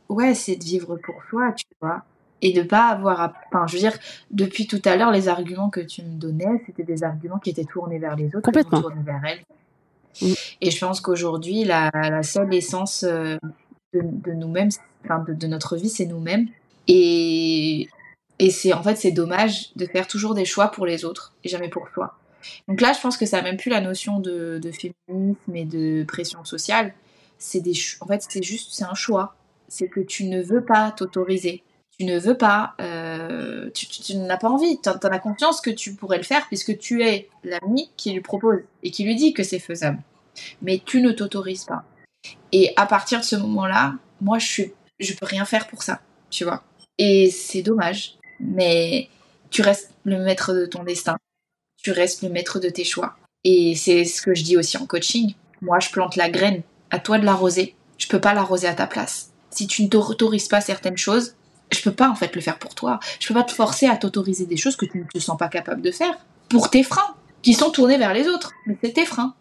Ouais, 0.09 0.35
c'est 0.35 0.57
de 0.57 0.65
vivre 0.65 0.97
pour 0.97 1.23
soi, 1.31 1.53
tu 1.53 1.65
vois 1.81 2.05
et 2.43 2.53
de 2.53 2.63
pas 2.63 2.89
avoir 2.89 3.21
à... 3.21 3.33
enfin 3.49 3.67
je 3.67 3.75
veux 3.75 3.81
dire 3.81 3.97
depuis 4.31 4.67
tout 4.67 4.81
à 4.85 4.97
l'heure 4.97 5.11
les 5.11 5.29
arguments 5.29 5.71
que 5.71 5.81
tu 5.81 6.03
me 6.03 6.15
donnais 6.15 6.63
c'était 6.67 6.85
des 6.85 7.05
arguments 7.05 7.39
qui 7.39 7.51
étaient 7.51 7.65
tournés 7.65 7.99
vers 7.99 8.17
les 8.17 8.29
autres 8.29 8.43
complètement. 8.43 8.81
tournés 8.81 9.03
vers 9.03 9.21
elle 9.25 9.41
mm. 10.23 10.35
et 10.61 10.71
je 10.71 10.79
pense 10.79 11.01
qu'aujourd'hui 11.01 11.65
la, 11.65 11.91
la, 11.93 12.23
seule 12.23 12.53
essence 12.55 13.05
euh, 13.05 13.37
de, 13.93 14.01
de 14.03 14.33
nous-mêmes 14.33 14.71
enfin 15.05 15.25
de, 15.27 15.35
de, 15.35 15.47
notre 15.47 15.77
vie 15.77 15.89
c'est 15.89 16.07
nous-mêmes. 16.07 16.49
Et 16.89 17.89
et 18.39 18.51
c'est 18.51 18.73
en 18.73 18.83
fait 18.83 18.97
c'est 18.97 19.13
dommage 19.13 19.75
de 19.77 19.87
faire 19.87 20.07
toujours 20.07 20.35
des 20.35 20.45
choix 20.45 20.69
pour 20.69 20.87
les 20.87 21.05
autres 21.05 21.35
et 21.45 21.49
jamais 21.49 21.69
pour 21.69 21.89
soi. 21.95 22.19
Donc 22.69 22.81
là 22.81 22.93
je 22.93 23.01
pense 23.01 23.17
que 23.17 23.27
ça 23.27 23.39
n'a 23.39 23.43
même 23.43 23.57
plus 23.57 23.71
la 23.71 23.81
notion 23.81 24.19
de, 24.19 24.59
de 24.63 24.71
féminisme 24.73 25.55
et 25.55 25.65
de 25.65 26.05
pression 26.05 26.45
sociale. 26.45 26.95
C'est 27.39 27.61
des 27.61 27.75
en 28.01 28.07
fait 28.07 28.25
c'est 28.29 28.43
juste 28.43 28.73
c'est 28.73 28.85
un 28.85 28.95
choix. 28.95 29.35
C'est 29.69 29.89
que 29.89 30.01
tu 30.01 30.25
ne 30.25 30.43
veux 30.43 30.65
pas 30.65 30.91
t'autoriser 30.91 31.63
tu 32.01 32.07
ne 32.07 32.19
veux 32.19 32.39
pas, 32.39 32.73
euh, 32.81 33.69
tu, 33.75 34.17
n'as 34.17 34.39
pas 34.39 34.49
envie, 34.49 34.81
tu 34.81 34.89
en, 34.89 34.95
as 34.95 35.19
confiance 35.19 35.61
que 35.61 35.69
tu 35.69 35.95
pourrais 35.95 36.17
le 36.17 36.23
faire 36.23 36.47
puisque 36.47 36.79
tu 36.79 37.05
es 37.05 37.29
l'ami 37.45 37.91
qui 37.99 38.13
lui 38.13 38.23
propose 38.23 38.61
et 38.83 38.91
qui 38.91 39.05
lui 39.05 39.17
dit 39.17 39.35
que 39.35 39.43
c'est 39.43 39.59
faisable. 39.59 39.99
Mais 40.63 40.81
tu 40.83 41.03
ne 41.03 41.13
t'autorises 41.13 41.65
pas. 41.65 41.85
Et 42.53 42.73
à 42.77 42.87
partir 42.87 43.21
de 43.21 43.25
ce 43.27 43.37
moment-là, 43.37 43.97
moi, 44.23 44.39
je 44.39 44.47
suis, 44.47 44.73
je 44.99 45.13
peux 45.13 45.27
rien 45.27 45.45
faire 45.45 45.67
pour 45.67 45.83
ça, 45.83 46.01
tu 46.31 46.45
vois. 46.45 46.65
Et 46.97 47.31
c'est 47.31 47.61
dommage, 47.61 48.17
mais 48.41 49.11
tu 49.51 49.61
restes 49.61 49.93
le 50.05 50.21
maître 50.21 50.55
de 50.55 50.65
ton 50.65 50.85
destin. 50.85 51.19
Tu 51.83 51.91
restes 51.91 52.23
le 52.23 52.31
maître 52.31 52.61
de 52.61 52.71
tes 52.71 52.85
choix. 52.85 53.17
Et 53.45 53.75
c'est 53.75 54.07
ce 54.07 54.23
que 54.23 54.35
je 54.35 54.43
dis 54.43 54.57
aussi 54.57 54.79
en 54.79 54.87
coaching. 54.87 55.35
Moi, 55.61 55.81
je 55.81 55.91
plante 55.91 56.17
la 56.17 56.31
graine. 56.31 56.63
À 56.91 56.99
toi 56.99 57.19
de 57.19 57.27
l'arroser. 57.27 57.75
Je 57.99 58.09
peux 58.09 58.23
pas 58.23 58.33
l'arroser 58.33 58.69
à 58.69 58.75
ta 58.75 58.87
place. 58.87 59.33
Si 59.51 59.67
tu 59.67 59.83
ne 59.83 59.89
t'autorises 59.89 60.49
pas 60.49 60.63
certaines 60.63 60.97
choses, 60.97 61.35
je 61.71 61.83
peux 61.83 61.93
pas 61.93 62.09
en 62.09 62.15
fait 62.15 62.35
le 62.35 62.41
faire 62.41 62.59
pour 62.59 62.75
toi. 62.75 63.01
Je 63.19 63.29
peux 63.29 63.35
pas 63.35 63.45
te 63.45 63.53
forcer 63.53 63.87
à 63.87 63.97
t'autoriser 63.97 64.47
des 64.47 64.57
choses 64.57 64.77
que 64.77 64.87
tu 64.87 64.99
ne 64.99 65.05
te 65.05 65.19
sens 65.19 65.37
pas 65.37 65.49
capable 65.49 65.83
de 65.83 65.91
faire 65.91 66.15
pour 66.49 66.71
tes 66.71 66.83
freins 66.83 67.15
qui 67.43 67.55
sont 67.55 67.71
tournés 67.71 67.99
vers 67.99 68.13
les 68.13 68.29
autres. 68.29 68.53
Mais 68.67 68.77
c'est 68.83 68.93
tes 68.93 69.07
freins. 69.07 69.35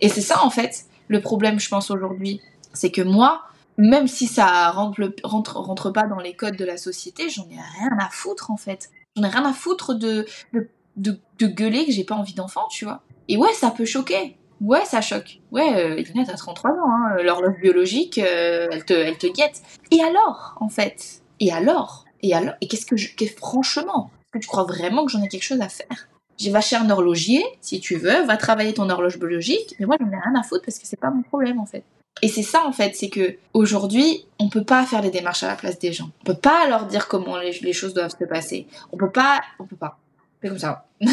Et 0.00 0.08
c'est 0.08 0.20
ça 0.20 0.44
en 0.44 0.50
fait 0.50 0.86
le 1.08 1.20
problème, 1.20 1.60
je 1.60 1.68
pense 1.68 1.90
aujourd'hui, 1.90 2.40
c'est 2.72 2.90
que 2.90 3.02
moi, 3.02 3.42
même 3.76 4.08
si 4.08 4.26
ça 4.26 4.70
rentre, 4.70 5.12
rentre, 5.22 5.90
pas 5.90 6.06
dans 6.06 6.18
les 6.18 6.34
codes 6.34 6.56
de 6.56 6.64
la 6.64 6.76
société, 6.76 7.28
j'en 7.28 7.44
ai 7.44 7.58
rien 7.78 7.96
à 7.98 8.08
foutre 8.10 8.50
en 8.50 8.56
fait. 8.56 8.90
J'en 9.16 9.24
ai 9.24 9.28
rien 9.28 9.44
à 9.44 9.52
foutre 9.52 9.94
de, 9.94 10.26
de, 10.52 10.68
de, 10.96 11.46
gueuler 11.46 11.84
que 11.86 11.92
j'ai 11.92 12.04
pas 12.04 12.14
envie 12.14 12.34
d'enfant, 12.34 12.66
tu 12.70 12.84
vois. 12.84 13.02
Et 13.28 13.36
ouais, 13.36 13.52
ça 13.52 13.70
peut 13.70 13.84
choquer. 13.84 14.36
Ouais, 14.60 14.84
ça 14.84 15.00
choque. 15.00 15.40
Ouais, 15.50 15.74
euh, 15.76 15.96
Elisabeth 15.96 16.30
a 16.30 16.34
33 16.34 16.70
ans, 16.70 16.74
hein. 16.88 17.22
l'horloge 17.22 17.60
biologique, 17.60 18.18
euh, 18.18 18.68
elle, 18.70 18.84
te, 18.84 18.94
elle 18.94 19.18
te 19.18 19.26
guette. 19.26 19.62
Et 19.90 20.02
alors, 20.02 20.56
en 20.60 20.68
fait? 20.68 21.22
Et 21.44 21.52
alors? 21.52 22.06
Et 22.22 22.34
alors 22.34 22.54
Et 22.60 22.68
qu'est-ce 22.68 22.86
que 22.86 22.96
je. 22.96 23.08
franchement, 23.36 24.10
est-ce 24.20 24.32
que 24.32 24.38
tu 24.38 24.48
crois 24.48 24.64
vraiment 24.64 25.04
que 25.04 25.12
j'en 25.12 25.22
ai 25.22 25.28
quelque 25.28 25.42
chose 25.42 25.60
à 25.60 25.68
faire? 25.68 26.08
J'ai 26.38 26.50
va 26.50 26.60
chez 26.60 26.74
un 26.74 26.88
horloger, 26.90 27.42
si 27.60 27.80
tu 27.80 27.96
veux, 27.96 28.24
va 28.24 28.36
travailler 28.36 28.74
ton 28.74 28.88
horloge 28.88 29.18
biologique, 29.18 29.76
mais 29.78 29.86
moi 29.86 29.96
j'en 30.00 30.06
ai 30.06 30.20
rien 30.20 30.34
à 30.34 30.42
foutre 30.42 30.64
parce 30.64 30.78
que 30.78 30.86
c'est 30.86 30.98
pas 30.98 31.10
mon 31.10 31.22
problème 31.22 31.60
en 31.60 31.66
fait. 31.66 31.84
Et 32.22 32.28
c'est 32.28 32.42
ça 32.42 32.64
en 32.66 32.72
fait, 32.72 32.96
c'est 32.96 33.10
que 33.10 33.36
aujourd'hui, 33.52 34.26
on 34.38 34.48
peut 34.48 34.64
pas 34.64 34.84
faire 34.86 35.02
les 35.02 35.10
démarches 35.10 35.42
à 35.42 35.48
la 35.48 35.56
place 35.56 35.78
des 35.78 35.92
gens. 35.92 36.10
On 36.22 36.24
peut 36.24 36.40
pas 36.40 36.66
leur 36.68 36.86
dire 36.86 37.08
comment 37.08 37.36
les, 37.36 37.72
choses 37.72 37.94
doivent 37.94 38.16
se 38.18 38.24
passer. 38.24 38.66
On 38.90 38.96
peut 38.96 39.10
pas, 39.10 39.42
on 39.58 39.66
peut 39.66 39.76
pas. 39.76 39.98
C'est 40.42 40.48
comme 40.48 40.58
ça. 40.58 40.86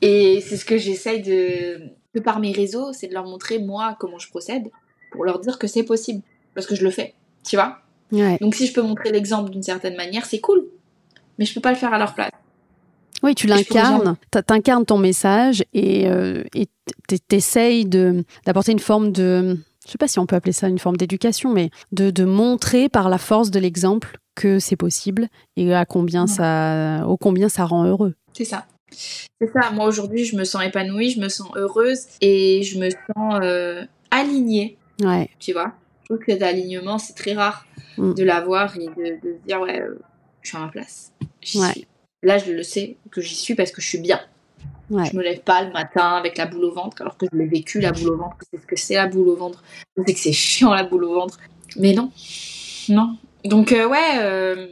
et 0.00 0.40
c'est 0.40 0.56
ce 0.56 0.64
que 0.64 0.78
j'essaye 0.78 1.22
de, 1.22 1.90
de 2.14 2.20
par 2.20 2.40
mes 2.40 2.52
réseaux, 2.52 2.92
c'est 2.92 3.08
de 3.08 3.14
leur 3.14 3.26
montrer 3.26 3.58
moi 3.58 3.96
comment 4.00 4.18
je 4.18 4.28
procède 4.28 4.70
pour 5.12 5.24
leur 5.24 5.38
dire 5.40 5.58
que 5.58 5.66
c'est 5.66 5.84
possible 5.84 6.22
parce 6.54 6.66
que 6.66 6.74
je 6.74 6.82
le 6.82 6.90
fais. 6.90 7.14
Tu 7.44 7.56
vois? 7.56 7.82
Donc 8.12 8.54
si 8.54 8.66
je 8.66 8.72
peux 8.72 8.82
montrer 8.82 9.10
l'exemple 9.10 9.50
d'une 9.50 9.62
certaine 9.62 9.96
manière, 9.96 10.26
c'est 10.26 10.40
cool. 10.40 10.64
Mais 11.38 11.44
je 11.44 11.54
peux 11.54 11.60
pas 11.60 11.70
le 11.70 11.76
faire 11.76 11.92
à 11.94 11.98
leur 11.98 12.14
place. 12.14 12.30
Oui, 13.22 13.34
tu 13.34 13.46
l'incarnes, 13.46 14.16
incarnes 14.48 14.84
ton 14.84 14.98
message 14.98 15.64
et 15.72 16.08
euh, 16.08 16.42
t'essayes 17.28 17.86
d'apporter 17.86 18.72
une 18.72 18.80
forme 18.80 19.12
de, 19.12 19.56
je 19.86 19.90
sais 19.90 19.98
pas 19.98 20.08
si 20.08 20.18
on 20.18 20.26
peut 20.26 20.34
appeler 20.34 20.52
ça 20.52 20.68
une 20.68 20.80
forme 20.80 20.96
d'éducation, 20.96 21.52
mais 21.52 21.70
de, 21.92 22.10
de, 22.10 22.24
montrer 22.24 22.88
par 22.88 23.08
la 23.08 23.18
force 23.18 23.50
de 23.52 23.60
l'exemple 23.60 24.18
que 24.34 24.58
c'est 24.58 24.76
possible 24.76 25.28
et 25.56 25.72
à 25.72 25.84
combien 25.84 26.26
ça, 26.26 27.06
au 27.06 27.16
combien 27.16 27.48
ça 27.48 27.64
rend 27.64 27.84
heureux. 27.84 28.14
C'est 28.32 28.44
ça. 28.44 28.66
C'est 28.90 29.50
ça. 29.52 29.70
Moi 29.70 29.86
aujourd'hui, 29.86 30.24
je 30.24 30.36
me 30.36 30.44
sens 30.44 30.64
épanouie, 30.64 31.10
je 31.10 31.20
me 31.20 31.28
sens 31.28 31.48
heureuse 31.54 32.06
et 32.20 32.62
je 32.62 32.78
me 32.78 32.90
sens 32.90 33.40
euh, 33.42 33.84
alignée. 34.10 34.78
Ouais. 35.00 35.30
Tu 35.38 35.52
vois? 35.52 35.72
Que 36.18 36.32
d'alignement, 36.32 36.98
c'est 36.98 37.14
très 37.14 37.34
rare 37.34 37.66
mm. 37.98 38.14
de 38.14 38.24
l'avoir 38.24 38.76
et 38.76 38.86
de, 38.86 39.18
se 39.22 39.46
dire, 39.46 39.60
ouais, 39.60 39.80
euh, 39.80 39.98
je 40.42 40.48
suis 40.48 40.58
à 40.58 40.60
ma 40.60 40.68
place. 40.68 41.12
Là, 42.22 42.38
je 42.38 42.52
le 42.52 42.62
sais 42.62 42.96
que 43.10 43.20
j'y 43.20 43.34
suis 43.34 43.54
parce 43.54 43.72
que 43.72 43.80
je 43.82 43.88
suis 43.88 43.98
bien. 43.98 44.20
Je 44.90 45.16
me 45.16 45.22
lève 45.22 45.40
pas 45.40 45.62
le 45.62 45.72
matin 45.72 46.16
avec 46.16 46.36
la 46.36 46.46
boule 46.46 46.64
au 46.64 46.72
ventre, 46.72 47.00
alors 47.00 47.16
que 47.16 47.26
je 47.32 47.38
l'ai 47.38 47.46
vécu, 47.46 47.80
la 47.80 47.92
boule 47.92 48.10
au 48.10 48.16
ventre. 48.16 48.36
C'est 48.50 48.60
ce 48.60 48.66
que 48.66 48.76
c'est 48.76 48.94
la 48.94 49.06
boule 49.06 49.28
au 49.28 49.36
ventre. 49.36 49.62
Je 49.96 50.02
sais 50.06 50.12
que 50.12 50.20
c'est 50.20 50.32
chiant, 50.32 50.74
la 50.74 50.84
boule 50.84 51.04
au 51.04 51.14
ventre. 51.14 51.38
Mais 51.76 51.94
non. 51.94 52.10
Non. 52.88 53.16
Donc, 53.44 53.72
euh, 53.72 53.88
ouais, 53.88 54.18
euh, 54.18 54.66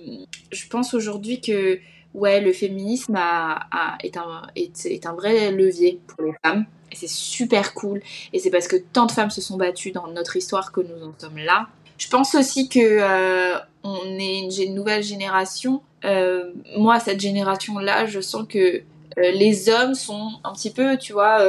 je 0.52 0.68
pense 0.68 0.94
aujourd'hui 0.94 1.40
que 1.40 1.78
ouais, 2.14 2.40
le 2.40 2.52
féminisme 2.52 3.16
est, 3.16 4.16
un, 4.16 4.42
est 4.54 5.06
un 5.06 5.12
vrai 5.12 5.50
levier 5.52 6.00
pour 6.06 6.24
les 6.24 6.34
femmes. 6.44 6.66
C'est 6.92 7.08
super 7.08 7.74
cool. 7.74 8.02
Et 8.32 8.38
c'est 8.38 8.50
parce 8.50 8.66
que 8.66 8.76
tant 8.76 9.06
de 9.06 9.12
femmes 9.12 9.30
se 9.30 9.40
sont 9.40 9.56
battues 9.56 9.92
dans 9.92 10.08
notre 10.08 10.36
histoire 10.36 10.72
que 10.72 10.80
nous 10.80 11.04
en 11.04 11.12
sommes 11.18 11.38
là. 11.38 11.68
Je 11.98 12.08
pense 12.08 12.34
aussi 12.34 12.68
que 12.68 12.80
euh, 12.80 13.58
on 13.84 14.18
est 14.18 14.64
une, 14.64 14.74
nouvelle 14.74 15.02
génération. 15.02 15.82
Euh, 16.04 16.52
moi, 16.76 16.98
cette 16.98 17.20
génération-là, 17.20 18.06
je 18.06 18.20
sens 18.20 18.46
que 18.48 18.58
euh, 18.58 18.82
les 19.16 19.68
hommes 19.68 19.94
sont 19.94 20.30
un 20.42 20.52
petit 20.52 20.70
peu, 20.70 20.96
tu 20.96 21.12
vois, 21.12 21.44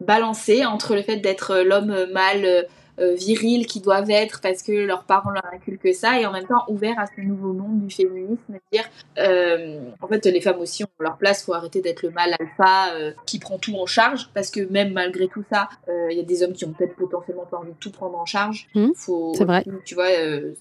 balancés 0.00 0.64
entre 0.64 0.94
le 0.94 1.02
fait 1.02 1.16
d'être 1.16 1.62
l'homme 1.64 2.06
mâle 2.12 2.66
euh, 3.00 3.14
virils 3.14 3.66
qu'ils 3.66 3.82
doivent 3.82 4.10
être 4.10 4.40
parce 4.40 4.62
que 4.62 4.72
leurs 4.72 5.04
parents 5.04 5.30
leur 5.30 5.44
inculquent 5.52 5.94
ça, 5.94 6.20
et 6.20 6.26
en 6.26 6.32
même 6.32 6.46
temps 6.46 6.64
ouverts 6.68 6.98
à 6.98 7.06
ce 7.06 7.20
nouveau 7.20 7.52
monde 7.52 7.80
du 7.86 7.94
féminisme, 7.94 8.58
dire 8.72 8.84
euh, 9.18 9.80
en 10.00 10.06
fait 10.06 10.24
les 10.26 10.40
femmes 10.40 10.60
aussi 10.60 10.84
ont 10.84 10.88
leur 11.00 11.16
place, 11.16 11.44
faut 11.44 11.54
arrêter 11.54 11.80
d'être 11.80 12.02
le 12.02 12.10
mâle 12.10 12.34
alpha 12.38 12.94
euh, 12.94 13.12
qui 13.26 13.38
prend 13.38 13.58
tout 13.58 13.74
en 13.76 13.86
charge, 13.86 14.30
parce 14.34 14.50
que 14.50 14.60
même 14.70 14.92
malgré 14.92 15.28
tout 15.28 15.44
ça, 15.50 15.68
il 16.10 16.16
y 16.16 16.20
a 16.20 16.24
des 16.24 16.42
hommes 16.42 16.52
qui 16.52 16.64
ont 16.64 16.72
peut-être 16.72 16.96
potentiellement 16.96 17.46
pas 17.46 17.58
envie 17.58 17.72
de 17.72 17.78
tout 17.78 17.90
prendre 17.90 18.18
en 18.18 18.26
charge. 18.26 18.68
Mmh, 18.74 18.90
faut 18.94 19.32
c'est 19.36 19.44
vrai. 19.44 19.64
tu 19.84 19.94
vois 19.94 20.08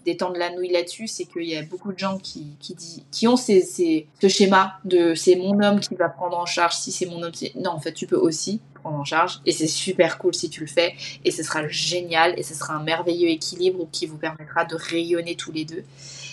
détendre 0.05 0.37
la 0.37 0.49
nouille 0.51 0.71
là-dessus, 0.71 1.07
c'est 1.07 1.25
qu'il 1.25 1.43
y 1.43 1.57
a 1.57 1.63
beaucoup 1.63 1.91
de 1.91 1.99
gens 1.99 2.17
qui 2.17 2.55
qui, 2.59 2.75
dit, 2.75 3.05
qui 3.11 3.27
ont 3.27 3.37
ces, 3.37 3.61
ces, 3.61 4.07
ce 4.21 4.27
schéma 4.27 4.79
de 4.85 5.13
c'est 5.13 5.35
mon 5.35 5.59
homme 5.61 5.79
qui 5.79 5.95
va 5.95 6.09
prendre 6.09 6.37
en 6.37 6.45
charge 6.45 6.75
si 6.75 6.91
c'est 6.91 7.05
mon 7.05 7.21
homme. 7.21 7.31
Non, 7.55 7.71
en 7.71 7.79
fait 7.79 7.93
tu 7.93 8.07
peux 8.07 8.17
aussi 8.17 8.61
en 8.83 9.03
charge. 9.03 9.39
Et 9.45 9.51
c'est 9.51 9.67
super 9.67 10.17
cool 10.17 10.33
si 10.33 10.49
tu 10.49 10.61
le 10.61 10.67
fais. 10.67 10.93
Et 11.25 11.31
ce 11.31 11.43
sera 11.43 11.67
génial. 11.67 12.33
Et 12.37 12.43
ce 12.43 12.53
sera 12.53 12.73
un 12.75 12.83
merveilleux 12.83 13.29
équilibre 13.29 13.87
qui 13.91 14.05
vous 14.05 14.17
permettra 14.17 14.65
de 14.65 14.75
rayonner 14.75 15.35
tous 15.35 15.51
les 15.51 15.65
deux. 15.65 15.83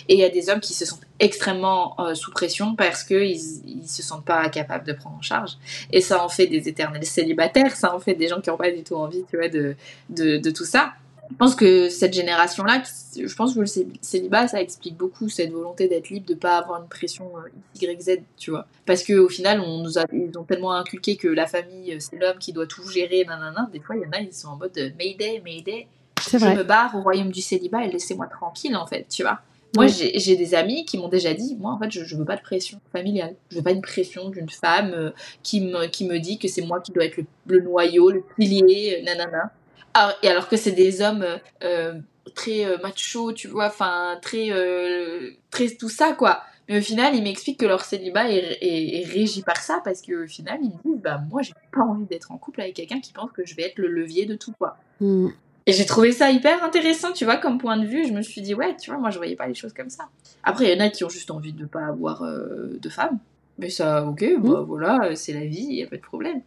Et 0.09 0.15
il 0.15 0.19
y 0.19 0.23
a 0.23 0.29
des 0.29 0.49
hommes 0.49 0.59
qui 0.59 0.73
se 0.73 0.85
sentent 0.85 1.05
extrêmement 1.19 1.95
euh, 1.99 2.15
sous 2.15 2.31
pression 2.31 2.75
parce 2.75 3.03
qu'ils 3.03 3.39
ils 3.67 3.87
se 3.87 4.01
sentent 4.01 4.25
pas 4.25 4.49
capables 4.49 4.85
de 4.85 4.93
prendre 4.93 5.17
en 5.17 5.21
charge. 5.21 5.51
Et 5.91 6.01
ça 6.01 6.23
en 6.23 6.29
fait 6.29 6.47
des 6.47 6.67
éternels 6.67 7.05
célibataires, 7.05 7.75
ça 7.75 7.95
en 7.95 7.99
fait 7.99 8.15
des 8.15 8.27
gens 8.27 8.41
qui 8.41 8.49
n'ont 8.49 8.57
pas 8.57 8.71
du 8.71 8.83
tout 8.83 8.95
envie 8.95 9.23
tu 9.29 9.37
vois, 9.37 9.47
de 9.47 10.49
tout 10.49 10.65
ça 10.65 10.93
je 11.31 11.37
pense 11.37 11.55
que 11.55 11.89
cette 11.89 12.13
génération-là, 12.13 12.83
je 13.15 13.35
pense 13.35 13.55
que 13.55 13.61
le 13.61 13.65
célibat, 14.01 14.47
ça 14.47 14.61
explique 14.61 14.97
beaucoup 14.97 15.29
cette 15.29 15.51
volonté 15.51 15.87
d'être 15.87 16.09
libre, 16.09 16.25
de 16.27 16.33
pas 16.33 16.57
avoir 16.57 16.81
une 16.81 16.89
pression 16.89 17.31
euh, 17.37 17.49
Y, 17.81 18.01
Z, 18.01 18.19
tu 18.37 18.51
vois. 18.51 18.67
Parce 18.85 19.03
qu'au 19.03 19.29
final, 19.29 19.61
on 19.61 19.79
nous 19.79 19.97
a, 19.97 20.05
ils 20.11 20.37
ont 20.37 20.43
tellement 20.43 20.73
inculqué 20.73 21.15
que 21.15 21.27
la 21.27 21.47
famille, 21.47 21.93
euh, 21.93 21.97
c'est 21.99 22.17
l'homme 22.17 22.37
qui 22.37 22.53
doit 22.53 22.67
tout 22.67 22.87
gérer, 22.87 23.23
nanana. 23.25 23.69
Des 23.71 23.79
fois, 23.79 23.95
il 23.95 24.03
y 24.03 24.05
en 24.05 24.11
a, 24.11 24.19
ils 24.19 24.33
sont 24.33 24.49
en 24.49 24.57
mode 24.57 24.77
euh, 24.77 24.89
Mayday, 24.97 25.41
Mayday. 25.43 25.87
Je 26.29 26.37
vrai. 26.37 26.55
me 26.55 26.63
barre 26.63 26.95
au 26.95 27.01
royaume 27.01 27.31
du 27.31 27.41
célibat 27.41 27.85
et 27.85 27.91
laissez-moi 27.91 28.27
tranquille, 28.27 28.75
en 28.75 28.85
fait, 28.85 29.07
tu 29.09 29.23
vois. 29.23 29.39
Moi, 29.75 29.87
j'ai 29.87 30.35
des 30.35 30.53
amis 30.53 30.83
qui 30.83 30.97
m'ont 30.97 31.07
déjà 31.07 31.33
dit, 31.33 31.55
moi, 31.57 31.71
en 31.71 31.79
fait, 31.79 31.89
je, 31.89 32.03
je 32.03 32.17
veux 32.17 32.25
pas 32.25 32.35
de 32.35 32.41
pression 32.41 32.81
familiale. 32.91 33.35
Je 33.49 33.55
veux 33.55 33.63
pas 33.63 33.71
une 33.71 33.81
pression 33.81 34.29
d'une 34.29 34.49
femme 34.49 35.13
qui, 35.43 35.61
me, 35.61 35.87
qui 35.87 36.05
me 36.05 36.19
dit 36.19 36.37
que 36.37 36.49
c'est 36.49 36.61
moi 36.61 36.81
qui 36.81 36.91
dois 36.91 37.05
être 37.05 37.15
le, 37.15 37.25
le 37.47 37.61
noyau, 37.61 38.11
le 38.11 38.21
pilier, 38.35 39.01
nanana. 39.05 39.53
Ah, 39.93 40.15
et 40.23 40.27
alors 40.27 40.47
que 40.47 40.57
c'est 40.57 40.71
des 40.71 41.01
hommes 41.01 41.25
euh, 41.63 41.93
très 42.35 42.65
euh, 42.65 42.77
macho, 42.81 43.33
tu 43.33 43.47
vois, 43.47 43.67
enfin 43.67 44.17
très, 44.21 44.51
euh, 44.51 45.31
très 45.49 45.69
tout 45.69 45.89
ça 45.89 46.13
quoi. 46.13 46.41
Mais 46.69 46.77
au 46.77 46.81
final, 46.81 47.15
ils 47.15 47.23
m'expliquent 47.23 47.59
que 47.59 47.65
leur 47.65 47.83
célibat 47.83 48.29
est, 48.31 48.57
est, 48.61 49.05
régi 49.05 49.41
par 49.41 49.57
ça 49.57 49.81
parce 49.83 50.01
qu'au 50.01 50.25
final, 50.27 50.59
ils 50.61 50.69
me 50.69 50.93
disent 50.93 51.01
bah 51.01 51.21
moi 51.29 51.41
j'ai 51.41 51.53
pas 51.73 51.81
envie 51.81 52.05
d'être 52.05 52.31
en 52.31 52.37
couple 52.37 52.61
avec 52.61 52.75
quelqu'un 52.75 53.01
qui 53.01 53.11
pense 53.11 53.31
que 53.31 53.45
je 53.45 53.55
vais 53.55 53.63
être 53.63 53.77
le 53.77 53.87
levier 53.87 54.25
de 54.25 54.35
tout 54.35 54.53
quoi. 54.57 54.77
Mm. 55.01 55.29
Et 55.67 55.73
j'ai 55.73 55.85
trouvé 55.85 56.11
ça 56.11 56.31
hyper 56.31 56.63
intéressant, 56.63 57.11
tu 57.11 57.25
vois, 57.25 57.37
comme 57.37 57.57
point 57.57 57.77
de 57.77 57.85
vue. 57.85 58.07
Je 58.07 58.13
me 58.13 58.21
suis 58.21 58.41
dit 58.41 58.55
ouais, 58.55 58.75
tu 58.77 58.89
vois, 58.89 58.99
moi 58.99 59.09
je 59.09 59.17
voyais 59.17 59.35
pas 59.35 59.47
les 59.47 59.53
choses 59.53 59.73
comme 59.73 59.89
ça. 59.89 60.09
Après, 60.43 60.65
il 60.65 60.75
y 60.75 60.81
en 60.81 60.83
a 60.83 60.89
qui 60.89 61.03
ont 61.03 61.09
juste 61.09 61.29
envie 61.29 61.53
de 61.53 61.65
pas 61.65 61.85
avoir 61.85 62.23
de 62.23 62.89
femmes. 62.89 63.19
Mais 63.59 63.69
ça, 63.69 64.05
ok, 64.05 64.23
bah 64.39 64.63
voilà, 64.65 65.15
c'est 65.15 65.33
la 65.33 65.45
vie, 65.45 65.65
y 65.65 65.83
a 65.83 65.87
pas 65.87 65.97
de 65.97 66.01
problème. 66.01 66.41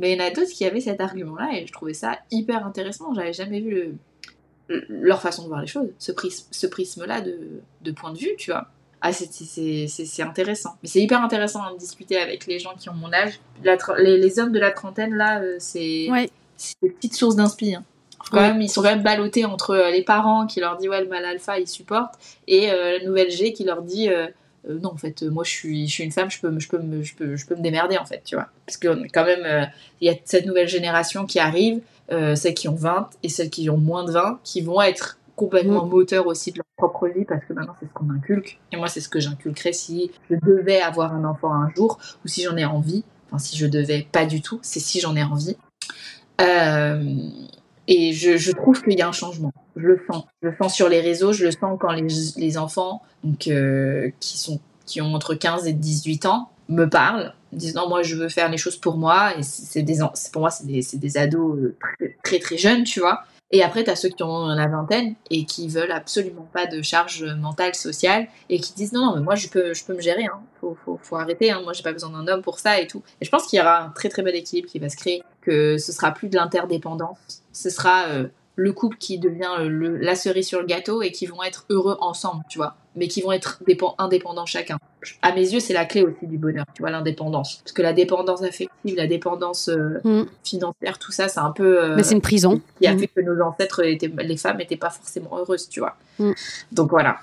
Mais 0.00 0.12
il 0.12 0.18
y 0.18 0.22
en 0.22 0.24
a 0.24 0.30
d'autres 0.30 0.50
qui 0.50 0.64
avaient 0.64 0.80
cet 0.80 1.00
argument-là 1.00 1.50
et 1.54 1.66
je 1.66 1.72
trouvais 1.72 1.94
ça 1.94 2.18
hyper 2.30 2.66
intéressant. 2.66 3.14
J'avais 3.14 3.32
jamais 3.32 3.60
vu 3.60 3.94
le, 4.68 4.84
leur 4.88 5.20
façon 5.20 5.42
de 5.44 5.48
voir 5.48 5.60
les 5.60 5.66
choses, 5.66 5.88
ce, 5.98 6.10
prisme, 6.10 6.48
ce 6.50 6.66
prisme-là 6.66 7.20
de, 7.20 7.38
de, 7.82 7.92
point 7.92 8.12
de 8.12 8.18
vue, 8.18 8.34
tu 8.38 8.50
vois. 8.50 8.66
Ah, 9.02 9.12
c'est 9.12 10.22
intéressant. 10.22 10.70
Mais 10.82 10.88
c'est 10.88 11.00
hyper 11.00 11.22
intéressant 11.22 11.72
de 11.72 11.78
discuter 11.78 12.18
avec 12.18 12.46
les 12.46 12.58
gens 12.58 12.74
qui 12.78 12.88
ont 12.88 12.94
mon 12.94 13.12
âge. 13.12 13.40
La, 13.62 13.76
les, 13.98 14.18
les, 14.18 14.38
hommes 14.38 14.52
de 14.52 14.58
la 14.58 14.70
trentaine, 14.70 15.14
là, 15.14 15.40
euh, 15.40 15.56
c'est 15.58 16.10
ouais. 16.10 16.30
des 16.82 16.90
petites 16.90 17.14
sources 17.14 17.36
d'inspiration. 17.36 17.84
Quand 18.30 18.36
ouais. 18.36 18.48
même, 18.52 18.60
ils 18.60 18.68
sont 18.68 18.82
quand 18.82 18.90
même 18.90 19.02
ballottés 19.02 19.44
entre 19.44 19.70
euh, 19.70 19.90
les 19.90 20.02
parents 20.02 20.46
qui 20.46 20.60
leur 20.60 20.76
disent 20.76 20.88
ouais, 20.88 21.00
le 21.00 21.08
mal 21.08 21.24
alpha, 21.24 21.58
ils 21.58 21.66
supportent, 21.66 22.14
et 22.46 22.70
euh, 22.70 22.98
la 22.98 23.04
nouvelle 23.04 23.30
G 23.30 23.52
qui 23.52 23.64
leur 23.64 23.82
dit 23.82 24.08
euh, 24.08 24.28
euh, 24.68 24.78
non 24.78 24.90
en 24.90 24.96
fait 24.96 25.22
moi 25.22 25.44
je 25.44 25.50
suis 25.50 25.88
je 25.88 25.92
suis 25.92 26.04
une 26.04 26.12
femme 26.12 26.30
je 26.30 26.40
peux 26.40 26.58
je 26.58 26.68
peux 26.68 26.78
me 26.78 27.02
je 27.02 27.14
peux 27.14 27.36
je 27.36 27.46
peux 27.46 27.56
me 27.56 27.62
démerder 27.62 27.96
en 27.98 28.04
fait 28.04 28.22
tu 28.24 28.34
vois. 28.34 28.48
Parce 28.66 28.76
que 28.76 28.88
quand 29.12 29.24
même 29.24 29.44
euh, 29.44 29.64
il 30.00 30.08
y 30.08 30.10
a 30.10 30.16
cette 30.24 30.46
nouvelle 30.46 30.68
génération 30.68 31.26
qui 31.26 31.38
arrive 31.38 31.80
euh, 32.12 32.34
celles 32.34 32.54
qui 32.54 32.68
ont 32.68 32.74
20 32.74 33.10
et 33.22 33.28
celles 33.28 33.50
qui 33.50 33.70
ont 33.70 33.78
moins 33.78 34.04
de 34.04 34.12
20 34.12 34.40
qui 34.44 34.60
vont 34.60 34.80
être 34.82 35.18
complètement 35.36 35.86
mmh. 35.86 35.90
moteurs 35.90 36.26
aussi 36.26 36.52
de 36.52 36.58
leur 36.58 36.66
propre 36.76 37.08
vie 37.08 37.24
parce 37.24 37.44
que 37.44 37.54
maintenant 37.54 37.74
c'est 37.80 37.86
ce 37.86 37.92
qu'on 37.92 38.10
inculque. 38.10 38.58
Et 38.72 38.76
moi 38.76 38.88
c'est 38.88 39.00
ce 39.00 39.08
que 39.08 39.20
j'inculquerais 39.20 39.72
si 39.72 40.10
je 40.28 40.36
devais 40.36 40.80
avoir 40.80 41.14
un 41.14 41.24
enfant 41.24 41.52
un 41.52 41.70
jour 41.74 41.98
ou 42.24 42.28
si 42.28 42.42
j'en 42.42 42.56
ai 42.56 42.64
envie. 42.64 43.04
Enfin 43.28 43.38
si 43.38 43.56
je 43.56 43.66
devais 43.66 44.06
pas 44.12 44.26
du 44.26 44.42
tout 44.42 44.58
c'est 44.62 44.80
si 44.80 45.00
j'en 45.00 45.16
ai 45.16 45.22
envie. 45.22 45.56
Euh, 46.40 47.02
et 47.90 48.12
je, 48.12 48.52
trouve 48.52 48.82
qu'il 48.82 48.98
y 48.98 49.02
a 49.02 49.08
un 49.08 49.12
changement 49.12 49.52
je 49.76 49.86
le 49.86 50.00
sens. 50.10 50.24
Je 50.42 50.48
le 50.48 50.54
sens 50.60 50.74
sur 50.74 50.88
les 50.88 51.00
réseaux, 51.00 51.32
je 51.32 51.44
le 51.44 51.50
sens 51.50 51.78
quand 51.80 51.92
les, 51.92 52.58
enfants 52.58 53.02
donc, 53.24 53.48
euh, 53.48 54.10
qui, 54.20 54.38
sont, 54.38 54.60
qui 54.86 55.00
ont 55.00 55.14
entre 55.14 55.34
15 55.34 55.66
et 55.66 55.72
18 55.72 56.26
ans 56.26 56.50
me 56.68 56.84
parlent, 56.84 57.34
disent 57.52 57.74
non, 57.74 57.88
moi 57.88 58.02
je 58.02 58.14
veux 58.14 58.28
faire 58.28 58.48
les 58.48 58.58
choses 58.58 58.76
pour 58.76 58.96
moi, 58.96 59.36
et 59.36 59.42
c'est 59.42 59.82
des, 59.82 59.98
pour 60.32 60.42
moi 60.42 60.50
c'est 60.50 60.66
des, 60.66 60.82
des, 60.94 61.16
ados 61.16 61.72
très, 61.98 62.16
très 62.22 62.38
très 62.38 62.58
jeunes, 62.58 62.84
tu 62.84 63.00
vois. 63.00 63.24
Et 63.52 63.64
après, 63.64 63.82
tu 63.82 63.90
as 63.90 63.96
ceux 63.96 64.10
qui 64.10 64.22
ont 64.22 64.46
la 64.46 64.68
vingtaine 64.68 65.16
et 65.28 65.44
qui 65.44 65.66
veulent 65.66 65.90
absolument 65.90 66.48
pas 66.52 66.66
de 66.66 66.82
charge 66.82 67.24
mentale, 67.24 67.74
sociale, 67.74 68.28
et 68.48 68.60
qui 68.60 68.72
disent 68.74 68.92
non, 68.92 69.06
non, 69.06 69.16
mais 69.16 69.22
moi 69.22 69.34
je 69.34 69.48
peux, 69.48 69.74
je 69.74 69.84
peux 69.84 69.94
me 69.94 70.00
gérer, 70.00 70.26
hein. 70.26 70.40
faut, 70.60 70.76
faut, 70.84 71.00
faut 71.02 71.16
arrêter, 71.16 71.50
hein. 71.50 71.60
moi 71.64 71.72
j'ai 71.72 71.82
pas 71.82 71.92
besoin 71.92 72.10
d'un 72.10 72.28
homme 72.28 72.42
pour 72.42 72.60
ça 72.60 72.80
et 72.80 72.86
tout. 72.86 73.02
Et 73.20 73.24
je 73.24 73.30
pense 73.30 73.48
qu'il 73.48 73.58
y 73.58 73.62
aura 73.62 73.82
un 73.82 73.88
très 73.88 74.08
très 74.08 74.22
bel 74.22 74.36
équilibre 74.36 74.68
qui 74.68 74.78
va 74.78 74.88
se 74.88 74.96
créer, 74.96 75.24
que 75.40 75.78
ce 75.78 75.90
sera 75.90 76.12
plus 76.12 76.28
de 76.28 76.36
l'interdépendance, 76.36 77.39
ce 77.52 77.70
sera 77.70 78.06
euh, 78.08 78.28
le 78.56 78.72
couple 78.72 78.96
qui 78.98 79.18
devient 79.18 79.50
le, 79.60 79.96
la 79.96 80.14
cerise 80.14 80.46
sur 80.46 80.60
le 80.60 80.66
gâteau 80.66 81.02
et 81.02 81.12
qui 81.12 81.26
vont 81.26 81.42
être 81.42 81.64
heureux 81.70 81.96
ensemble, 82.00 82.44
tu 82.48 82.58
vois, 82.58 82.76
mais 82.94 83.08
qui 83.08 83.22
vont 83.22 83.32
être 83.32 83.62
indépendants 83.98 84.46
chacun. 84.46 84.78
À 85.22 85.32
mes 85.32 85.52
yeux, 85.52 85.60
c'est 85.60 85.72
la 85.72 85.86
clé 85.86 86.02
aussi 86.02 86.26
du 86.26 86.36
bonheur, 86.36 86.66
tu 86.74 86.82
vois, 86.82 86.90
l'indépendance. 86.90 87.56
Parce 87.64 87.72
que 87.72 87.82
la 87.82 87.92
dépendance 87.92 88.42
affective, 88.42 88.96
la 88.96 89.06
dépendance 89.06 89.68
euh, 89.68 90.00
mm. 90.04 90.26
financière, 90.44 90.98
tout 90.98 91.12
ça, 91.12 91.28
c'est 91.28 91.40
un 91.40 91.52
peu. 91.52 91.82
Euh, 91.82 91.96
mais 91.96 92.02
c'est 92.02 92.14
une 92.14 92.20
prison. 92.20 92.60
Qui 92.80 92.86
a 92.86 92.94
mm. 92.94 92.98
fait 92.98 93.06
que 93.06 93.20
nos 93.20 93.40
ancêtres, 93.42 93.84
étaient, 93.84 94.12
les 94.18 94.36
femmes, 94.36 94.58
n'étaient 94.58 94.76
pas 94.76 94.90
forcément 94.90 95.38
heureuses, 95.38 95.68
tu 95.68 95.80
vois. 95.80 95.96
Mm. 96.18 96.32
Donc 96.72 96.90
voilà. 96.90 97.20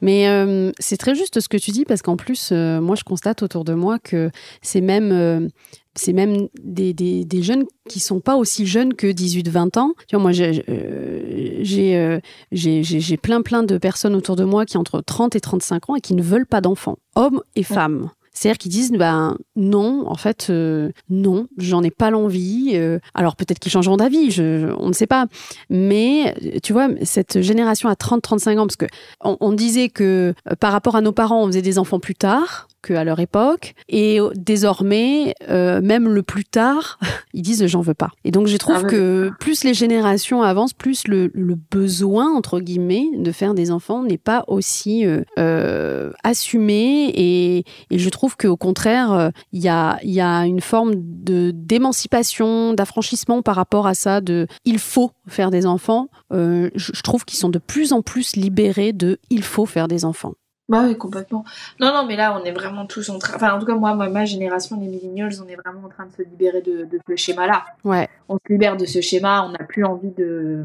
Mais 0.00 0.28
euh, 0.28 0.70
c'est 0.78 0.96
très 0.96 1.14
juste 1.14 1.40
ce 1.40 1.48
que 1.48 1.56
tu 1.56 1.70
dis 1.70 1.84
parce 1.84 2.02
qu'en 2.02 2.16
plus, 2.16 2.50
euh, 2.52 2.80
moi, 2.80 2.96
je 2.96 3.04
constate 3.04 3.42
autour 3.42 3.64
de 3.64 3.74
moi 3.74 3.98
que 3.98 4.30
c'est 4.62 4.80
même, 4.80 5.12
euh, 5.12 5.48
c'est 5.96 6.12
même 6.12 6.48
des, 6.62 6.92
des, 6.92 7.24
des, 7.24 7.42
jeunes 7.42 7.64
qui 7.88 8.00
sont 8.00 8.20
pas 8.20 8.36
aussi 8.36 8.66
jeunes 8.66 8.94
que 8.94 9.06
18-20 9.06 9.78
ans. 9.78 9.92
Tu 10.08 10.16
vois, 10.16 10.22
moi, 10.22 10.32
j'ai 10.32 10.62
euh, 10.68 12.20
j'ai 12.52 13.16
plein 13.16 13.42
plein 13.42 13.62
de 13.62 13.78
personnes 13.78 14.14
autour 14.14 14.36
de 14.36 14.44
moi 14.44 14.66
qui 14.66 14.76
ont 14.76 14.80
entre 14.80 15.00
30 15.00 15.36
et 15.36 15.40
35 15.40 15.90
ans 15.90 15.96
et 15.96 16.00
qui 16.00 16.14
ne 16.14 16.22
veulent 16.22 16.46
pas 16.46 16.60
d'enfants, 16.60 16.98
hommes 17.14 17.42
et 17.56 17.62
femmes. 17.62 18.10
C'est-à-dire 18.34 18.58
qu'ils 18.58 18.72
disent, 18.72 18.90
ben 18.90 19.38
non, 19.54 20.04
en 20.08 20.16
fait, 20.16 20.48
euh, 20.50 20.90
non, 21.08 21.46
j'en 21.56 21.84
ai 21.84 21.92
pas 21.92 22.10
l'envie. 22.10 22.72
Euh, 22.74 22.98
alors 23.14 23.36
peut-être 23.36 23.60
qu'ils 23.60 23.70
changeront 23.70 23.96
d'avis, 23.96 24.36
on 24.78 24.88
ne 24.88 24.92
sait 24.92 25.06
pas. 25.06 25.26
Mais 25.70 26.34
tu 26.62 26.72
vois, 26.72 26.88
cette 27.02 27.40
génération 27.40 27.88
à 27.88 27.94
30-35 27.94 28.58
ans, 28.58 28.66
parce 28.66 28.76
que 28.76 28.86
on, 29.22 29.36
on 29.40 29.52
disait 29.52 29.88
que 29.88 30.34
euh, 30.50 30.56
par 30.58 30.72
rapport 30.72 30.96
à 30.96 31.00
nos 31.00 31.12
parents, 31.12 31.44
on 31.44 31.46
faisait 31.46 31.62
des 31.62 31.78
enfants 31.78 32.00
plus 32.00 32.16
tard 32.16 32.66
qu'à 32.84 33.04
leur 33.04 33.20
époque. 33.20 33.74
Et 33.88 34.18
désormais, 34.34 35.34
euh, 35.48 35.80
même 35.80 36.08
le 36.08 36.22
plus 36.22 36.44
tard, 36.44 36.98
ils 37.34 37.42
disent 37.42 37.66
j'en 37.66 37.80
veux 37.80 37.94
pas. 37.94 38.10
Et 38.24 38.30
donc 38.30 38.46
je 38.46 38.56
trouve 38.56 38.82
ah 38.84 38.88
que 38.88 39.30
plus 39.40 39.64
les 39.64 39.74
générations 39.74 40.42
avancent, 40.42 40.72
plus 40.72 41.06
le, 41.08 41.30
le, 41.34 41.54
besoin, 41.70 42.34
entre 42.34 42.60
guillemets, 42.60 43.06
de 43.16 43.32
faire 43.32 43.54
des 43.54 43.70
enfants 43.70 44.02
n'est 44.02 44.18
pas 44.18 44.44
aussi 44.48 45.06
euh, 45.06 45.22
euh, 45.38 46.12
assumé. 46.22 47.10
Et, 47.14 47.64
et, 47.90 47.98
je 47.98 48.08
trouve 48.08 48.36
qu'au 48.36 48.56
contraire, 48.56 49.30
il 49.52 49.62
y 49.62 49.68
a, 49.68 49.98
y 50.02 50.20
a 50.20 50.46
une 50.46 50.60
forme 50.60 50.92
de 50.96 51.52
d'émancipation, 51.54 52.74
d'affranchissement 52.74 53.42
par 53.42 53.56
rapport 53.56 53.86
à 53.86 53.94
ça, 53.94 54.20
de 54.20 54.46
il 54.64 54.78
faut 54.78 55.10
faire 55.26 55.50
des 55.50 55.66
enfants. 55.66 56.08
Euh, 56.32 56.70
je, 56.74 56.92
je 56.94 57.02
trouve 57.02 57.24
qu'ils 57.24 57.38
sont 57.38 57.48
de 57.48 57.58
plus 57.58 57.92
en 57.92 58.02
plus 58.02 58.36
libérés 58.36 58.92
de 58.92 59.18
il 59.30 59.42
faut 59.42 59.66
faire 59.66 59.88
des 59.88 60.04
enfants. 60.04 60.34
Bah 60.68 60.84
oui, 60.86 60.96
complètement. 60.96 61.44
Non, 61.78 61.92
non, 61.92 62.06
mais 62.06 62.16
là, 62.16 62.38
on 62.40 62.44
est 62.44 62.52
vraiment 62.52 62.86
tous 62.86 63.10
en 63.10 63.18
train. 63.18 63.36
Enfin, 63.36 63.54
en 63.54 63.58
tout 63.58 63.66
cas, 63.66 63.74
moi, 63.74 63.94
ma, 63.94 64.08
ma 64.08 64.24
génération, 64.24 64.80
les 64.80 64.86
millennials, 64.86 65.34
on 65.44 65.48
est 65.48 65.56
vraiment 65.56 65.86
en 65.86 65.88
train 65.88 66.06
de 66.06 66.12
se 66.12 66.22
libérer 66.22 66.62
de, 66.62 66.84
de 66.84 66.98
ce 67.06 67.16
schéma-là. 67.16 67.64
Ouais. 67.84 68.08
On 68.28 68.36
se 68.36 68.52
libère 68.52 68.76
de 68.76 68.86
ce 68.86 69.00
schéma, 69.00 69.44
on 69.44 69.50
n'a 69.50 69.58
plus 69.58 69.84
envie 69.84 70.10
de. 70.10 70.64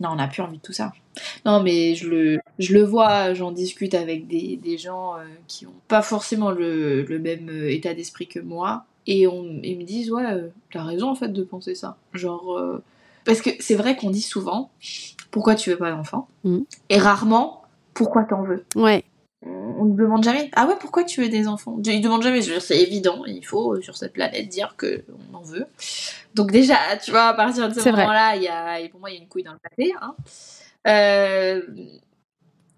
Non, 0.00 0.10
on 0.10 0.16
n'a 0.16 0.26
plus 0.28 0.42
envie 0.42 0.58
de 0.58 0.62
tout 0.62 0.72
ça. 0.72 0.92
Non, 1.44 1.62
mais 1.62 1.94
je 1.94 2.08
le, 2.08 2.40
je 2.58 2.72
le 2.74 2.82
vois, 2.82 3.34
j'en 3.34 3.52
discute 3.52 3.94
avec 3.94 4.26
des, 4.26 4.56
des 4.56 4.76
gens 4.76 5.16
euh, 5.16 5.24
qui 5.46 5.64
n'ont 5.64 5.72
pas 5.88 6.02
forcément 6.02 6.50
le, 6.50 7.02
le 7.02 7.18
même 7.18 7.48
euh, 7.48 7.70
état 7.70 7.94
d'esprit 7.94 8.26
que 8.26 8.40
moi. 8.40 8.84
Et 9.06 9.26
on, 9.26 9.44
ils 9.62 9.78
me 9.78 9.84
disent, 9.84 10.10
ouais, 10.10 10.24
euh, 10.24 10.48
t'as 10.72 10.82
raison 10.82 11.10
en 11.10 11.14
fait 11.14 11.28
de 11.28 11.42
penser 11.42 11.74
ça. 11.74 11.96
Genre. 12.12 12.56
Euh... 12.56 12.82
Parce 13.24 13.42
que 13.42 13.50
c'est 13.60 13.74
vrai 13.74 13.94
qu'on 13.94 14.10
dit 14.10 14.22
souvent, 14.22 14.70
pourquoi 15.30 15.54
tu 15.54 15.70
veux 15.70 15.76
pas 15.76 15.90
d'enfant? 15.90 16.28
Mmh. 16.44 16.60
Et 16.88 16.98
rarement, 16.98 17.62
pourquoi 17.92 18.24
t'en 18.24 18.42
veux? 18.42 18.64
Ouais. 18.74 19.04
On 19.46 19.84
ne 19.84 19.96
demande 19.96 20.24
jamais. 20.24 20.50
Ah 20.56 20.66
ouais 20.66 20.74
pourquoi 20.80 21.04
tu 21.04 21.22
veux 21.22 21.28
des 21.28 21.46
enfants? 21.46 21.78
Ils 21.84 22.00
demandent 22.00 22.22
jamais. 22.22 22.42
C'est 22.42 22.80
évident. 22.80 23.24
Il 23.26 23.44
faut 23.44 23.74
euh, 23.74 23.82
sur 23.82 23.96
cette 23.96 24.12
planète 24.12 24.48
dire 24.48 24.74
que 24.76 25.04
on 25.32 25.36
en 25.36 25.42
veut. 25.42 25.66
Donc 26.34 26.50
déjà 26.50 26.76
tu 27.02 27.12
vois 27.12 27.28
à 27.28 27.34
partir 27.34 27.68
de 27.68 27.74
ce 27.74 27.88
moment 27.88 28.12
là 28.12 28.36
il 28.36 28.42
y 28.42 28.48
a 28.48 28.76
pour 28.90 29.00
moi 29.00 29.10
il 29.10 29.16
y 29.16 29.18
a 29.18 29.22
une 29.22 29.28
couille 29.28 29.44
dans 29.44 29.52
le 29.52 29.58
papier 29.58 29.92
hein. 30.00 30.14
euh, 30.86 31.62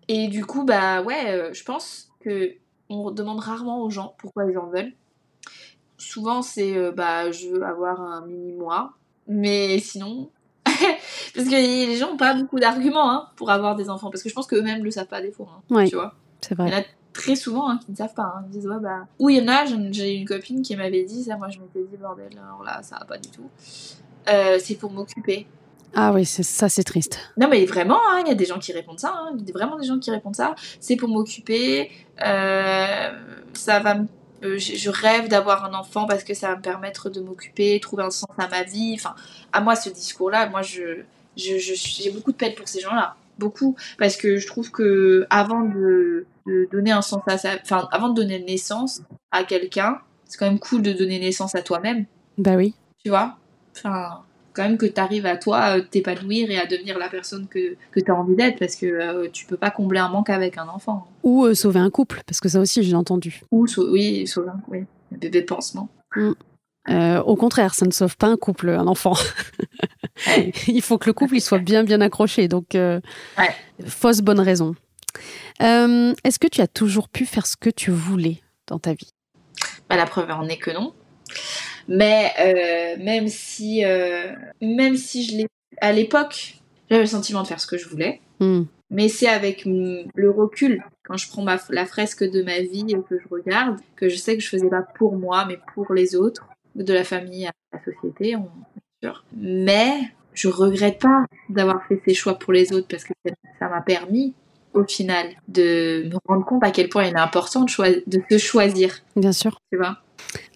et 0.08 0.28
du 0.28 0.46
coup 0.46 0.64
bah 0.64 1.02
ouais 1.02 1.32
euh, 1.32 1.52
je 1.52 1.64
pense 1.64 2.10
que 2.20 2.54
on 2.88 3.10
demande 3.10 3.40
rarement 3.40 3.82
aux 3.82 3.90
gens 3.90 4.14
pourquoi 4.18 4.50
ils 4.50 4.58
en 4.58 4.66
veulent. 4.66 4.92
Souvent 5.96 6.42
c'est 6.42 6.92
bah 6.92 7.30
je 7.30 7.48
veux 7.48 7.62
avoir 7.62 8.00
un 8.00 8.26
mini 8.26 8.52
moi. 8.52 8.92
Mais 9.26 9.78
sinon 9.78 10.30
parce 10.64 11.48
que 11.48 11.86
les 11.86 11.96
gens 11.96 12.10
n'ont 12.10 12.16
pas 12.16 12.34
beaucoup 12.34 12.58
d'arguments 12.58 13.10
hein, 13.10 13.28
pour 13.36 13.50
avoir 13.50 13.76
des 13.76 13.88
enfants. 13.88 14.10
Parce 14.10 14.22
que 14.22 14.28
je 14.28 14.34
pense 14.34 14.46
qu'eux-mêmes 14.46 14.84
le 14.84 14.90
savent 14.90 15.06
pas 15.06 15.22
des 15.22 15.32
fois 15.32 15.62
hein, 15.70 15.84
tu 15.86 15.96
vois 15.96 16.14
c'est 16.40 16.54
vrai. 16.54 16.68
Il 16.68 16.72
y 16.72 16.76
en 16.76 16.80
a 16.80 16.84
très 17.12 17.36
souvent 17.36 17.70
hein, 17.70 17.80
qui 17.84 17.90
ne 17.90 17.96
savent 17.96 18.14
pas. 18.14 18.34
Hein. 18.36 18.44
Ils 18.46 18.58
disent, 18.58 18.68
ouais, 18.68 18.80
bah. 18.80 19.06
Ou 19.18 19.30
il 19.30 19.38
y 19.38 19.40
en 19.40 19.48
a, 19.48 19.64
j'ai 19.90 20.14
une 20.14 20.26
copine 20.26 20.62
qui 20.62 20.76
m'avait 20.76 21.04
dit 21.04 21.24
ça, 21.24 21.36
moi 21.36 21.48
je 21.48 21.58
m'étais 21.58 21.82
dit, 21.90 21.96
bordel, 21.96 22.30
alors 22.32 22.62
là, 22.64 22.82
ça 22.82 22.96
va 22.98 23.04
pas 23.04 23.18
du 23.18 23.28
tout. 23.30 23.48
Euh, 24.28 24.58
c'est 24.60 24.74
pour 24.74 24.90
m'occuper. 24.90 25.46
Ah 25.94 26.12
oui, 26.12 26.24
ça 26.24 26.68
c'est 26.68 26.84
triste. 26.84 27.18
Non 27.36 27.48
mais 27.48 27.64
vraiment, 27.64 27.98
hein, 28.10 28.20
il 28.24 28.28
y 28.28 28.30
a 28.30 28.36
des 28.36 28.44
gens 28.44 28.60
qui 28.60 28.72
répondent 28.72 29.00
ça, 29.00 29.12
il 29.36 29.44
y 29.44 29.50
a 29.50 29.52
vraiment 29.52 29.76
des 29.76 29.86
gens 29.86 29.98
qui 29.98 30.12
répondent 30.12 30.36
ça. 30.36 30.54
C'est 30.78 30.94
pour 30.94 31.08
m'occuper, 31.08 31.90
euh, 32.24 33.10
ça 33.54 33.80
va 33.80 33.96
euh, 34.42 34.56
je 34.56 34.88
rêve 34.88 35.28
d'avoir 35.28 35.64
un 35.64 35.74
enfant 35.74 36.06
parce 36.06 36.24
que 36.24 36.32
ça 36.32 36.48
va 36.48 36.56
me 36.56 36.62
permettre 36.62 37.10
de 37.10 37.20
m'occuper, 37.20 37.78
trouver 37.80 38.04
un 38.04 38.10
sens 38.10 38.30
à 38.38 38.48
ma 38.48 38.62
vie. 38.62 38.94
Enfin, 38.94 39.14
à 39.52 39.60
moi 39.60 39.74
ce 39.74 39.90
discours-là, 39.90 40.48
moi 40.48 40.62
je 40.62 41.02
j'ai 41.36 42.10
beaucoup 42.12 42.32
de 42.32 42.36
peine 42.36 42.54
pour 42.54 42.68
ces 42.68 42.80
gens-là 42.80 43.16
beaucoup 43.40 43.74
parce 43.98 44.16
que 44.16 44.36
je 44.36 44.46
trouve 44.46 44.70
que 44.70 45.26
avant 45.30 45.62
de, 45.62 46.26
donner 46.70 46.92
un 46.92 47.02
sens 47.02 47.22
à 47.26 47.36
enfin 47.62 47.88
avant 47.90 48.10
de 48.10 48.14
donner 48.14 48.38
naissance 48.38 49.02
à 49.32 49.42
quelqu'un, 49.42 49.98
c'est 50.26 50.38
quand 50.38 50.46
même 50.46 50.60
cool 50.60 50.82
de 50.82 50.92
donner 50.92 51.18
naissance 51.18 51.56
à 51.56 51.62
toi-même. 51.62 52.04
Bah 52.38 52.54
oui. 52.54 52.74
Tu 53.02 53.10
vois, 53.10 53.36
enfin 53.76 54.22
quand 54.52 54.62
même 54.62 54.78
que 54.78 54.86
tu 54.86 55.00
arrives 55.00 55.26
à 55.26 55.36
toi 55.36 55.58
à 55.58 55.80
t'épanouir 55.80 56.50
et 56.50 56.58
à 56.58 56.66
devenir 56.66 56.98
la 56.98 57.08
personne 57.08 57.46
que, 57.48 57.76
que 57.92 58.00
tu 58.00 58.10
as 58.10 58.14
envie 58.14 58.36
d'être 58.36 58.58
parce 58.58 58.76
que 58.76 58.86
euh, 58.86 59.28
tu 59.32 59.46
peux 59.46 59.56
pas 59.56 59.70
combler 59.70 60.00
un 60.00 60.08
manque 60.08 60.30
avec 60.30 60.58
un 60.58 60.68
enfant. 60.68 61.08
Ou 61.22 61.46
euh, 61.46 61.54
sauver 61.54 61.80
un 61.80 61.90
couple 61.90 62.22
parce 62.26 62.40
que 62.40 62.48
ça 62.48 62.60
aussi 62.60 62.82
j'ai 62.82 62.96
entendu. 62.96 63.42
Ou 63.50 63.66
oui, 63.78 64.26
sauver 64.26 64.50
un, 64.50 64.60
oui, 64.68 64.84
un 65.12 65.18
bébé 65.18 65.42
pansement. 65.42 65.88
Mm. 66.16 66.32
Euh, 66.88 67.22
au 67.22 67.36
contraire, 67.36 67.74
ça 67.74 67.86
ne 67.86 67.92
sauve 67.92 68.16
pas 68.16 68.28
un 68.28 68.36
couple, 68.36 68.70
un 68.70 68.86
enfant. 68.86 69.14
il 70.68 70.82
faut 70.82 70.98
que 70.98 71.06
le 71.06 71.12
couple 71.12 71.36
il 71.36 71.40
soit 71.40 71.58
bien 71.58 71.84
bien 71.84 72.00
accroché. 72.00 72.48
Donc, 72.48 72.74
euh, 72.74 73.00
fausse 73.86 74.20
bonne 74.20 74.40
raison. 74.40 74.74
Euh, 75.62 76.14
est-ce 76.24 76.38
que 76.38 76.48
tu 76.48 76.60
as 76.60 76.68
toujours 76.68 77.08
pu 77.08 77.26
faire 77.26 77.46
ce 77.46 77.56
que 77.56 77.70
tu 77.70 77.90
voulais 77.90 78.40
dans 78.66 78.78
ta 78.78 78.92
vie? 78.92 79.10
Bah, 79.88 79.96
La 79.96 80.06
preuve 80.06 80.30
en 80.30 80.46
est 80.48 80.58
que 80.58 80.70
non. 80.70 80.94
Mais 81.88 82.32
même 82.98 83.28
si, 83.28 83.82
même 84.60 84.96
si 84.96 85.24
je 85.24 85.36
l'ai 85.36 85.46
à 85.80 85.92
l'époque, 85.92 86.56
j'avais 86.88 87.02
le 87.02 87.08
sentiment 87.08 87.42
de 87.42 87.48
faire 87.48 87.60
ce 87.60 87.66
que 87.66 87.78
je 87.78 87.88
voulais. 87.88 88.20
Hmm. 88.40 88.64
Mais 88.90 89.08
c'est 89.08 89.28
avec 89.28 89.64
le 89.64 90.30
recul, 90.30 90.82
quand 91.04 91.16
je 91.16 91.28
prends 91.28 91.44
la 91.44 91.86
fresque 91.86 92.24
de 92.24 92.42
ma 92.42 92.60
vie 92.60 92.84
et 92.88 92.94
que 93.08 93.18
je 93.18 93.28
regarde, 93.30 93.78
que 93.94 94.08
je 94.08 94.16
sais 94.16 94.36
que 94.36 94.42
je 94.42 94.48
faisais 94.48 94.68
pas 94.68 94.82
pour 94.82 95.16
moi, 95.16 95.44
mais 95.46 95.58
pour 95.74 95.94
les 95.94 96.16
autres 96.16 96.48
de 96.74 96.92
la 96.92 97.04
famille 97.04 97.46
à 97.46 97.52
la 97.72 97.78
société, 97.84 98.34
on 98.34 98.50
sûr. 99.02 99.24
Mais 99.36 99.92
je 100.34 100.48
regrette 100.48 101.00
pas 101.00 101.26
d'avoir 101.48 101.84
fait 101.86 102.00
ces 102.04 102.14
choix 102.14 102.38
pour 102.38 102.52
les 102.52 102.72
autres 102.72 102.86
parce 102.88 103.04
que 103.04 103.12
ça 103.58 103.68
m'a 103.68 103.80
permis 103.80 104.34
au 104.72 104.84
final 104.84 105.26
de 105.48 106.08
me 106.08 106.16
rendre 106.28 106.44
compte 106.44 106.62
à 106.62 106.70
quel 106.70 106.88
point 106.88 107.04
il 107.04 107.14
est 107.14 107.18
important 107.18 107.64
de, 107.64 108.02
de 108.06 108.22
se 108.30 108.38
choisir. 108.38 108.94
Bien 109.16 109.32
sûr. 109.32 109.60
Tu 109.72 109.78
vois? 109.78 109.98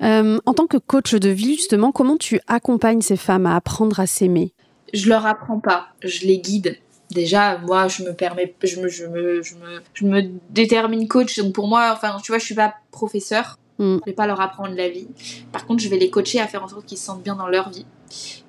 Euh, 0.02 0.38
en 0.46 0.54
tant 0.54 0.66
que 0.66 0.76
coach 0.76 1.14
de 1.14 1.28
vie, 1.30 1.56
justement, 1.56 1.90
comment 1.90 2.16
tu 2.16 2.40
accompagnes 2.46 3.00
ces 3.00 3.16
femmes 3.16 3.46
à 3.46 3.56
apprendre 3.56 3.98
à 3.98 4.06
s'aimer? 4.06 4.52
Je 4.92 5.08
leur 5.08 5.26
apprends 5.26 5.58
pas, 5.58 5.88
je 6.02 6.26
les 6.26 6.38
guide. 6.38 6.78
Déjà, 7.10 7.58
moi, 7.58 7.88
je 7.88 8.04
me 8.04 8.12
permets, 8.12 8.54
je 8.62 8.80
me, 8.80 8.88
je 8.88 9.06
me, 9.06 9.42
je 9.42 9.54
me, 9.56 9.80
je 9.92 10.04
me 10.04 10.22
détermine 10.50 11.08
coach. 11.08 11.38
Donc 11.38 11.52
pour 11.52 11.66
moi, 11.66 11.90
enfin, 11.92 12.16
tu 12.22 12.30
vois, 12.30 12.38
je 12.38 12.44
suis 12.44 12.54
pas 12.54 12.74
professeur. 12.92 13.58
Mm. 13.78 13.96
Je 14.00 14.10
vais 14.10 14.14
pas 14.14 14.28
leur 14.28 14.40
apprendre 14.40 14.74
la 14.74 14.88
vie. 14.88 15.08
Par 15.50 15.66
contre, 15.66 15.82
je 15.82 15.88
vais 15.88 15.98
les 15.98 16.10
coacher 16.10 16.40
à 16.40 16.46
faire 16.46 16.62
en 16.62 16.68
sorte 16.68 16.86
qu'ils 16.86 16.98
se 16.98 17.04
sentent 17.04 17.22
bien 17.22 17.34
dans 17.34 17.48
leur 17.48 17.70
vie 17.70 17.86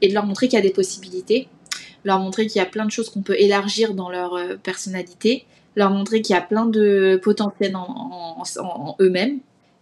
et 0.02 0.08
de 0.08 0.14
leur 0.14 0.26
montrer 0.26 0.48
qu'il 0.48 0.58
y 0.58 0.60
a 0.60 0.64
des 0.64 0.72
possibilités, 0.72 1.48
leur 2.04 2.20
montrer 2.20 2.48
qu'il 2.48 2.60
y 2.60 2.62
a 2.62 2.68
plein 2.68 2.86
de 2.86 2.92
choses 2.92 3.10
qu'on 3.10 3.22
peut 3.22 3.36
élargir 3.40 3.94
dans 3.94 4.10
leur 4.10 4.36
euh, 4.36 4.56
personnalité, 4.58 5.46
leur 5.76 5.92
montrer 5.92 6.22
qu'il 6.22 6.36
y 6.36 6.40
a 6.40 6.42
plein 6.42 6.66
de 6.66 7.20
potentiel 7.22 7.76
en, 7.76 8.96
eux-mêmes 9.02 9.40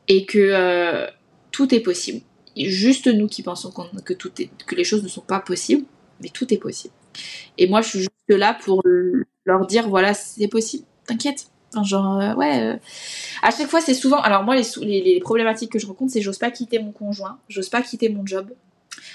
et 0.08 0.26
que 0.26 0.40
euh, 0.40 1.08
tout 1.52 1.74
est 1.74 1.82
possible. 1.82 2.22
Juste 2.56 3.08
nous 3.08 3.28
qui 3.28 3.44
pensons 3.44 3.72
que, 3.72 4.14
que 4.14 4.76
les 4.76 4.84
choses 4.84 5.04
ne 5.04 5.08
sont 5.08 5.22
pas 5.22 5.40
possibles, 5.40 5.86
mais 6.22 6.30
tout 6.30 6.54
est 6.54 6.58
possible. 6.58 6.94
Et 7.58 7.68
moi, 7.68 7.82
je 7.82 7.90
suis 7.90 8.00
juste 8.00 8.12
là 8.30 8.58
pour 8.64 8.82
leur 9.46 9.66
dire 9.66 9.90
voilà, 9.90 10.14
c'est 10.14 10.48
possible, 10.48 10.86
t'inquiète, 11.06 11.48
genre, 11.82 12.20
euh, 12.20 12.36
ouais. 12.36 12.80
À 13.42 13.50
chaque 13.50 13.68
fois, 13.68 13.82
c'est 13.82 13.96
souvent. 13.96 14.22
Alors, 14.22 14.44
moi, 14.44 14.56
les, 14.56 15.02
les, 15.02 15.20
problématiques 15.20 15.72
que 15.72 15.80
je 15.80 15.88
rencontre, 15.88 16.12
c'est 16.14 16.22
j'ose 16.22 16.38
pas 16.38 16.52
quitter 16.52 16.78
mon 16.78 16.92
conjoint, 16.92 17.40
j'ose 17.50 17.70
pas 17.70 17.82
quitter 17.82 18.10
mon 18.10 18.26
job. 18.26 18.52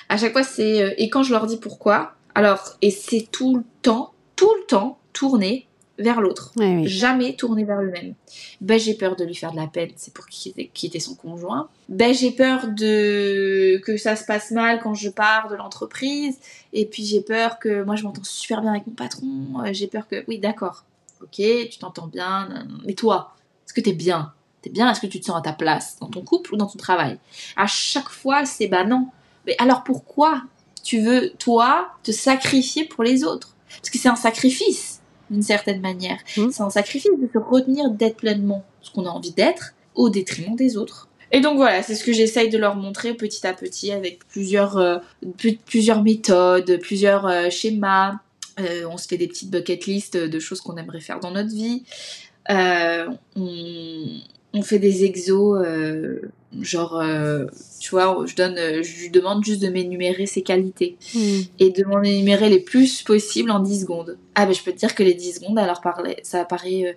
À 0.09 0.16
chaque 0.16 0.32
fois, 0.32 0.42
c'est. 0.42 0.82
Euh, 0.82 0.94
et 0.98 1.09
quand 1.09 1.22
je 1.22 1.32
leur 1.32 1.46
dis 1.46 1.59
pourquoi, 1.59 2.14
alors, 2.34 2.76
et 2.82 2.90
c'est 2.90 3.28
tout 3.30 3.56
le 3.56 3.64
temps, 3.82 4.12
tout 4.36 4.52
le 4.61 4.66
temps, 4.66 4.98
tourner 5.12 5.66
vers 5.98 6.20
l'autre. 6.20 6.52
Jamais 6.86 7.34
tourner 7.34 7.64
vers 7.64 7.82
le 7.82 7.90
même. 7.90 8.14
Ben, 8.61 8.78
j'ai 8.78 8.94
peur 8.94 9.16
de 9.16 9.24
lui 9.24 9.34
faire 9.34 9.50
de 9.50 9.56
la 9.56 9.66
peine, 9.66 9.90
c'est 9.96 10.14
pour 10.14 10.26
quitter, 10.26 10.70
quitter 10.72 11.00
son 11.00 11.16
conjoint. 11.16 11.68
Ben, 11.88 12.14
j'ai 12.14 12.30
peur 12.30 12.68
de 12.68 13.78
que 13.84 13.96
ça 13.96 14.14
se 14.14 14.24
passe 14.24 14.52
mal 14.52 14.80
quand 14.80 14.94
je 14.94 15.09
pars 15.09 15.48
de 15.48 15.56
l'entreprise. 15.56 16.38
Et 16.72 16.86
puis, 16.86 17.04
j'ai 17.04 17.20
peur 17.20 17.59
que 17.59 17.82
moi, 17.82 17.96
je 17.96 18.04
m'entends 18.04 18.22
super 18.22 18.62
bien 18.62 18.70
avec 18.70 18.86
mon 18.86 18.94
patron. 18.94 19.26
J'ai 19.72 19.88
peur 19.88 20.06
que. 20.06 20.24
Oui, 20.28 20.38
d'accord 20.38 20.84
ok, 21.22 21.68
tu 21.70 21.78
t'entends 21.78 22.06
bien, 22.06 22.48
mais 22.84 22.94
toi, 22.94 23.34
est-ce 23.66 23.74
que 23.74 23.80
t'es 23.80 23.92
bien? 23.92 24.32
T'es 24.62 24.70
bien? 24.70 24.90
Est-ce 24.90 25.00
que 25.00 25.06
tu 25.06 25.20
te 25.20 25.26
sens 25.26 25.36
à 25.36 25.40
ta 25.40 25.52
place 25.52 25.98
dans 26.00 26.09
ton 26.09 26.22
couple 26.22 26.54
ou 26.54 26.56
dans 26.56 26.66
ton 26.66 26.78
travail? 26.78 27.18
À 27.56 27.66
chaque 27.66 28.09
fois, 28.09 28.44
c'est 28.44 28.66
bah 28.66 28.84
non. 28.84 29.09
Mais 29.49 29.57
alors 29.59 29.82
pourquoi 29.82 30.42
tu 30.84 31.01
veux, 31.01 31.32
toi, 31.38 31.88
te 32.05 32.12
sacrifier 32.12 32.84
pour 32.84 33.03
les 33.03 33.24
autres? 33.24 33.57
Parce 33.68 33.90
que 33.90 33.99
c'est 33.99 34.09
un 34.09 34.16
sacrifice, 34.16 35.01
d'une 35.30 35.42
certaine 35.42 35.80
manière. 35.80 36.18
Mmh. 36.36 36.51
C'est 36.53 36.62
un 36.62 36.70
sacrifice 36.70 37.11
de 37.20 37.28
se 37.32 37.38
retenir 37.38 37.90
d'être 37.90 38.18
pleinement 38.18 38.64
ce 38.80 38.92
qu'on 38.92 39.05
a 39.05 39.11
envie 39.11 39.32
d'être 39.32 39.74
au 39.96 40.09
détriment 40.09 40.55
des 40.55 40.76
autres. 40.76 41.09
Et 41.32 41.40
donc 41.40 41.57
voilà, 41.57 41.82
c'est 41.82 41.94
ce 41.94 42.05
que 42.05 42.12
j'essaye 42.12 42.49
de 42.49 42.57
leur 42.57 42.76
montrer 42.76 43.14
petit 43.14 43.46
à 43.46 43.53
petit 43.53 43.90
avec 43.90 44.20
plusieurs, 44.28 44.78
euh, 44.78 44.99
plusieurs 45.66 46.03
méthodes, 46.03 46.78
plusieurs 46.80 47.26
euh, 47.26 47.51
schémas, 47.51 48.20
euh, 48.61 48.84
on 48.90 48.96
se 48.96 49.07
fait 49.07 49.16
des 49.16 49.28
petites 49.28 49.51
bucket 49.51 49.86
list 49.86 50.16
de 50.16 50.38
choses 50.38 50.61
qu'on 50.61 50.76
aimerait 50.76 51.01
faire 51.01 51.20
dans 51.20 51.30
notre 51.30 51.51
vie. 51.51 51.84
Euh, 52.51 53.09
on, 54.55 54.62
fait 54.62 54.78
des 54.78 55.05
exos, 55.05 55.62
euh, 55.64 56.20
genre, 56.61 57.03
tu 57.80 57.90
vois, 57.90 58.24
je, 58.26 58.34
donne, 58.34 58.57
je 58.57 59.03
lui 59.03 59.11
demande 59.11 59.44
juste 59.44 59.62
de 59.62 59.68
m'énumérer 59.68 60.26
ses 60.26 60.42
qualités 60.42 60.96
hmm. 61.14 61.40
et 61.59 61.70
de 61.70 61.84
m'en 61.84 62.03
énumérer 62.03 62.49
les 62.49 62.61
plus 62.61 63.03
possible 63.03 63.51
en 63.51 63.61
10 63.61 63.82
secondes. 63.82 64.18
Ah, 64.34 64.46
ben 64.46 64.53
je 64.53 64.62
peux 64.62 64.72
te 64.72 64.78
dire 64.78 64.94
que 64.94 65.03
les 65.03 65.14
10 65.14 65.34
secondes, 65.34 65.59
alors 65.59 65.82
ça 66.22 66.44
paraît 66.44 66.94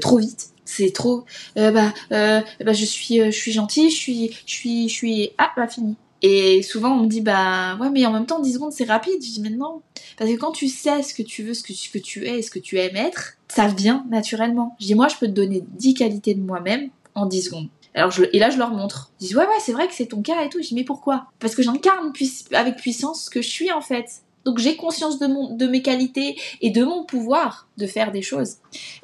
trop 0.00 0.18
vite. 0.18 0.50
C'est 0.66 0.92
trop. 0.92 1.24
bah, 1.56 1.92
bah, 2.10 2.72
je 2.72 2.84
suis, 2.84 3.16
je 3.16 3.30
suis 3.30 3.52
gentille, 3.52 3.90
je 3.90 3.96
suis, 3.96 4.30
je 4.46 4.54
suis, 4.54 4.88
je 4.88 4.94
suis. 4.94 5.30
Ah, 5.38 5.50
bah 5.56 5.68
fini. 5.68 5.96
Et 6.26 6.62
souvent, 6.62 6.92
on 6.92 7.02
me 7.02 7.06
dit, 7.06 7.20
bah 7.20 7.76
ouais, 7.76 7.90
mais 7.90 8.06
en 8.06 8.10
même 8.10 8.24
temps, 8.24 8.40
10 8.40 8.54
secondes, 8.54 8.72
c'est 8.72 8.88
rapide. 8.88 9.22
Je 9.22 9.30
dis, 9.30 9.40
mais 9.42 9.50
non. 9.50 9.82
Parce 10.16 10.30
que 10.30 10.36
quand 10.36 10.52
tu 10.52 10.68
sais 10.68 11.02
ce 11.02 11.12
que 11.12 11.22
tu 11.22 11.42
veux, 11.42 11.52
ce 11.52 11.62
que, 11.62 11.74
ce 11.74 11.90
que 11.90 11.98
tu 11.98 12.26
es, 12.26 12.40
ce 12.40 12.50
que 12.50 12.58
tu 12.58 12.78
aimes 12.78 12.96
être, 12.96 13.34
ça 13.48 13.66
vient 13.66 14.06
naturellement. 14.08 14.74
Je 14.80 14.86
dis, 14.86 14.94
moi, 14.94 15.08
je 15.08 15.16
peux 15.16 15.26
te 15.26 15.32
donner 15.32 15.62
10 15.78 15.92
qualités 15.92 16.32
de 16.32 16.40
moi-même 16.40 16.88
en 17.14 17.26
10 17.26 17.42
secondes. 17.42 17.68
Alors 17.94 18.10
et 18.32 18.38
là, 18.38 18.48
je 18.48 18.56
leur 18.56 18.70
montre. 18.70 19.12
Ils 19.20 19.26
disent, 19.26 19.36
ouais, 19.36 19.44
ouais, 19.44 19.60
c'est 19.60 19.74
vrai 19.74 19.86
que 19.86 19.92
c'est 19.92 20.06
ton 20.06 20.22
cas 20.22 20.42
et 20.42 20.48
tout. 20.48 20.62
Je 20.62 20.68
dis, 20.68 20.74
mais 20.74 20.84
pourquoi? 20.84 21.26
Parce 21.40 21.54
que 21.54 21.62
j'incarne 21.62 22.10
avec 22.52 22.76
puissance 22.76 23.26
ce 23.26 23.30
que 23.30 23.42
je 23.42 23.48
suis 23.48 23.70
en 23.70 23.82
fait. 23.82 24.22
Donc 24.44 24.58
j'ai 24.58 24.76
conscience 24.76 25.18
de, 25.18 25.26
mon, 25.26 25.54
de 25.54 25.66
mes 25.66 25.82
qualités 25.82 26.36
et 26.60 26.70
de 26.70 26.84
mon 26.84 27.04
pouvoir 27.04 27.68
de 27.78 27.86
faire 27.86 28.12
des 28.12 28.22
choses. 28.22 28.56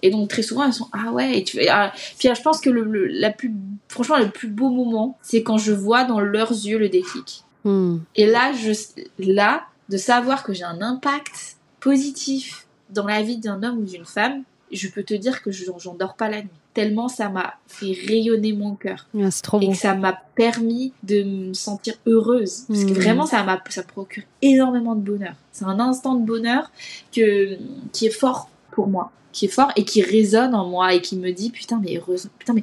Et 0.03 0.11
donc 0.11 0.29
très 0.29 0.43
souvent 0.43 0.65
elles 0.65 0.73
sont 0.73 0.89
ah 0.93 1.13
ouais. 1.13 1.39
Et 1.39 1.45
tu, 1.45 1.61
ah, 1.69 1.93
puis 2.19 2.29
je 2.35 2.43
pense 2.43 2.61
que 2.61 2.71
le, 2.71 3.07
la 3.07 3.31
plus, 3.31 3.53
franchement 3.89 4.19
le 4.19 4.31
plus 4.31 4.49
beau 4.49 4.69
moment, 4.69 5.19
c'est 5.23 5.43
quand 5.43 5.59
je 5.59 5.73
vois 5.73 6.05
dans 6.05 6.21
leurs 6.21 6.53
yeux 6.53 6.79
le 6.79 6.89
déclic. 6.89 7.45
Hmm. 7.65 7.99
Et 8.17 8.27
là, 8.27 8.53
je, 8.53 8.73
là, 9.19 9.65
de 9.89 9.97
savoir 9.97 10.45
que 10.45 10.53
j'ai 10.53 10.65
un 10.65 10.81
impact 10.81 11.57
positif 11.81 12.67
dans 12.91 13.07
la 13.07 13.23
vie 13.23 13.39
d'un 13.39 13.63
homme 13.63 13.79
ou 13.79 13.85
d'une 13.85 14.05
femme, 14.05 14.43
je 14.71 14.89
peux 14.89 15.03
te 15.03 15.15
dire 15.15 15.43
que 15.43 15.51
j'en 15.51 15.95
dors 15.95 16.15
pas 16.15 16.29
la 16.29 16.43
nuit. 16.43 16.49
Tellement 16.73 17.09
ça 17.09 17.29
m'a 17.29 17.55
fait 17.67 17.97
rayonner 18.07 18.53
mon 18.53 18.77
cœur. 18.77 19.09
Ah, 19.19 19.31
c'est 19.31 19.43
trop 19.43 19.61
Et 19.61 19.69
que 19.69 19.75
ça 19.75 19.95
m'a 19.95 20.13
permis 20.37 20.93
de 21.03 21.23
me 21.23 21.53
sentir 21.53 21.95
heureuse. 22.07 22.65
Parce 22.69 22.85
que 22.85 22.91
hmm. 22.91 22.95
vraiment, 22.95 23.27
ça, 23.27 23.43
m'a, 23.43 23.61
ça 23.71 23.83
procure 23.83 24.23
énormément 24.41 24.95
de 24.95 25.01
bonheur. 25.01 25.35
C'est 25.51 25.65
un 25.65 25.81
instant 25.81 26.15
de 26.15 26.25
bonheur 26.25 26.71
que, 27.13 27.59
qui 27.93 28.07
est 28.07 28.11
fort 28.11 28.49
pour 28.71 28.87
moi, 28.87 29.11
qui 29.33 29.47
est 29.47 29.49
fort 29.49 29.73
et 29.77 29.85
qui 29.85 30.03
résonne 30.03 30.55
en 30.55 30.69
moi 30.69 30.95
et 30.95 31.01
qui 31.01 31.17
me 31.17 31.33
dit 31.33 31.51
putain 31.51 31.81
mais 31.83 31.97
heureusement, 31.97 32.31
putain 32.39 32.53
mais 32.53 32.63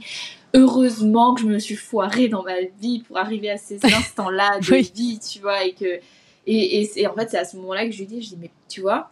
heureusement 0.53 1.35
que 1.35 1.41
je 1.41 1.47
me 1.47 1.59
suis 1.59 1.75
foirée 1.75 2.29
dans 2.29 2.43
ma 2.43 2.61
vie 2.81 2.99
pour 2.99 3.17
arriver 3.17 3.49
à 3.49 3.57
ces 3.57 3.79
instants-là 3.83 4.59
de 4.59 4.75
vie, 4.75 5.19
tu 5.19 5.39
vois, 5.39 5.65
et 5.65 5.73
que 5.73 5.99
et, 6.49 6.89
et, 6.95 7.07
en 7.07 7.13
fait 7.13 7.29
c'est 7.29 7.37
à 7.37 7.45
ce 7.45 7.57
moment-là 7.57 7.85
que 7.85 7.91
je 7.91 7.99
lui 7.99 8.07
dis, 8.07 8.21
je 8.21 8.29
dis 8.29 8.37
mais 8.39 8.51
tu 8.69 8.81
vois, 8.81 9.11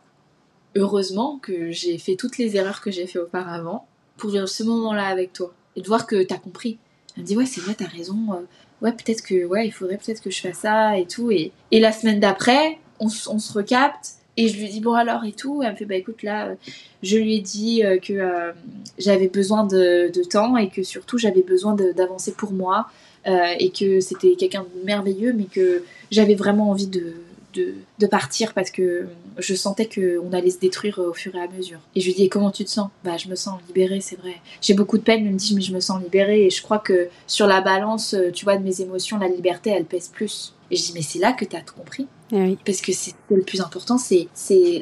heureusement 0.75 1.37
que 1.39 1.71
j'ai 1.71 1.97
fait 1.97 2.15
toutes 2.15 2.37
les 2.37 2.55
erreurs 2.55 2.81
que 2.81 2.91
j'ai 2.91 3.07
fait 3.07 3.19
auparavant 3.19 3.87
pour 4.17 4.29
vivre 4.29 4.47
ce 4.47 4.63
moment-là 4.63 5.07
avec 5.07 5.33
toi 5.33 5.53
et 5.75 5.81
de 5.81 5.87
voir 5.87 6.07
que 6.07 6.23
t'as 6.23 6.37
compris. 6.37 6.77
Elle 7.15 7.23
me 7.23 7.27
dit 7.27 7.37
ouais 7.37 7.45
c'est 7.45 7.61
vrai 7.61 7.75
t'as 7.75 7.87
raison, 7.87 8.17
euh, 8.33 8.41
ouais 8.81 8.91
peut-être 8.91 9.21
que 9.21 9.45
ouais 9.45 9.67
il 9.67 9.71
faudrait 9.71 9.97
peut-être 9.97 10.21
que 10.21 10.29
je 10.29 10.41
fasse 10.41 10.59
ça 10.59 10.97
et 10.97 11.05
tout 11.05 11.31
et, 11.31 11.51
et 11.71 11.79
la 11.79 11.91
semaine 11.91 12.19
d'après 12.19 12.77
on, 12.99 13.07
on 13.07 13.39
se 13.39 13.53
recapte 13.53 14.15
et 14.37 14.49
je 14.49 14.57
lui 14.57 14.67
dis 14.67 14.81
bon 14.81 14.93
alors 14.93 15.23
et 15.23 15.31
tout. 15.31 15.63
elle 15.63 15.71
me 15.71 15.77
fait 15.77 15.85
bah 15.85 15.95
écoute 15.95 16.23
là, 16.23 16.47
euh, 16.47 16.55
je 17.03 17.17
lui 17.17 17.35
ai 17.35 17.41
dit 17.41 17.83
euh, 17.85 17.97
que 17.99 18.53
j'avais 18.97 19.29
besoin 19.29 19.65
de, 19.65 20.11
temps 20.29 20.57
et 20.57 20.69
que 20.69 20.83
surtout 20.83 21.17
j'avais 21.17 21.41
besoin 21.43 21.75
d'avancer 21.75 22.33
pour 22.33 22.51
moi 22.51 22.89
et 23.27 23.71
que 23.71 24.01
c'était 24.01 24.35
quelqu'un 24.35 24.61
de 24.63 24.85
merveilleux 24.85 25.33
mais 25.33 25.45
que 25.45 25.83
j'avais 26.11 26.35
vraiment 26.35 26.69
envie 26.69 26.85
de, 26.85 27.15
de, 27.55 28.07
partir 28.07 28.53
parce 28.53 28.71
que 28.71 29.07
je 29.37 29.55
sentais 29.55 29.87
qu'on 29.87 30.31
allait 30.31 30.51
se 30.51 30.59
détruire 30.59 30.99
au 30.99 31.13
fur 31.13 31.35
et 31.35 31.41
à 31.41 31.47
mesure. 31.47 31.79
Et 31.95 32.01
je 32.01 32.07
lui 32.07 32.13
dis 32.13 32.29
comment 32.29 32.51
tu 32.51 32.63
te 32.65 32.69
sens? 32.69 32.89
Bah 33.03 33.17
je 33.17 33.27
me 33.27 33.35
sens 33.35 33.59
libérée, 33.67 34.01
c'est 34.01 34.17
vrai. 34.17 34.35
J'ai 34.61 34.73
beaucoup 34.73 34.97
de 34.97 35.03
peine, 35.03 35.25
elle 35.25 35.33
me 35.33 35.37
dit 35.37 35.55
mais 35.55 35.61
je 35.61 35.73
me 35.73 35.79
sens 35.79 36.01
libérée 36.01 36.45
et 36.45 36.49
je 36.49 36.61
crois 36.61 36.79
que 36.79 37.09
sur 37.27 37.47
la 37.47 37.61
balance, 37.61 38.15
tu 38.33 38.45
vois, 38.45 38.57
de 38.57 38.63
mes 38.63 38.81
émotions, 38.81 39.17
la 39.17 39.27
liberté 39.27 39.71
elle 39.71 39.85
pèse 39.85 40.09
plus. 40.09 40.53
Et 40.71 40.75
je 40.75 40.83
dis 40.83 40.91
mais 40.93 41.01
c'est 41.01 41.19
là 41.19 41.33
que 41.33 41.45
tu 41.45 41.55
as 41.55 41.61
tout 41.61 41.75
compris. 41.75 42.07
Eh 42.31 42.57
Parce 42.65 42.81
que 42.81 42.91
c'est 42.91 43.13
le 43.29 43.41
plus 43.41 43.61
important, 43.61 43.97
c'est 43.97 44.27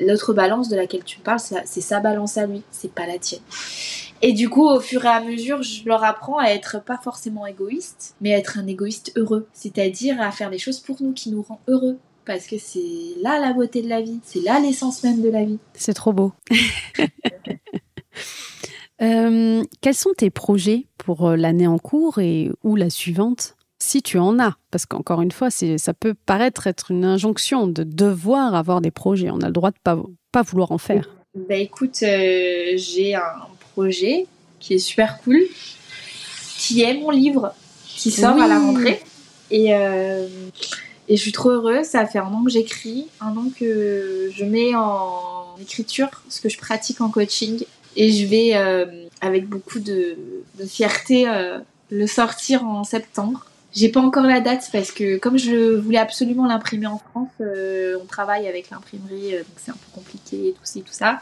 l'autre 0.01 0.33
balance 0.33 0.69
de 0.69 0.75
laquelle 0.75 1.03
tu 1.03 1.19
parles, 1.19 1.39
c'est 1.39 1.81
sa 1.81 1.99
balance 1.99 2.37
à 2.37 2.45
lui, 2.45 2.63
c'est 2.71 2.91
pas 2.91 3.05
la 3.05 3.17
tienne. 3.17 3.41
Et 4.21 4.31
du 4.31 4.49
coup, 4.49 4.65
au 4.65 4.79
fur 4.79 5.03
et 5.03 5.09
à 5.09 5.19
mesure, 5.19 5.61
je 5.63 5.85
leur 5.85 6.01
apprends 6.05 6.37
à 6.37 6.47
être 6.47 6.81
pas 6.81 6.97
forcément 6.97 7.45
égoïste, 7.45 8.15
mais 8.21 8.33
à 8.33 8.37
être 8.37 8.57
un 8.57 8.67
égoïste 8.67 9.11
heureux. 9.17 9.47
C'est-à-dire 9.51 10.21
à 10.21 10.31
faire 10.31 10.49
les 10.49 10.57
choses 10.59 10.79
pour 10.79 10.95
nous, 11.01 11.11
qui 11.11 11.29
nous 11.29 11.41
rend 11.41 11.59
heureux. 11.67 11.97
Parce 12.25 12.47
que 12.47 12.57
c'est 12.57 12.79
là 13.21 13.39
la 13.39 13.53
beauté 13.53 13.81
de 13.81 13.89
la 13.89 14.01
vie, 14.01 14.19
c'est 14.23 14.41
là 14.41 14.59
l'essence 14.59 15.03
même 15.03 15.21
de 15.21 15.29
la 15.29 15.43
vie. 15.43 15.59
C'est 15.73 15.93
trop 15.93 16.13
beau. 16.13 16.33
Euh, 19.01 19.63
quels 19.81 19.95
sont 19.95 20.11
tes 20.15 20.29
projets 20.29 20.85
pour 20.97 21.27
euh, 21.27 21.35
l'année 21.35 21.67
en 21.67 21.77
cours 21.77 22.19
et 22.19 22.49
ou 22.63 22.77
la 22.77 22.89
suivante 22.89 23.57
si 23.79 24.01
tu 24.01 24.17
en 24.17 24.39
as? 24.39 24.55
Parce 24.71 24.85
qu'encore 24.85 25.21
une 25.21 25.31
fois, 25.31 25.49
ça 25.49 25.93
peut 25.93 26.13
paraître 26.13 26.67
être 26.67 26.91
une 26.91 27.03
injonction 27.03 27.67
de 27.67 27.83
devoir 27.83 28.55
avoir 28.55 28.79
des 28.79 28.91
projets. 28.91 29.29
On 29.29 29.41
a 29.41 29.47
le 29.47 29.51
droit 29.51 29.71
de 29.71 29.77
pas, 29.83 29.99
pas 30.31 30.43
vouloir 30.43 30.71
en 30.71 30.77
faire. 30.77 31.09
Bah 31.35 31.55
écoute, 31.55 32.01
euh, 32.03 32.73
j'ai 32.75 33.15
un 33.15 33.47
projet 33.73 34.27
qui 34.59 34.75
est 34.75 34.79
super 34.79 35.19
cool, 35.21 35.41
qui 36.57 36.83
est 36.83 36.93
mon 36.93 37.09
livre, 37.09 37.53
qui 37.85 38.11
sort 38.11 38.39
à 38.39 38.47
la 38.47 38.59
rentrée. 38.59 39.01
Et, 39.49 39.73
euh, 39.73 40.27
et 41.07 41.15
je 41.17 41.21
suis 41.21 41.31
trop 41.31 41.49
heureuse. 41.49 41.85
Ça 41.85 42.05
fait 42.05 42.19
un 42.19 42.27
an 42.27 42.43
que 42.43 42.51
j'écris, 42.51 43.07
un 43.21 43.35
an 43.37 43.45
que 43.57 44.29
je 44.33 44.45
mets 44.45 44.75
en 44.75 45.55
écriture 45.61 46.09
ce 46.29 46.41
que 46.41 46.49
je 46.49 46.57
pratique 46.57 47.01
en 47.01 47.09
coaching. 47.09 47.63
Et 47.95 48.11
je 48.11 48.25
vais, 48.25 48.55
euh, 48.55 49.05
avec 49.21 49.47
beaucoup 49.47 49.79
de, 49.79 50.17
de 50.59 50.65
fierté, 50.65 51.27
le 51.89 52.07
sortir 52.07 52.65
en 52.65 52.83
septembre. 52.83 53.45
J'ai 53.73 53.89
pas 53.89 54.01
encore 54.01 54.25
la 54.25 54.39
date 54.39 54.69
parce 54.71 54.91
que 54.91 55.17
comme 55.17 55.37
je 55.37 55.75
voulais 55.75 55.97
absolument 55.97 56.45
l'imprimer 56.45 56.85
en 56.85 56.99
France, 56.99 57.31
euh, 57.41 57.97
on 58.01 58.05
travaille 58.05 58.47
avec 58.47 58.69
l'imprimerie, 58.69 59.35
euh, 59.35 59.39
donc 59.39 59.57
c'est 59.57 59.71
un 59.71 59.75
peu 59.75 59.91
compliqué, 59.95 60.53
tout 60.55 60.61
ça, 60.63 60.79
tout 60.79 60.85
ça. 60.91 61.21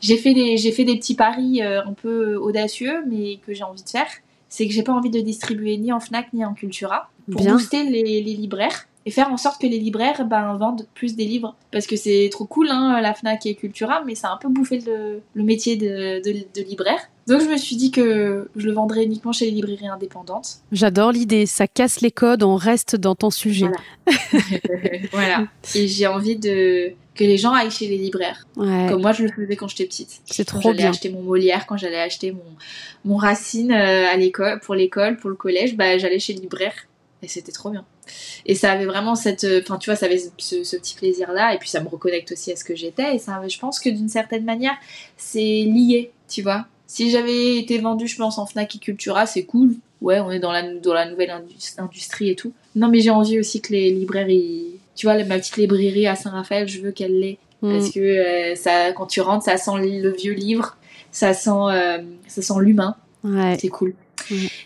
J'ai 0.00 0.16
fait 0.16 0.34
des, 0.34 0.56
j'ai 0.56 0.72
fait 0.72 0.84
des 0.84 0.96
petits 0.96 1.14
paris 1.14 1.62
euh, 1.62 1.80
un 1.84 1.92
peu 1.92 2.34
audacieux, 2.34 3.04
mais 3.08 3.38
que 3.46 3.54
j'ai 3.54 3.62
envie 3.62 3.84
de 3.84 3.88
faire. 3.88 4.08
C'est 4.48 4.66
que 4.66 4.72
j'ai 4.72 4.82
pas 4.82 4.92
envie 4.92 5.10
de 5.10 5.20
distribuer 5.20 5.78
ni 5.78 5.92
en 5.92 6.00
Fnac 6.00 6.32
ni 6.32 6.44
en 6.44 6.52
Cultura 6.52 7.10
pour 7.30 7.44
booster 7.44 7.84
les, 7.84 8.02
les, 8.02 8.34
libraires 8.34 8.86
et 9.04 9.10
faire 9.10 9.30
en 9.32 9.36
sorte 9.36 9.60
que 9.60 9.66
les 9.66 9.78
libraires 9.78 10.24
ben, 10.26 10.56
vendent 10.56 10.86
plus 10.94 11.16
des 11.16 11.24
livres. 11.24 11.56
Parce 11.70 11.86
que 11.86 11.96
c'est 11.96 12.28
trop 12.30 12.44
cool, 12.44 12.68
hein, 12.70 13.00
la 13.00 13.14
Fnac 13.14 13.46
et 13.46 13.54
Cultura, 13.54 14.02
mais 14.06 14.14
ça 14.14 14.28
a 14.28 14.34
un 14.34 14.36
peu 14.36 14.48
bouffé 14.48 14.80
le, 14.80 15.20
le 15.34 15.42
métier 15.42 15.76
de, 15.76 16.22
de, 16.22 16.44
de 16.54 16.66
libraire. 16.66 17.08
Donc 17.28 17.40
je 17.40 17.46
me 17.46 17.56
suis 17.56 17.76
dit 17.76 17.90
que 17.90 18.48
je 18.56 18.66
le 18.66 18.72
vendrais 18.72 19.04
uniquement 19.04 19.32
chez 19.32 19.44
les 19.44 19.52
librairies 19.52 19.86
indépendantes. 19.86 20.58
J'adore 20.72 21.12
l'idée, 21.12 21.46
ça 21.46 21.68
casse 21.68 22.00
les 22.00 22.10
codes, 22.10 22.42
on 22.42 22.56
reste 22.56 22.96
dans 22.96 23.14
ton 23.14 23.30
sujet. 23.30 23.68
Voilà. 25.12 25.46
Et 25.74 25.86
j'ai 25.86 26.06
envie 26.06 26.36
de 26.36 26.94
que 27.14 27.24
les 27.24 27.36
gens 27.36 27.52
aillent 27.52 27.70
chez 27.70 27.88
les 27.88 27.98
libraires, 27.98 28.46
comme 28.54 29.02
moi 29.02 29.12
je 29.12 29.24
le 29.24 29.28
faisais 29.28 29.54
quand 29.54 29.68
j'étais 29.68 29.84
petite. 29.84 30.22
C'est 30.24 30.46
trop 30.46 30.60
bien. 30.60 30.72
J'allais 30.72 30.88
acheter 30.88 31.10
mon 31.10 31.22
Molière, 31.22 31.66
quand 31.66 31.76
j'allais 31.76 32.00
acheter 32.00 32.32
mon 32.32 32.40
mon 33.04 33.16
Racine 33.16 33.70
euh, 33.70 34.06
à 34.10 34.16
l'école, 34.16 34.60
pour 34.60 34.74
l'école, 34.74 35.16
pour 35.16 35.28
le 35.28 35.36
collège, 35.36 35.76
bah 35.76 35.98
j'allais 35.98 36.18
chez 36.18 36.32
le 36.32 36.40
libraire 36.40 36.72
et 37.22 37.28
c'était 37.28 37.52
trop 37.52 37.70
bien. 37.70 37.84
Et 38.46 38.54
ça 38.54 38.72
avait 38.72 38.86
vraiment 38.86 39.14
cette, 39.14 39.46
enfin 39.62 39.78
tu 39.78 39.90
vois, 39.90 39.96
ça 39.96 40.06
avait 40.06 40.18
ce, 40.18 40.64
ce 40.64 40.76
petit 40.76 40.94
plaisir 40.94 41.32
là 41.32 41.54
et 41.54 41.58
puis 41.58 41.68
ça 41.68 41.80
me 41.80 41.88
reconnecte 41.88 42.32
aussi 42.32 42.52
à 42.52 42.56
ce 42.56 42.64
que 42.64 42.74
j'étais 42.74 43.16
et 43.16 43.18
ça, 43.18 43.40
je 43.46 43.58
pense 43.58 43.80
que 43.80 43.88
d'une 43.88 44.08
certaine 44.08 44.44
manière 44.44 44.74
c'est 45.16 45.40
lié, 45.40 46.12
tu 46.28 46.42
vois 46.42 46.66
si 46.92 47.10
j'avais 47.10 47.56
été 47.56 47.78
vendu, 47.78 48.06
je 48.06 48.18
pense, 48.18 48.36
en 48.36 48.44
Fnac 48.44 48.76
et 48.76 48.78
Cultura, 48.78 49.24
c'est 49.24 49.44
cool. 49.44 49.76
Ouais, 50.02 50.20
on 50.20 50.30
est 50.30 50.40
dans 50.40 50.52
la, 50.52 50.74
dans 50.74 50.92
la 50.92 51.08
nouvelle 51.08 51.32
industrie 51.78 52.28
et 52.28 52.36
tout. 52.36 52.52
Non, 52.76 52.88
mais 52.88 53.00
j'ai 53.00 53.08
envie 53.08 53.38
aussi 53.38 53.62
que 53.62 53.72
les 53.72 53.90
librairies. 53.90 54.78
Tu 54.94 55.06
vois, 55.06 55.14
ma 55.24 55.38
petite 55.38 55.56
librairie 55.56 56.06
à 56.06 56.16
Saint-Raphaël, 56.16 56.68
je 56.68 56.82
veux 56.82 56.92
qu'elle 56.92 57.18
l'ait. 57.18 57.38
Mm. 57.62 57.72
Parce 57.72 57.90
que 57.92 58.00
euh, 58.00 58.54
ça, 58.56 58.92
quand 58.92 59.06
tu 59.06 59.22
rentres, 59.22 59.46
ça 59.46 59.56
sent 59.56 59.70
le 59.78 60.10
vieux 60.10 60.34
livre, 60.34 60.76
ça 61.10 61.32
sent, 61.32 61.50
euh, 61.50 62.02
ça 62.28 62.42
sent 62.42 62.54
l'humain. 62.60 62.94
Ouais. 63.24 63.56
C'est 63.58 63.68
cool. 63.68 63.94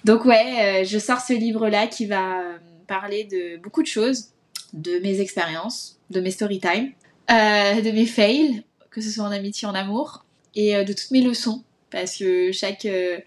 Donc, 0.05 0.25
ouais, 0.25 0.83
euh, 0.83 0.85
je 0.85 0.99
sors 0.99 1.21
ce 1.21 1.33
livre-là 1.33 1.87
qui 1.87 2.07
va 2.07 2.43
parler 2.87 3.25
de 3.25 3.57
beaucoup 3.59 3.83
de 3.83 3.89
choses, 3.89 4.29
de 4.73 4.99
mes 5.01 5.21
expériences, 5.21 5.99
de 6.11 6.21
mes 6.21 6.31
story 6.31 6.61
time, 6.61 6.93
de 7.29 7.91
mes 7.91 8.07
fails, 8.07 8.63
que 8.91 9.01
ce 9.01 9.11
soit 9.11 9.25
en 9.25 9.33
amitié, 9.33 9.67
en 9.67 9.75
amour, 9.75 10.25
et 10.55 10.85
de 10.85 10.93
toutes 10.93 11.11
mes 11.11 11.23
leçons 11.23 11.65
parce 11.91 12.17
que 12.17 12.53
chaque, 12.53 12.85
euh, 12.85 13.19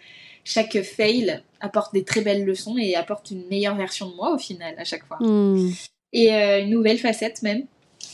chaque 0.44 0.82
fail 0.82 1.42
apporte 1.60 1.94
des 1.94 2.04
très 2.04 2.22
belles 2.22 2.46
leçons 2.46 2.78
et 2.78 2.96
apporte 2.96 3.32
une 3.32 3.48
meilleure 3.48 3.76
version 3.76 4.10
de 4.10 4.16
moi 4.16 4.34
au 4.34 4.38
final 4.38 4.76
à 4.78 4.84
chaque 4.84 5.06
fois. 5.06 5.18
Hmm. 5.20 5.72
Et 6.14 6.34
euh, 6.34 6.62
une 6.62 6.70
nouvelle 6.70 6.98
facette 6.98 7.42
même. 7.42 7.66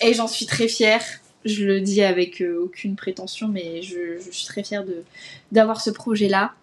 Et 0.01 0.14
j'en 0.14 0.28
suis 0.28 0.45
très 0.45 0.68
fière. 0.68 1.03
Je 1.45 1.64
le 1.64 1.80
dis 1.80 2.01
avec 2.01 2.41
euh, 2.41 2.60
aucune 2.64 2.95
prétention, 2.95 3.47
mais 3.47 3.82
je, 3.82 4.20
je, 4.20 4.32
suis 4.32 4.47
très 4.47 4.64
fière 4.64 4.84
de 4.84 5.03
d'avoir 5.51 5.80
ce 5.80 5.91
projet-là. 5.91 6.53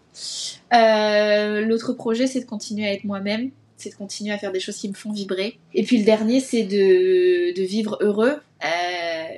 L'autre 0.72 1.92
projet, 1.92 2.26
c'est 2.26 2.40
de 2.40 2.46
continuer 2.46 2.86
à 2.86 2.92
être 2.92 3.04
moi-même, 3.04 3.50
c'est 3.76 3.90
de 3.90 3.94
continuer 3.94 4.32
à 4.32 4.38
faire 4.38 4.52
des 4.52 4.60
choses 4.60 4.76
qui 4.76 4.88
me 4.88 4.94
font 4.94 5.12
vibrer. 5.12 5.58
Et 5.74 5.82
puis 5.82 5.98
le 5.98 6.04
dernier, 6.04 6.40
c'est 6.40 6.64
de, 6.64 7.62
vivre 7.62 7.98
heureux 8.00 8.40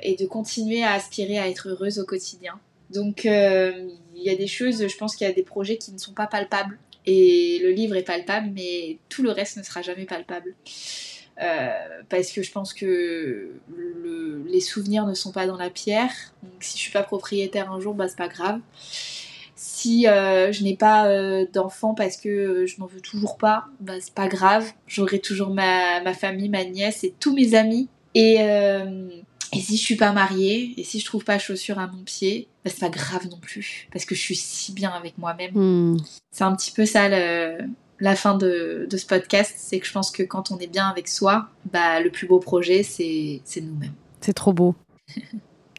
et 0.03 0.15
de 0.15 0.25
continuer 0.25 0.83
à 0.83 0.93
aspirer 0.93 1.39
à 1.39 1.49
être 1.49 1.69
heureuse 1.69 1.99
au 1.99 2.05
quotidien. 2.05 2.59
Donc 2.89 3.25
euh, 3.25 3.89
il 4.15 4.23
y 4.23 4.29
a 4.29 4.35
des 4.35 4.47
choses, 4.47 4.87
je 4.87 4.97
pense 4.97 5.15
qu'il 5.15 5.27
y 5.27 5.29
a 5.29 5.33
des 5.33 5.43
projets 5.43 5.77
qui 5.77 5.91
ne 5.91 5.97
sont 5.97 6.13
pas 6.13 6.27
palpables. 6.27 6.77
Et 7.05 7.59
le 7.61 7.69
livre 7.69 7.95
est 7.95 8.03
palpable, 8.03 8.51
mais 8.53 8.97
tout 9.09 9.21
le 9.21 9.29
reste 9.29 9.57
ne 9.57 9.63
sera 9.63 9.81
jamais 9.81 10.05
palpable. 10.05 10.55
Euh, 11.41 11.69
parce 12.09 12.31
que 12.31 12.41
je 12.41 12.51
pense 12.51 12.73
que 12.73 13.51
les 14.47 14.61
souvenirs 14.61 15.05
ne 15.05 15.13
sont 15.13 15.31
pas 15.31 15.45
dans 15.45 15.57
la 15.57 15.69
pierre. 15.69 16.13
Donc 16.41 16.53
si 16.61 16.77
je 16.77 16.83
suis 16.83 16.91
pas 16.91 17.03
propriétaire 17.03 17.71
un 17.71 17.79
jour, 17.79 17.93
bah 17.93 18.07
c'est 18.07 18.17
pas 18.17 18.27
grave. 18.27 18.59
Si 19.55 20.07
euh, 20.07 20.51
je 20.51 20.63
n'ai 20.63 20.75
pas 20.75 21.07
d'enfant 21.53 21.93
parce 21.93 22.17
que 22.17 22.65
je 22.65 22.79
n'en 22.79 22.87
veux 22.87 23.01
toujours 23.01 23.37
pas, 23.37 23.65
bah 23.79 23.93
c'est 23.99 24.13
pas 24.13 24.27
grave. 24.27 24.71
J'aurai 24.87 25.19
toujours 25.19 25.51
ma, 25.51 26.01
ma, 26.01 26.13
famille, 26.13 26.49
ma 26.49 26.65
nièce 26.65 27.03
et 27.03 27.13
tous 27.19 27.33
mes 27.33 27.55
amis. 27.55 27.87
Et 28.15 28.39
et 29.55 29.59
si 29.59 29.77
je 29.77 29.81
suis 29.81 29.95
pas 29.95 30.11
mariée, 30.11 30.73
et 30.77 30.83
si 30.83 30.99
je 30.99 31.05
trouve 31.05 31.23
pas 31.23 31.39
chaussures 31.39 31.79
à 31.79 31.87
mon 31.87 32.03
pied, 32.03 32.49
bah, 32.63 32.71
c'est 32.73 32.81
pas 32.81 32.89
grave 32.89 33.27
non 33.29 33.37
plus, 33.37 33.87
parce 33.93 34.03
que 34.03 34.13
je 34.13 34.19
suis 34.19 34.35
si 34.35 34.73
bien 34.73 34.89
avec 34.89 35.17
moi-même. 35.17 35.51
Hmm. 35.53 35.97
C'est 36.31 36.43
un 36.43 36.53
petit 36.55 36.71
peu 36.71 36.85
ça 36.85 37.07
la 37.99 38.15
fin 38.15 38.37
de, 38.37 38.87
ce 38.91 39.05
podcast, 39.05 39.53
c'est 39.57 39.79
que 39.79 39.87
je 39.87 39.93
pense 39.93 40.11
que 40.11 40.23
quand 40.23 40.51
on 40.51 40.57
est 40.57 40.67
bien 40.67 40.87
avec 40.87 41.07
soi, 41.07 41.47
bah 41.71 42.01
le 42.01 42.09
plus 42.09 42.27
beau 42.27 42.39
projet, 42.39 42.83
c'est 42.83 43.41
nous-mêmes. 43.61 43.93
C'est 44.19 44.33
trop 44.33 44.53
beau. 44.53 44.75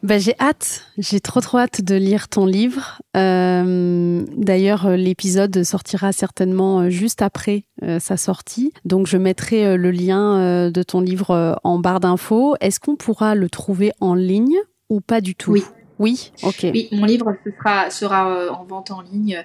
Bah, 0.06 0.18
j'ai 0.18 0.36
hâte, 0.38 0.84
j'ai 0.98 1.18
trop 1.18 1.40
trop 1.40 1.58
hâte 1.58 1.82
de 1.82 1.96
lire 1.96 2.28
ton 2.28 2.46
livre. 2.46 3.02
Euh, 3.16 4.24
d'ailleurs, 4.36 4.86
euh, 4.86 4.94
l'épisode 4.94 5.64
sortira 5.64 6.12
certainement 6.12 6.82
euh, 6.82 6.90
juste 6.90 7.22
après 7.22 7.64
sa 7.98 8.16
sortie. 8.16 8.72
Donc, 8.84 9.08
je 9.08 9.16
mettrai 9.16 9.76
le 9.76 9.90
lien 9.90 10.70
de 10.70 10.82
ton 10.82 11.00
livre 11.00 11.60
en 11.62 11.78
barre 11.78 12.00
d'infos. 12.00 12.56
Est-ce 12.60 12.80
qu'on 12.80 12.96
pourra 12.96 13.34
le 13.34 13.50
trouver 13.50 13.92
en 14.00 14.14
ligne 14.14 14.56
ou 14.88 15.00
pas 15.00 15.20
du 15.20 15.34
tout? 15.34 15.52
Oui. 15.52 15.64
Oui, 15.98 16.32
ok. 16.42 16.66
Oui, 16.72 16.88
mon 16.92 17.04
livre 17.04 17.36
sera, 17.44 17.90
sera 17.90 18.52
en 18.52 18.64
vente 18.64 18.90
en 18.90 19.02
ligne 19.02 19.44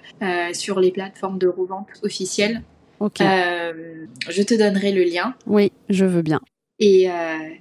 sur 0.53 0.79
les 0.79 0.91
plateformes 0.91 1.39
de 1.39 1.47
revente 1.47 1.87
officielles. 2.03 2.61
Ok. 2.99 3.17
je 3.19 4.43
te 4.43 4.53
donnerai 4.53 4.91
le 4.91 5.03
lien. 5.03 5.33
Oui, 5.45 5.71
je 5.89 6.05
veux 6.05 6.21
bien. 6.21 6.39
Et, 6.81 7.07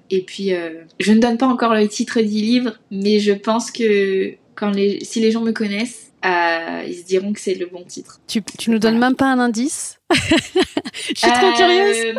et 0.09 0.23
puis, 0.23 0.53
je 0.99 1.13
ne 1.13 1.21
donne 1.21 1.37
pas 1.37 1.47
encore 1.47 1.75
le 1.75 1.87
titre 1.87 2.21
du 2.21 2.27
livre, 2.27 2.79
mais 2.91 3.21
je 3.21 3.33
pense 3.33 3.71
que 3.71 4.35
quand 4.55 4.71
les, 4.71 5.05
si 5.05 5.21
les 5.21 5.31
gens 5.31 5.43
me 5.43 5.53
connaissent, 5.53 6.11
euh, 6.25 6.85
ils 6.87 6.97
se 6.97 7.05
diront 7.05 7.33
que 7.33 7.41
c'est 7.41 7.55
le 7.55 7.67
bon 7.67 7.83
titre. 7.85 8.21
Tu, 8.27 8.43
tu 8.43 8.71
nous 8.71 8.79
donnes 8.79 8.99
même 8.99 9.17
pas 9.17 9.33
un 9.33 9.39
indice? 9.39 9.99
Je 10.13 11.15
suis 11.15 11.33
trop 11.33 11.53
curieuse. 11.57 12.15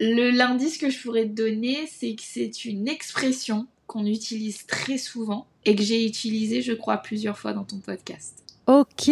Le 0.00 0.30
l'indice 0.30 0.78
que 0.78 0.88
je 0.88 1.00
pourrais 1.02 1.24
te 1.24 1.34
donner, 1.34 1.78
c'est 1.90 2.14
que 2.14 2.22
c'est 2.22 2.64
une 2.64 2.88
expression 2.88 3.66
qu'on 3.86 4.06
utilise 4.06 4.66
très 4.66 4.96
souvent 4.96 5.46
et 5.66 5.76
que 5.76 5.82
j'ai 5.82 6.06
utilisée, 6.06 6.62
je 6.62 6.72
crois, 6.72 6.96
plusieurs 6.96 7.38
fois 7.38 7.52
dans 7.52 7.64
ton 7.64 7.78
podcast. 7.78 8.42
Ok. 8.66 9.10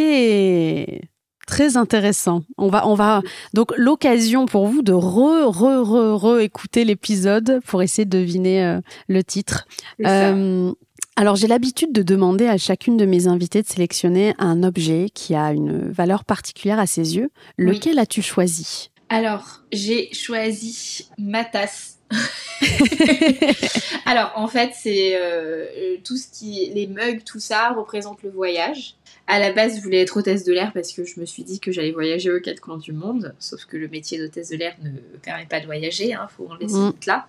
Très 1.53 1.77
intéressant. 1.77 2.45
On 2.57 2.69
va, 2.69 2.89
on 2.89 2.95
va 2.95 3.21
donc 3.53 3.75
l'occasion 3.77 4.47
pour 4.47 4.69
vous 4.69 4.81
de 4.81 4.95
re, 4.95 5.51
re, 5.51 5.83
re, 5.85 6.17
re 6.19 6.41
écouter 6.41 6.83
l'épisode 6.87 7.61
pour 7.67 7.83
essayer 7.83 8.07
de 8.07 8.19
deviner 8.19 8.65
euh, 8.65 8.81
le 9.07 9.23
titre. 9.23 9.67
Euh, 10.07 10.73
alors 11.15 11.37
j'ai 11.37 11.49
l'habitude 11.49 11.93
de 11.93 12.03
demander 12.03 12.47
à 12.47 12.57
chacune 12.57 12.97
de 12.97 13.05
mes 13.05 13.27
invités 13.27 13.61
de 13.61 13.67
sélectionner 13.67 14.35
un 14.39 14.63
objet 14.63 15.09
qui 15.13 15.35
a 15.35 15.53
une 15.53 15.91
valeur 15.91 16.25
particulière 16.25 16.79
à 16.79 16.87
ses 16.87 17.17
yeux. 17.17 17.29
Lequel 17.59 17.99
as-tu 17.99 18.23
choisi? 18.23 18.91
Alors 19.11 19.61
j'ai 19.73 20.11
choisi 20.15 21.11
ma 21.19 21.45
tasse. 21.45 21.99
Alors 24.07 24.33
en 24.37 24.49
fait 24.49 24.71
c'est 24.75 25.17
euh, 25.17 25.67
tout 26.03 26.17
ce 26.17 26.29
qui 26.29 26.71
les 26.75 26.87
mugs 26.87 27.25
tout 27.25 27.41
ça 27.41 27.73
représente 27.73 28.23
le 28.23 28.31
voyage 28.31 28.97
à 29.27 29.39
la 29.39 29.53
base, 29.53 29.77
je 29.77 29.83
voulais 29.83 30.01
être 30.01 30.17
hôtesse 30.17 30.45
de 30.45 30.53
l'air 30.53 30.73
parce 30.73 30.93
que 30.93 31.05
je 31.05 31.21
me 31.21 31.27
suis 31.27 31.45
dit 31.45 31.61
que 31.61 31.71
j'allais 31.71 31.93
voyager 31.93 32.31
aux 32.31 32.41
quatre 32.41 32.61
coins 32.61 32.79
du 32.79 32.93
monde. 32.93 33.35
Sauf 33.39 33.65
que 33.67 33.77
le 33.77 33.89
métier 33.89 34.19
d'hôtesse 34.19 34.51
de 34.51 34.57
l'air 34.57 34.75
ne 34.83 34.91
permet 35.19 35.47
pas 35.47 35.61
de 35.61 35.67
voyager, 35.67 36.09
il 36.09 36.13
hein, 36.15 36.29
faut 36.37 36.49
en 36.51 36.57
laisser 36.57 36.75
mm. 36.75 36.95
là. 37.07 37.27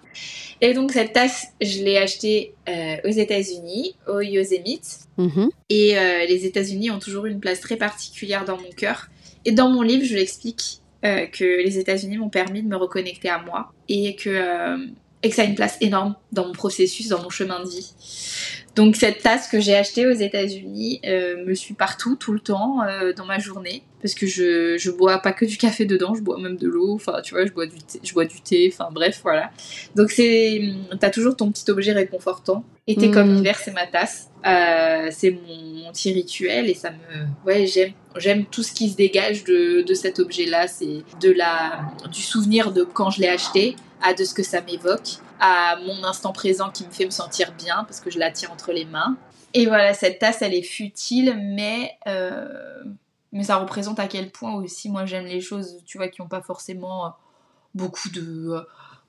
Et 0.61 0.73
donc, 0.73 0.91
cette 0.91 1.13
tasse, 1.13 1.47
je 1.61 1.83
l'ai 1.83 1.97
achetée 1.97 2.55
euh, 2.67 2.95
aux 3.05 3.11
États-Unis, 3.11 3.95
au 4.07 4.21
Yosemite. 4.21 4.99
Mm-hmm. 5.19 5.49
Et 5.69 5.97
euh, 5.97 6.25
les 6.25 6.45
États-Unis 6.45 6.89
ont 6.89 6.99
toujours 6.99 7.27
une 7.27 7.39
place 7.39 7.59
très 7.59 7.77
particulière 7.77 8.43
dans 8.43 8.57
mon 8.57 8.71
cœur. 8.75 9.09
Et 9.45 9.51
dans 9.51 9.69
mon 9.69 9.83
livre, 9.83 10.05
je 10.05 10.15
l'explique 10.15 10.79
euh, 11.05 11.27
que 11.27 11.43
les 11.43 11.77
États-Unis 11.77 12.17
m'ont 12.17 12.29
permis 12.29 12.63
de 12.63 12.67
me 12.67 12.75
reconnecter 12.75 13.29
à 13.29 13.39
moi 13.39 13.71
et 13.87 14.15
que, 14.15 14.89
et 15.21 15.29
que 15.29 15.35
ça 15.35 15.43
a 15.43 15.45
une 15.45 15.55
place 15.55 15.77
énorme 15.79 16.15
dans 16.31 16.47
mon 16.47 16.53
processus, 16.53 17.09
dans 17.09 17.21
mon 17.21 17.29
chemin 17.29 17.63
de 17.63 17.69
vie. 17.69 17.93
Donc 18.75 18.95
cette 18.95 19.21
tasse 19.21 19.47
que 19.47 19.59
j'ai 19.59 19.75
achetée 19.75 20.07
aux 20.07 20.13
États-Unis 20.13 20.99
euh, 21.05 21.45
me 21.45 21.53
suit 21.53 21.75
partout, 21.75 22.15
tout 22.15 22.33
le 22.33 22.39
temps, 22.39 22.81
euh, 22.81 23.13
dans 23.13 23.25
ma 23.25 23.37
journée, 23.37 23.83
parce 24.01 24.15
que 24.15 24.25
je, 24.25 24.77
je 24.77 24.89
bois 24.89 25.19
pas 25.19 25.31
que 25.31 25.45
du 25.45 25.57
café 25.57 25.85
dedans, 25.85 26.15
je 26.15 26.21
bois 26.21 26.39
même 26.39 26.57
de 26.57 26.67
l'eau, 26.67 26.93
enfin 26.95 27.21
tu 27.23 27.35
vois, 27.35 27.45
je 27.45 27.51
bois 27.51 27.67
du 27.67 27.77
thé, 27.77 27.99
je 28.03 28.13
bois 28.13 28.25
du 28.25 28.41
thé, 28.41 28.71
enfin 28.73 28.89
bref, 28.91 29.19
voilà. 29.21 29.51
Donc 29.95 30.09
c'est, 30.09 30.73
t'as 30.99 31.11
toujours 31.11 31.35
ton 31.35 31.51
petit 31.51 31.69
objet 31.69 31.91
réconfortant. 31.91 32.63
Été 32.85 33.11
comme 33.11 33.35
mmh. 33.35 33.37
hiver, 33.37 33.59
c'est 33.63 33.71
ma 33.71 33.87
tasse, 33.87 34.29
euh, 34.45 35.07
c'est 35.11 35.31
mon, 35.31 35.91
petit 35.93 36.11
rituel 36.11 36.69
et 36.69 36.73
ça 36.73 36.89
me, 36.89 37.45
ouais, 37.45 37.67
j'aime, 37.67 37.91
j'aime 38.17 38.45
tout 38.45 38.63
ce 38.63 38.73
qui 38.73 38.89
se 38.89 38.95
dégage 38.95 39.43
de, 39.43 39.83
de 39.83 39.93
cet 39.93 40.17
objet-là, 40.17 40.67
c'est 40.67 41.03
de 41.21 41.31
la, 41.31 41.91
du 42.11 42.21
souvenir 42.21 42.71
de 42.71 42.83
quand 42.83 43.11
je 43.11 43.21
l'ai 43.21 43.27
acheté, 43.27 43.75
à 44.03 44.13
de 44.13 44.23
ce 44.23 44.33
que 44.33 44.43
ça 44.43 44.61
m'évoque 44.61 45.17
à 45.39 45.77
mon 45.77 46.03
instant 46.03 46.31
présent 46.33 46.69
qui 46.69 46.85
me 46.85 46.91
fait 46.91 47.05
me 47.05 47.11
sentir 47.11 47.53
bien 47.53 47.85
parce 47.85 47.99
que 47.99 48.11
je 48.11 48.19
la 48.19 48.31
tiens 48.31 48.49
entre 48.51 48.71
les 48.71 48.85
mains. 48.85 49.17
Et 49.53 49.65
voilà, 49.65 49.93
cette 49.93 50.19
tasse, 50.19 50.41
elle 50.41 50.53
est 50.53 50.63
futile, 50.63 51.37
mais, 51.37 51.91
euh, 52.07 52.83
mais 53.31 53.43
ça 53.43 53.57
représente 53.57 53.99
à 53.99 54.07
quel 54.07 54.31
point 54.31 54.53
aussi 54.53 54.89
moi 54.89 55.05
j'aime 55.05 55.25
les 55.25 55.41
choses, 55.41 55.77
tu 55.85 55.97
vois, 55.97 56.07
qui 56.07 56.21
n'ont 56.21 56.27
pas 56.27 56.41
forcément 56.41 57.05
euh, 57.05 57.09
beaucoup 57.75 58.09
de 58.09 58.49
euh, 58.51 58.61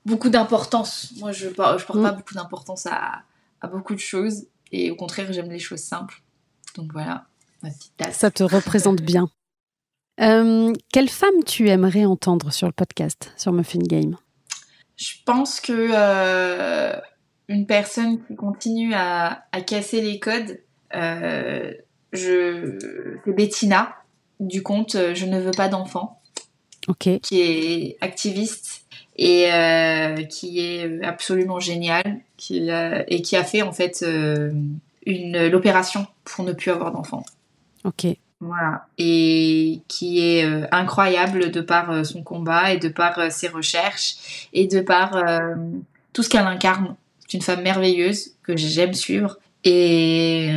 beaucoup 0.05 0.29
d'importance. 0.29 1.13
Moi, 1.17 1.31
je, 1.31 1.49
je 1.49 1.53
porte 1.53 2.01
pas 2.01 2.11
mm. 2.11 2.15
beaucoup 2.15 2.33
d'importance 2.33 2.85
à, 2.85 3.23
à 3.61 3.67
beaucoup 3.67 3.95
de 3.95 3.99
choses 3.99 4.45
et 4.71 4.91
au 4.91 4.95
contraire, 4.95 5.31
j'aime 5.33 5.49
les 5.49 5.59
choses 5.59 5.79
simples. 5.79 6.21
Donc 6.75 6.91
voilà, 6.91 7.25
ma 7.63 7.71
petite 7.71 7.95
tasse. 7.97 8.17
Ça 8.17 8.29
te 8.29 8.43
représente 8.43 9.01
bien. 9.01 9.29
quelle 10.17 11.09
femme 11.09 11.43
tu 11.45 11.69
aimerais 11.69 12.05
entendre 12.05 12.51
sur 12.51 12.67
le 12.67 12.73
podcast, 12.73 13.33
sur 13.35 13.51
Muffin 13.51 13.79
Game? 13.79 14.17
Je 14.97 15.13
pense 15.25 15.59
que 15.59 15.89
euh, 15.91 16.99
une 17.47 17.65
personne 17.65 18.23
qui 18.25 18.35
continue 18.35 18.93
à, 18.93 19.43
casser 19.65 20.01
les 20.01 20.19
codes, 20.19 20.59
euh, 20.95 21.73
je, 22.13 22.77
c'est 23.25 23.33
Bettina 23.33 23.95
du 24.39 24.63
compte 24.63 24.95
euh, 24.95 25.13
Je 25.15 25.25
ne 25.25 25.39
veux 25.39 25.51
pas 25.51 25.67
d'enfant, 25.67 26.21
qui 26.97 27.41
est 27.41 27.97
activiste 28.01 28.85
et 29.17 29.49
qui 30.29 30.59
est 30.59 31.03
absolument 31.03 31.59
géniale, 31.59 32.19
qui, 32.37 32.69
et 33.07 33.21
qui 33.21 33.35
a 33.37 33.43
fait 33.43 33.61
en 33.61 33.71
fait 33.71 34.05
une 35.05 35.47
l'opération 35.47 36.05
pour 36.25 36.43
ne 36.43 36.51
plus 36.51 36.71
avoir 36.71 36.91
d'enfants. 36.91 37.25
Ok. 37.85 38.07
Voilà. 38.41 38.87
Et 38.97 39.81
qui 39.87 40.19
est 40.19 40.45
euh, 40.45 40.67
incroyable 40.71 41.51
de 41.51 41.61
par 41.61 41.89
euh, 41.91 42.03
son 42.03 42.21
combat 42.21 42.73
et 42.73 42.77
de 42.77 42.89
par 42.89 43.17
euh, 43.17 43.29
ses 43.29 43.47
recherches 43.47 44.47
et 44.53 44.67
de 44.67 44.81
par 44.81 45.23
tout 46.13 46.23
ce 46.23 46.29
qu'elle 46.29 46.47
incarne. 46.47 46.95
C'est 47.19 47.37
une 47.37 47.43
femme 47.43 47.61
merveilleuse 47.61 48.35
que 48.43 48.55
j'aime 48.55 48.93
suivre. 48.93 49.39
Et, 49.63 50.53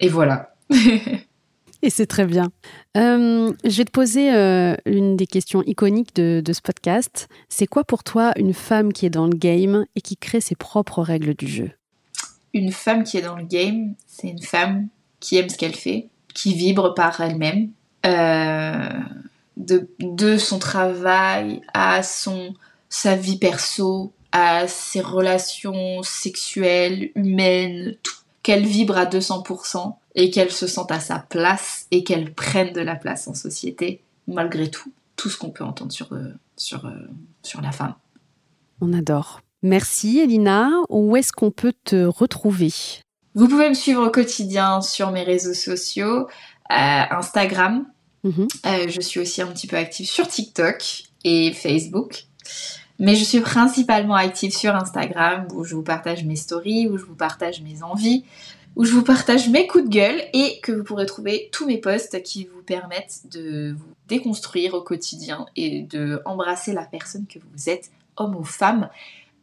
et 0.00 0.08
voilà. 0.08 0.54
et 1.82 1.88
c'est 1.88 2.06
très 2.06 2.26
bien. 2.26 2.50
je 2.94 3.76
vais 3.76 3.84
te 3.84 3.90
poser 3.90 4.28
une 4.84 5.16
des 5.16 5.26
questions 5.26 5.62
iconiques 5.66 6.14
de, 6.14 6.42
de 6.44 6.52
ce 6.52 6.60
podcast. 6.60 7.28
C'est 7.48 7.66
quoi 7.66 7.84
pour 7.84 8.04
toi 8.04 8.32
une 8.36 8.52
femme 8.52 8.92
qui 8.92 9.06
est 9.06 9.10
dans 9.10 9.26
le 9.26 9.36
game 9.36 9.86
et 9.96 10.02
qui 10.02 10.16
crée 10.16 10.42
ses 10.42 10.56
propres 10.56 11.02
règles 11.02 11.34
du 11.34 11.48
jeu? 11.48 11.70
Une 12.52 12.72
femme 12.72 13.04
qui 13.04 13.16
est 13.16 13.22
dans 13.22 13.36
le 13.36 13.44
game, 13.44 13.94
c'est 14.06 14.28
une 14.28 14.42
femme 14.42 14.88
qui 15.20 15.36
aime 15.38 15.48
ce 15.48 15.56
qu'elle 15.56 15.74
fait, 15.74 16.08
qui 16.34 16.54
vibre 16.54 16.94
par 16.94 17.20
elle-même, 17.20 17.70
euh, 18.06 18.88
de, 19.56 19.88
de, 19.98 20.36
son 20.36 20.58
travail 20.58 21.60
à 21.74 22.02
son, 22.02 22.54
sa 22.88 23.16
vie 23.16 23.38
perso, 23.38 24.12
à 24.32 24.68
ses 24.68 25.00
relations 25.00 26.02
sexuelles, 26.02 27.10
humaines, 27.14 27.96
qu'elle 28.42 28.66
vibre 28.66 28.96
à 28.96 29.04
200% 29.04 29.94
et 30.14 30.30
qu'elle 30.30 30.52
se 30.52 30.66
sente 30.66 30.92
à 30.92 31.00
sa 31.00 31.18
place 31.18 31.86
et 31.90 32.04
qu'elle 32.04 32.32
prenne 32.32 32.72
de 32.72 32.80
la 32.80 32.94
place 32.94 33.28
en 33.28 33.34
société, 33.34 34.00
malgré 34.26 34.70
tout, 34.70 34.92
tout 35.16 35.28
ce 35.28 35.38
qu'on 35.38 35.50
peut 35.50 35.64
entendre 35.64 35.92
sur, 35.92 36.12
euh, 36.12 36.32
sur, 36.56 36.86
euh, 36.86 36.90
sur 37.42 37.60
la 37.60 37.72
femme. 37.72 37.94
On 38.80 38.92
adore. 38.92 39.40
Merci 39.62 40.20
Elina. 40.20 40.70
Où 40.88 41.16
est-ce 41.16 41.32
qu'on 41.32 41.50
peut 41.50 41.74
te 41.84 42.04
retrouver? 42.04 42.72
Vous 43.38 43.46
pouvez 43.46 43.68
me 43.68 43.74
suivre 43.74 44.04
au 44.04 44.10
quotidien 44.10 44.80
sur 44.80 45.12
mes 45.12 45.22
réseaux 45.22 45.54
sociaux, 45.54 46.26
euh, 46.26 46.26
Instagram. 46.70 47.86
Mhm. 48.24 48.48
Euh, 48.66 48.88
je 48.88 49.00
suis 49.00 49.20
aussi 49.20 49.40
un 49.40 49.46
petit 49.46 49.68
peu 49.68 49.76
active 49.76 50.06
sur 50.06 50.26
TikTok 50.26 51.04
et 51.22 51.52
Facebook. 51.52 52.24
Mais 52.98 53.14
je 53.14 53.22
suis 53.22 53.38
principalement 53.38 54.16
active 54.16 54.52
sur 54.52 54.74
Instagram 54.74 55.46
où 55.54 55.62
je 55.62 55.76
vous 55.76 55.84
partage 55.84 56.24
mes 56.24 56.34
stories, 56.34 56.88
où 56.88 56.98
je 56.98 57.04
vous 57.04 57.14
partage 57.14 57.62
mes 57.62 57.84
envies, 57.84 58.24
où 58.74 58.84
je 58.84 58.90
vous 58.90 59.04
partage 59.04 59.48
mes 59.48 59.68
coups 59.68 59.84
de 59.84 59.90
gueule 59.90 60.20
et 60.32 60.58
que 60.60 60.72
vous 60.72 60.82
pourrez 60.82 61.06
trouver 61.06 61.48
tous 61.52 61.64
mes 61.64 61.78
posts 61.78 62.20
qui 62.24 62.46
vous 62.46 62.62
permettent 62.62 63.20
de 63.30 63.72
vous 63.78 63.94
déconstruire 64.08 64.74
au 64.74 64.82
quotidien 64.82 65.46
et 65.54 65.82
de 65.82 66.20
embrasser 66.24 66.72
la 66.72 66.86
personne 66.86 67.26
que 67.32 67.38
vous 67.38 67.70
êtes, 67.70 67.92
homme 68.16 68.34
ou 68.34 68.42
femme. 68.42 68.88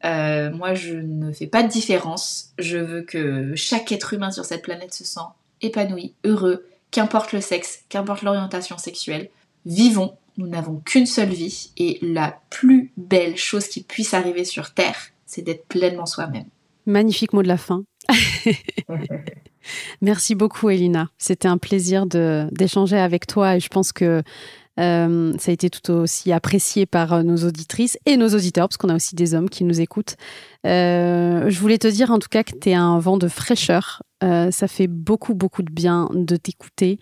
Euh, 0.05 0.51
moi, 0.51 0.73
je 0.73 0.95
ne 0.95 1.31
fais 1.31 1.47
pas 1.47 1.63
de 1.63 1.67
différence. 1.67 2.53
Je 2.59 2.77
veux 2.77 3.01
que 3.01 3.55
chaque 3.55 3.91
être 3.91 4.13
humain 4.13 4.31
sur 4.31 4.45
cette 4.45 4.61
planète 4.61 4.93
se 4.93 5.03
sent 5.03 5.27
épanoui, 5.61 6.13
heureux, 6.23 6.65
qu'importe 6.91 7.33
le 7.33 7.41
sexe, 7.41 7.83
qu'importe 7.89 8.21
l'orientation 8.21 8.77
sexuelle. 8.77 9.29
Vivons, 9.65 10.15
nous 10.37 10.47
n'avons 10.47 10.81
qu'une 10.85 11.05
seule 11.05 11.29
vie 11.29 11.71
et 11.77 11.97
la 12.01 12.39
plus 12.49 12.91
belle 12.97 13.37
chose 13.37 13.67
qui 13.67 13.81
puisse 13.81 14.13
arriver 14.13 14.45
sur 14.45 14.73
Terre, 14.73 14.97
c'est 15.25 15.41
d'être 15.41 15.65
pleinement 15.65 16.05
soi-même. 16.05 16.45
Magnifique 16.85 17.33
mot 17.33 17.41
de 17.41 17.47
la 17.47 17.57
fin. 17.57 17.83
Merci 20.01 20.35
beaucoup, 20.35 20.69
Elina. 20.69 21.09
C'était 21.17 21.47
un 21.47 21.57
plaisir 21.57 22.05
d'échanger 22.05 22.97
avec 22.97 23.25
toi 23.25 23.55
et 23.55 23.59
je 23.59 23.69
pense 23.69 23.91
que 23.91 24.21
euh, 24.79 25.33
ça 25.39 25.51
a 25.51 25.53
été 25.53 25.69
tout 25.69 25.91
aussi 25.91 26.31
apprécié 26.31 26.85
par 26.85 27.13
euh, 27.13 27.23
nos 27.23 27.37
auditrices 27.37 27.97
et 28.05 28.17
nos 28.17 28.29
auditeurs, 28.29 28.67
parce 28.67 28.77
qu'on 28.77 28.89
a 28.89 28.95
aussi 28.95 29.15
des 29.15 29.33
hommes 29.33 29.49
qui 29.49 29.63
nous 29.63 29.79
écoutent. 29.81 30.15
Euh, 30.65 31.49
je 31.49 31.59
voulais 31.59 31.77
te 31.77 31.87
dire 31.87 32.11
en 32.11 32.19
tout 32.19 32.27
cas 32.29 32.43
que 32.43 32.55
tu 32.55 32.69
es 32.69 32.73
un 32.73 32.99
vent 32.99 33.17
de 33.17 33.27
fraîcheur. 33.27 34.03
Ça 34.21 34.67
fait 34.67 34.87
beaucoup, 34.87 35.35
beaucoup 35.35 35.61
de 35.61 35.71
bien 35.71 36.09
de 36.13 36.35
t'écouter. 36.35 36.99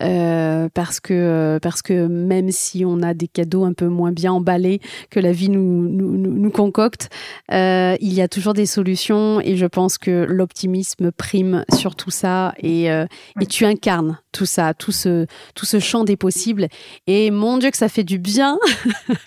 euh, 0.00 0.68
parce 0.74 0.98
que 1.00 1.58
parce 1.62 1.82
que 1.82 2.06
même 2.06 2.50
si 2.50 2.84
on 2.84 3.00
a 3.02 3.14
des 3.14 3.28
cadeaux 3.28 3.64
un 3.64 3.72
peu 3.72 3.86
moins 3.86 4.10
bien 4.12 4.32
emballés 4.32 4.80
que 5.10 5.20
la 5.20 5.32
vie 5.32 5.48
nous 5.48 5.88
nous, 5.88 6.16
nous 6.16 6.50
concocte, 6.50 7.10
euh, 7.52 7.96
il 8.00 8.12
y 8.12 8.20
a 8.20 8.28
toujours 8.28 8.54
des 8.54 8.66
solutions 8.66 9.40
et 9.40 9.56
je 9.56 9.66
pense 9.66 9.98
que 9.98 10.24
l'optimisme 10.28 11.12
prime 11.12 11.64
sur 11.74 11.94
tout 11.94 12.10
ça 12.10 12.54
et 12.58 12.86
et 12.86 13.46
tu 13.48 13.64
incarnes 13.64 14.18
tout 14.32 14.46
ça, 14.46 14.74
tout 14.74 14.92
ce 14.92 15.26
tout 15.54 15.66
ce 15.66 15.78
champ 15.78 16.04
des 16.04 16.16
possibles 16.16 16.68
et 17.06 17.30
mon 17.30 17.58
Dieu 17.58 17.70
que 17.70 17.76
ça 17.76 17.88
fait 17.88 18.04
du 18.04 18.18
bien. 18.18 18.58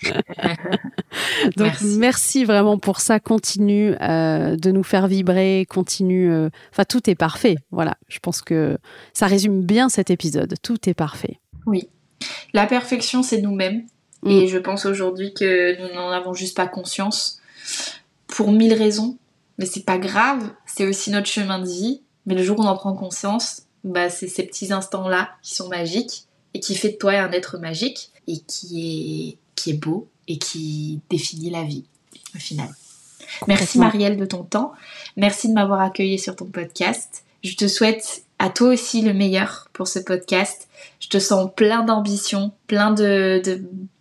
Donc 1.56 1.72
merci. 1.82 2.44
vraiment 2.44 2.78
pour 2.78 3.00
ça. 3.00 3.20
Continue 3.20 3.92
de 3.92 4.70
nous 4.70 4.82
faire 4.82 5.06
vibrer, 5.06 5.66
continue. 5.68 6.30
Enfin 6.72 6.84
tout 6.88 7.08
est 7.08 7.14
parfait. 7.28 7.56
Voilà, 7.70 7.98
je 8.08 8.20
pense 8.20 8.40
que 8.40 8.78
ça 9.12 9.26
résume 9.26 9.60
bien 9.60 9.90
cet 9.90 10.08
épisode. 10.08 10.54
Tout 10.62 10.88
est 10.88 10.94
parfait. 10.94 11.40
Oui. 11.66 11.90
La 12.54 12.64
perfection, 12.64 13.22
c'est 13.22 13.42
nous-mêmes. 13.42 13.84
Mm. 14.22 14.30
Et 14.30 14.48
je 14.48 14.56
pense 14.56 14.86
aujourd'hui 14.86 15.34
que 15.34 15.78
nous 15.78 15.94
n'en 15.94 16.10
avons 16.10 16.32
juste 16.32 16.56
pas 16.56 16.66
conscience 16.66 17.38
pour 18.28 18.50
mille 18.50 18.72
raisons. 18.72 19.18
Mais 19.58 19.66
c'est 19.66 19.84
pas 19.84 19.98
grave, 19.98 20.54
c'est 20.64 20.86
aussi 20.86 21.10
notre 21.10 21.26
chemin 21.26 21.58
de 21.58 21.66
vie. 21.66 22.00
Mais 22.24 22.34
le 22.34 22.42
jour 22.42 22.58
où 22.60 22.62
on 22.62 22.66
en 22.66 22.76
prend 22.76 22.94
conscience, 22.94 23.64
bah, 23.84 24.08
c'est 24.08 24.28
ces 24.28 24.44
petits 24.44 24.72
instants-là 24.72 25.28
qui 25.42 25.54
sont 25.54 25.68
magiques 25.68 26.24
et 26.54 26.60
qui 26.60 26.74
fait 26.76 26.92
de 26.92 26.96
toi 26.96 27.12
un 27.12 27.32
être 27.32 27.58
magique 27.58 28.10
et 28.26 28.38
qui 28.38 29.28
est, 29.28 29.38
qui 29.54 29.70
est 29.72 29.78
beau 29.78 30.08
et 30.28 30.38
qui 30.38 31.02
définit 31.10 31.50
la 31.50 31.64
vie 31.64 31.84
au 32.34 32.38
final. 32.38 32.70
Merci 33.46 33.78
Marielle 33.78 34.16
de 34.16 34.24
ton 34.24 34.42
temps. 34.42 34.72
Merci 35.16 35.48
de 35.48 35.54
m'avoir 35.54 35.80
accueilli 35.80 36.18
sur 36.18 36.36
ton 36.36 36.46
podcast. 36.46 37.24
Je 37.42 37.54
te 37.54 37.68
souhaite 37.68 38.24
à 38.38 38.50
toi 38.50 38.68
aussi 38.68 39.02
le 39.02 39.12
meilleur 39.12 39.68
pour 39.72 39.88
ce 39.88 39.98
podcast. 39.98 40.68
Je 41.00 41.08
te 41.08 41.18
sens 41.18 41.50
plein 41.54 41.82
d'ambition, 41.82 42.52
plein 42.66 42.92
de, 42.92 43.42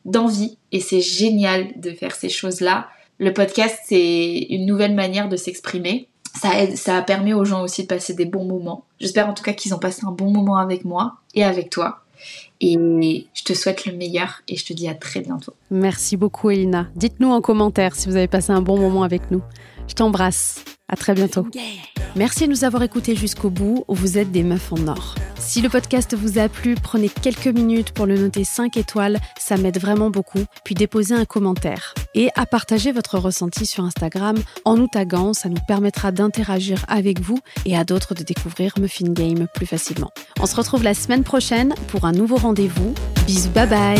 d'envie 0.05 0.57
et 0.71 0.79
c'est 0.79 1.01
génial 1.01 1.67
de 1.79 1.91
faire 1.91 2.15
ces 2.15 2.29
choses-là. 2.29 2.87
Le 3.19 3.33
podcast, 3.33 3.77
c'est 3.85 4.47
une 4.49 4.65
nouvelle 4.65 4.93
manière 4.93 5.29
de 5.29 5.37
s'exprimer. 5.37 6.07
Ça, 6.39 6.49
ça 6.75 6.97
a 6.97 7.01
permis 7.01 7.33
aux 7.33 7.45
gens 7.45 7.63
aussi 7.63 7.83
de 7.83 7.87
passer 7.87 8.13
des 8.13 8.25
bons 8.25 8.45
moments. 8.45 8.85
J'espère 8.99 9.27
en 9.27 9.33
tout 9.33 9.43
cas 9.43 9.53
qu'ils 9.53 9.73
ont 9.73 9.79
passé 9.79 10.01
un 10.05 10.11
bon 10.11 10.29
moment 10.29 10.57
avec 10.57 10.85
moi 10.85 11.15
et 11.33 11.43
avec 11.43 11.71
toi. 11.71 12.03
Et 12.61 12.73
je 13.33 13.43
te 13.43 13.53
souhaite 13.53 13.85
le 13.85 13.93
meilleur 13.93 14.41
et 14.47 14.55
je 14.55 14.65
te 14.65 14.73
dis 14.73 14.87
à 14.87 14.95
très 14.95 15.21
bientôt. 15.21 15.53
Merci 15.69 16.17
beaucoup 16.17 16.49
Elina. 16.49 16.87
Dites-nous 16.95 17.29
en 17.29 17.41
commentaire 17.41 17.95
si 17.95 18.07
vous 18.09 18.15
avez 18.15 18.27
passé 18.27 18.51
un 18.51 18.61
bon 18.61 18.79
moment 18.79 19.03
avec 19.03 19.31
nous. 19.31 19.41
Je 19.87 19.93
t'embrasse. 19.93 20.63
À 20.89 20.95
très 20.95 21.13
bientôt. 21.13 21.45
Merci 22.15 22.45
de 22.45 22.49
nous 22.49 22.63
avoir 22.63 22.81
écoutés 22.81 23.15
jusqu'au 23.15 23.49
bout. 23.49 23.83
Vous 23.89 24.17
êtes 24.17 24.31
des 24.31 24.43
meufs 24.43 24.71
en 24.71 24.87
or. 24.87 25.15
Si 25.37 25.61
le 25.61 25.67
podcast 25.67 26.15
vous 26.15 26.39
a 26.39 26.47
plu, 26.47 26.75
prenez 26.75 27.09
quelques 27.09 27.47
minutes 27.47 27.91
pour 27.91 28.05
le 28.05 28.17
noter 28.17 28.45
5 28.45 28.77
étoiles. 28.77 29.19
Ça 29.37 29.57
m'aide 29.57 29.79
vraiment 29.79 30.09
beaucoup. 30.09 30.43
Puis 30.63 30.75
déposez 30.75 31.13
un 31.13 31.25
commentaire. 31.25 31.93
Et 32.15 32.29
à 32.35 32.45
partager 32.45 32.93
votre 32.93 33.17
ressenti 33.17 33.65
sur 33.65 33.83
Instagram 33.83 34.37
en 34.63 34.77
nous 34.77 34.87
taguant. 34.87 35.33
Ça 35.33 35.49
nous 35.49 35.61
permettra 35.67 36.13
d'interagir 36.13 36.85
avec 36.87 37.19
vous 37.19 37.39
et 37.65 37.75
à 37.75 37.83
d'autres 37.83 38.13
de 38.13 38.23
découvrir 38.23 38.73
Muffin 38.79 39.11
Game 39.11 39.47
plus 39.53 39.65
facilement. 39.65 40.11
On 40.39 40.45
se 40.45 40.55
retrouve 40.55 40.83
la 40.83 40.93
semaine 40.93 41.23
prochaine 41.23 41.75
pour 41.89 42.05
un 42.05 42.13
nouveau 42.13 42.37
rendez-vous. 42.37 42.93
Bisous, 43.25 43.49
bye 43.49 43.67
bye. 43.67 43.99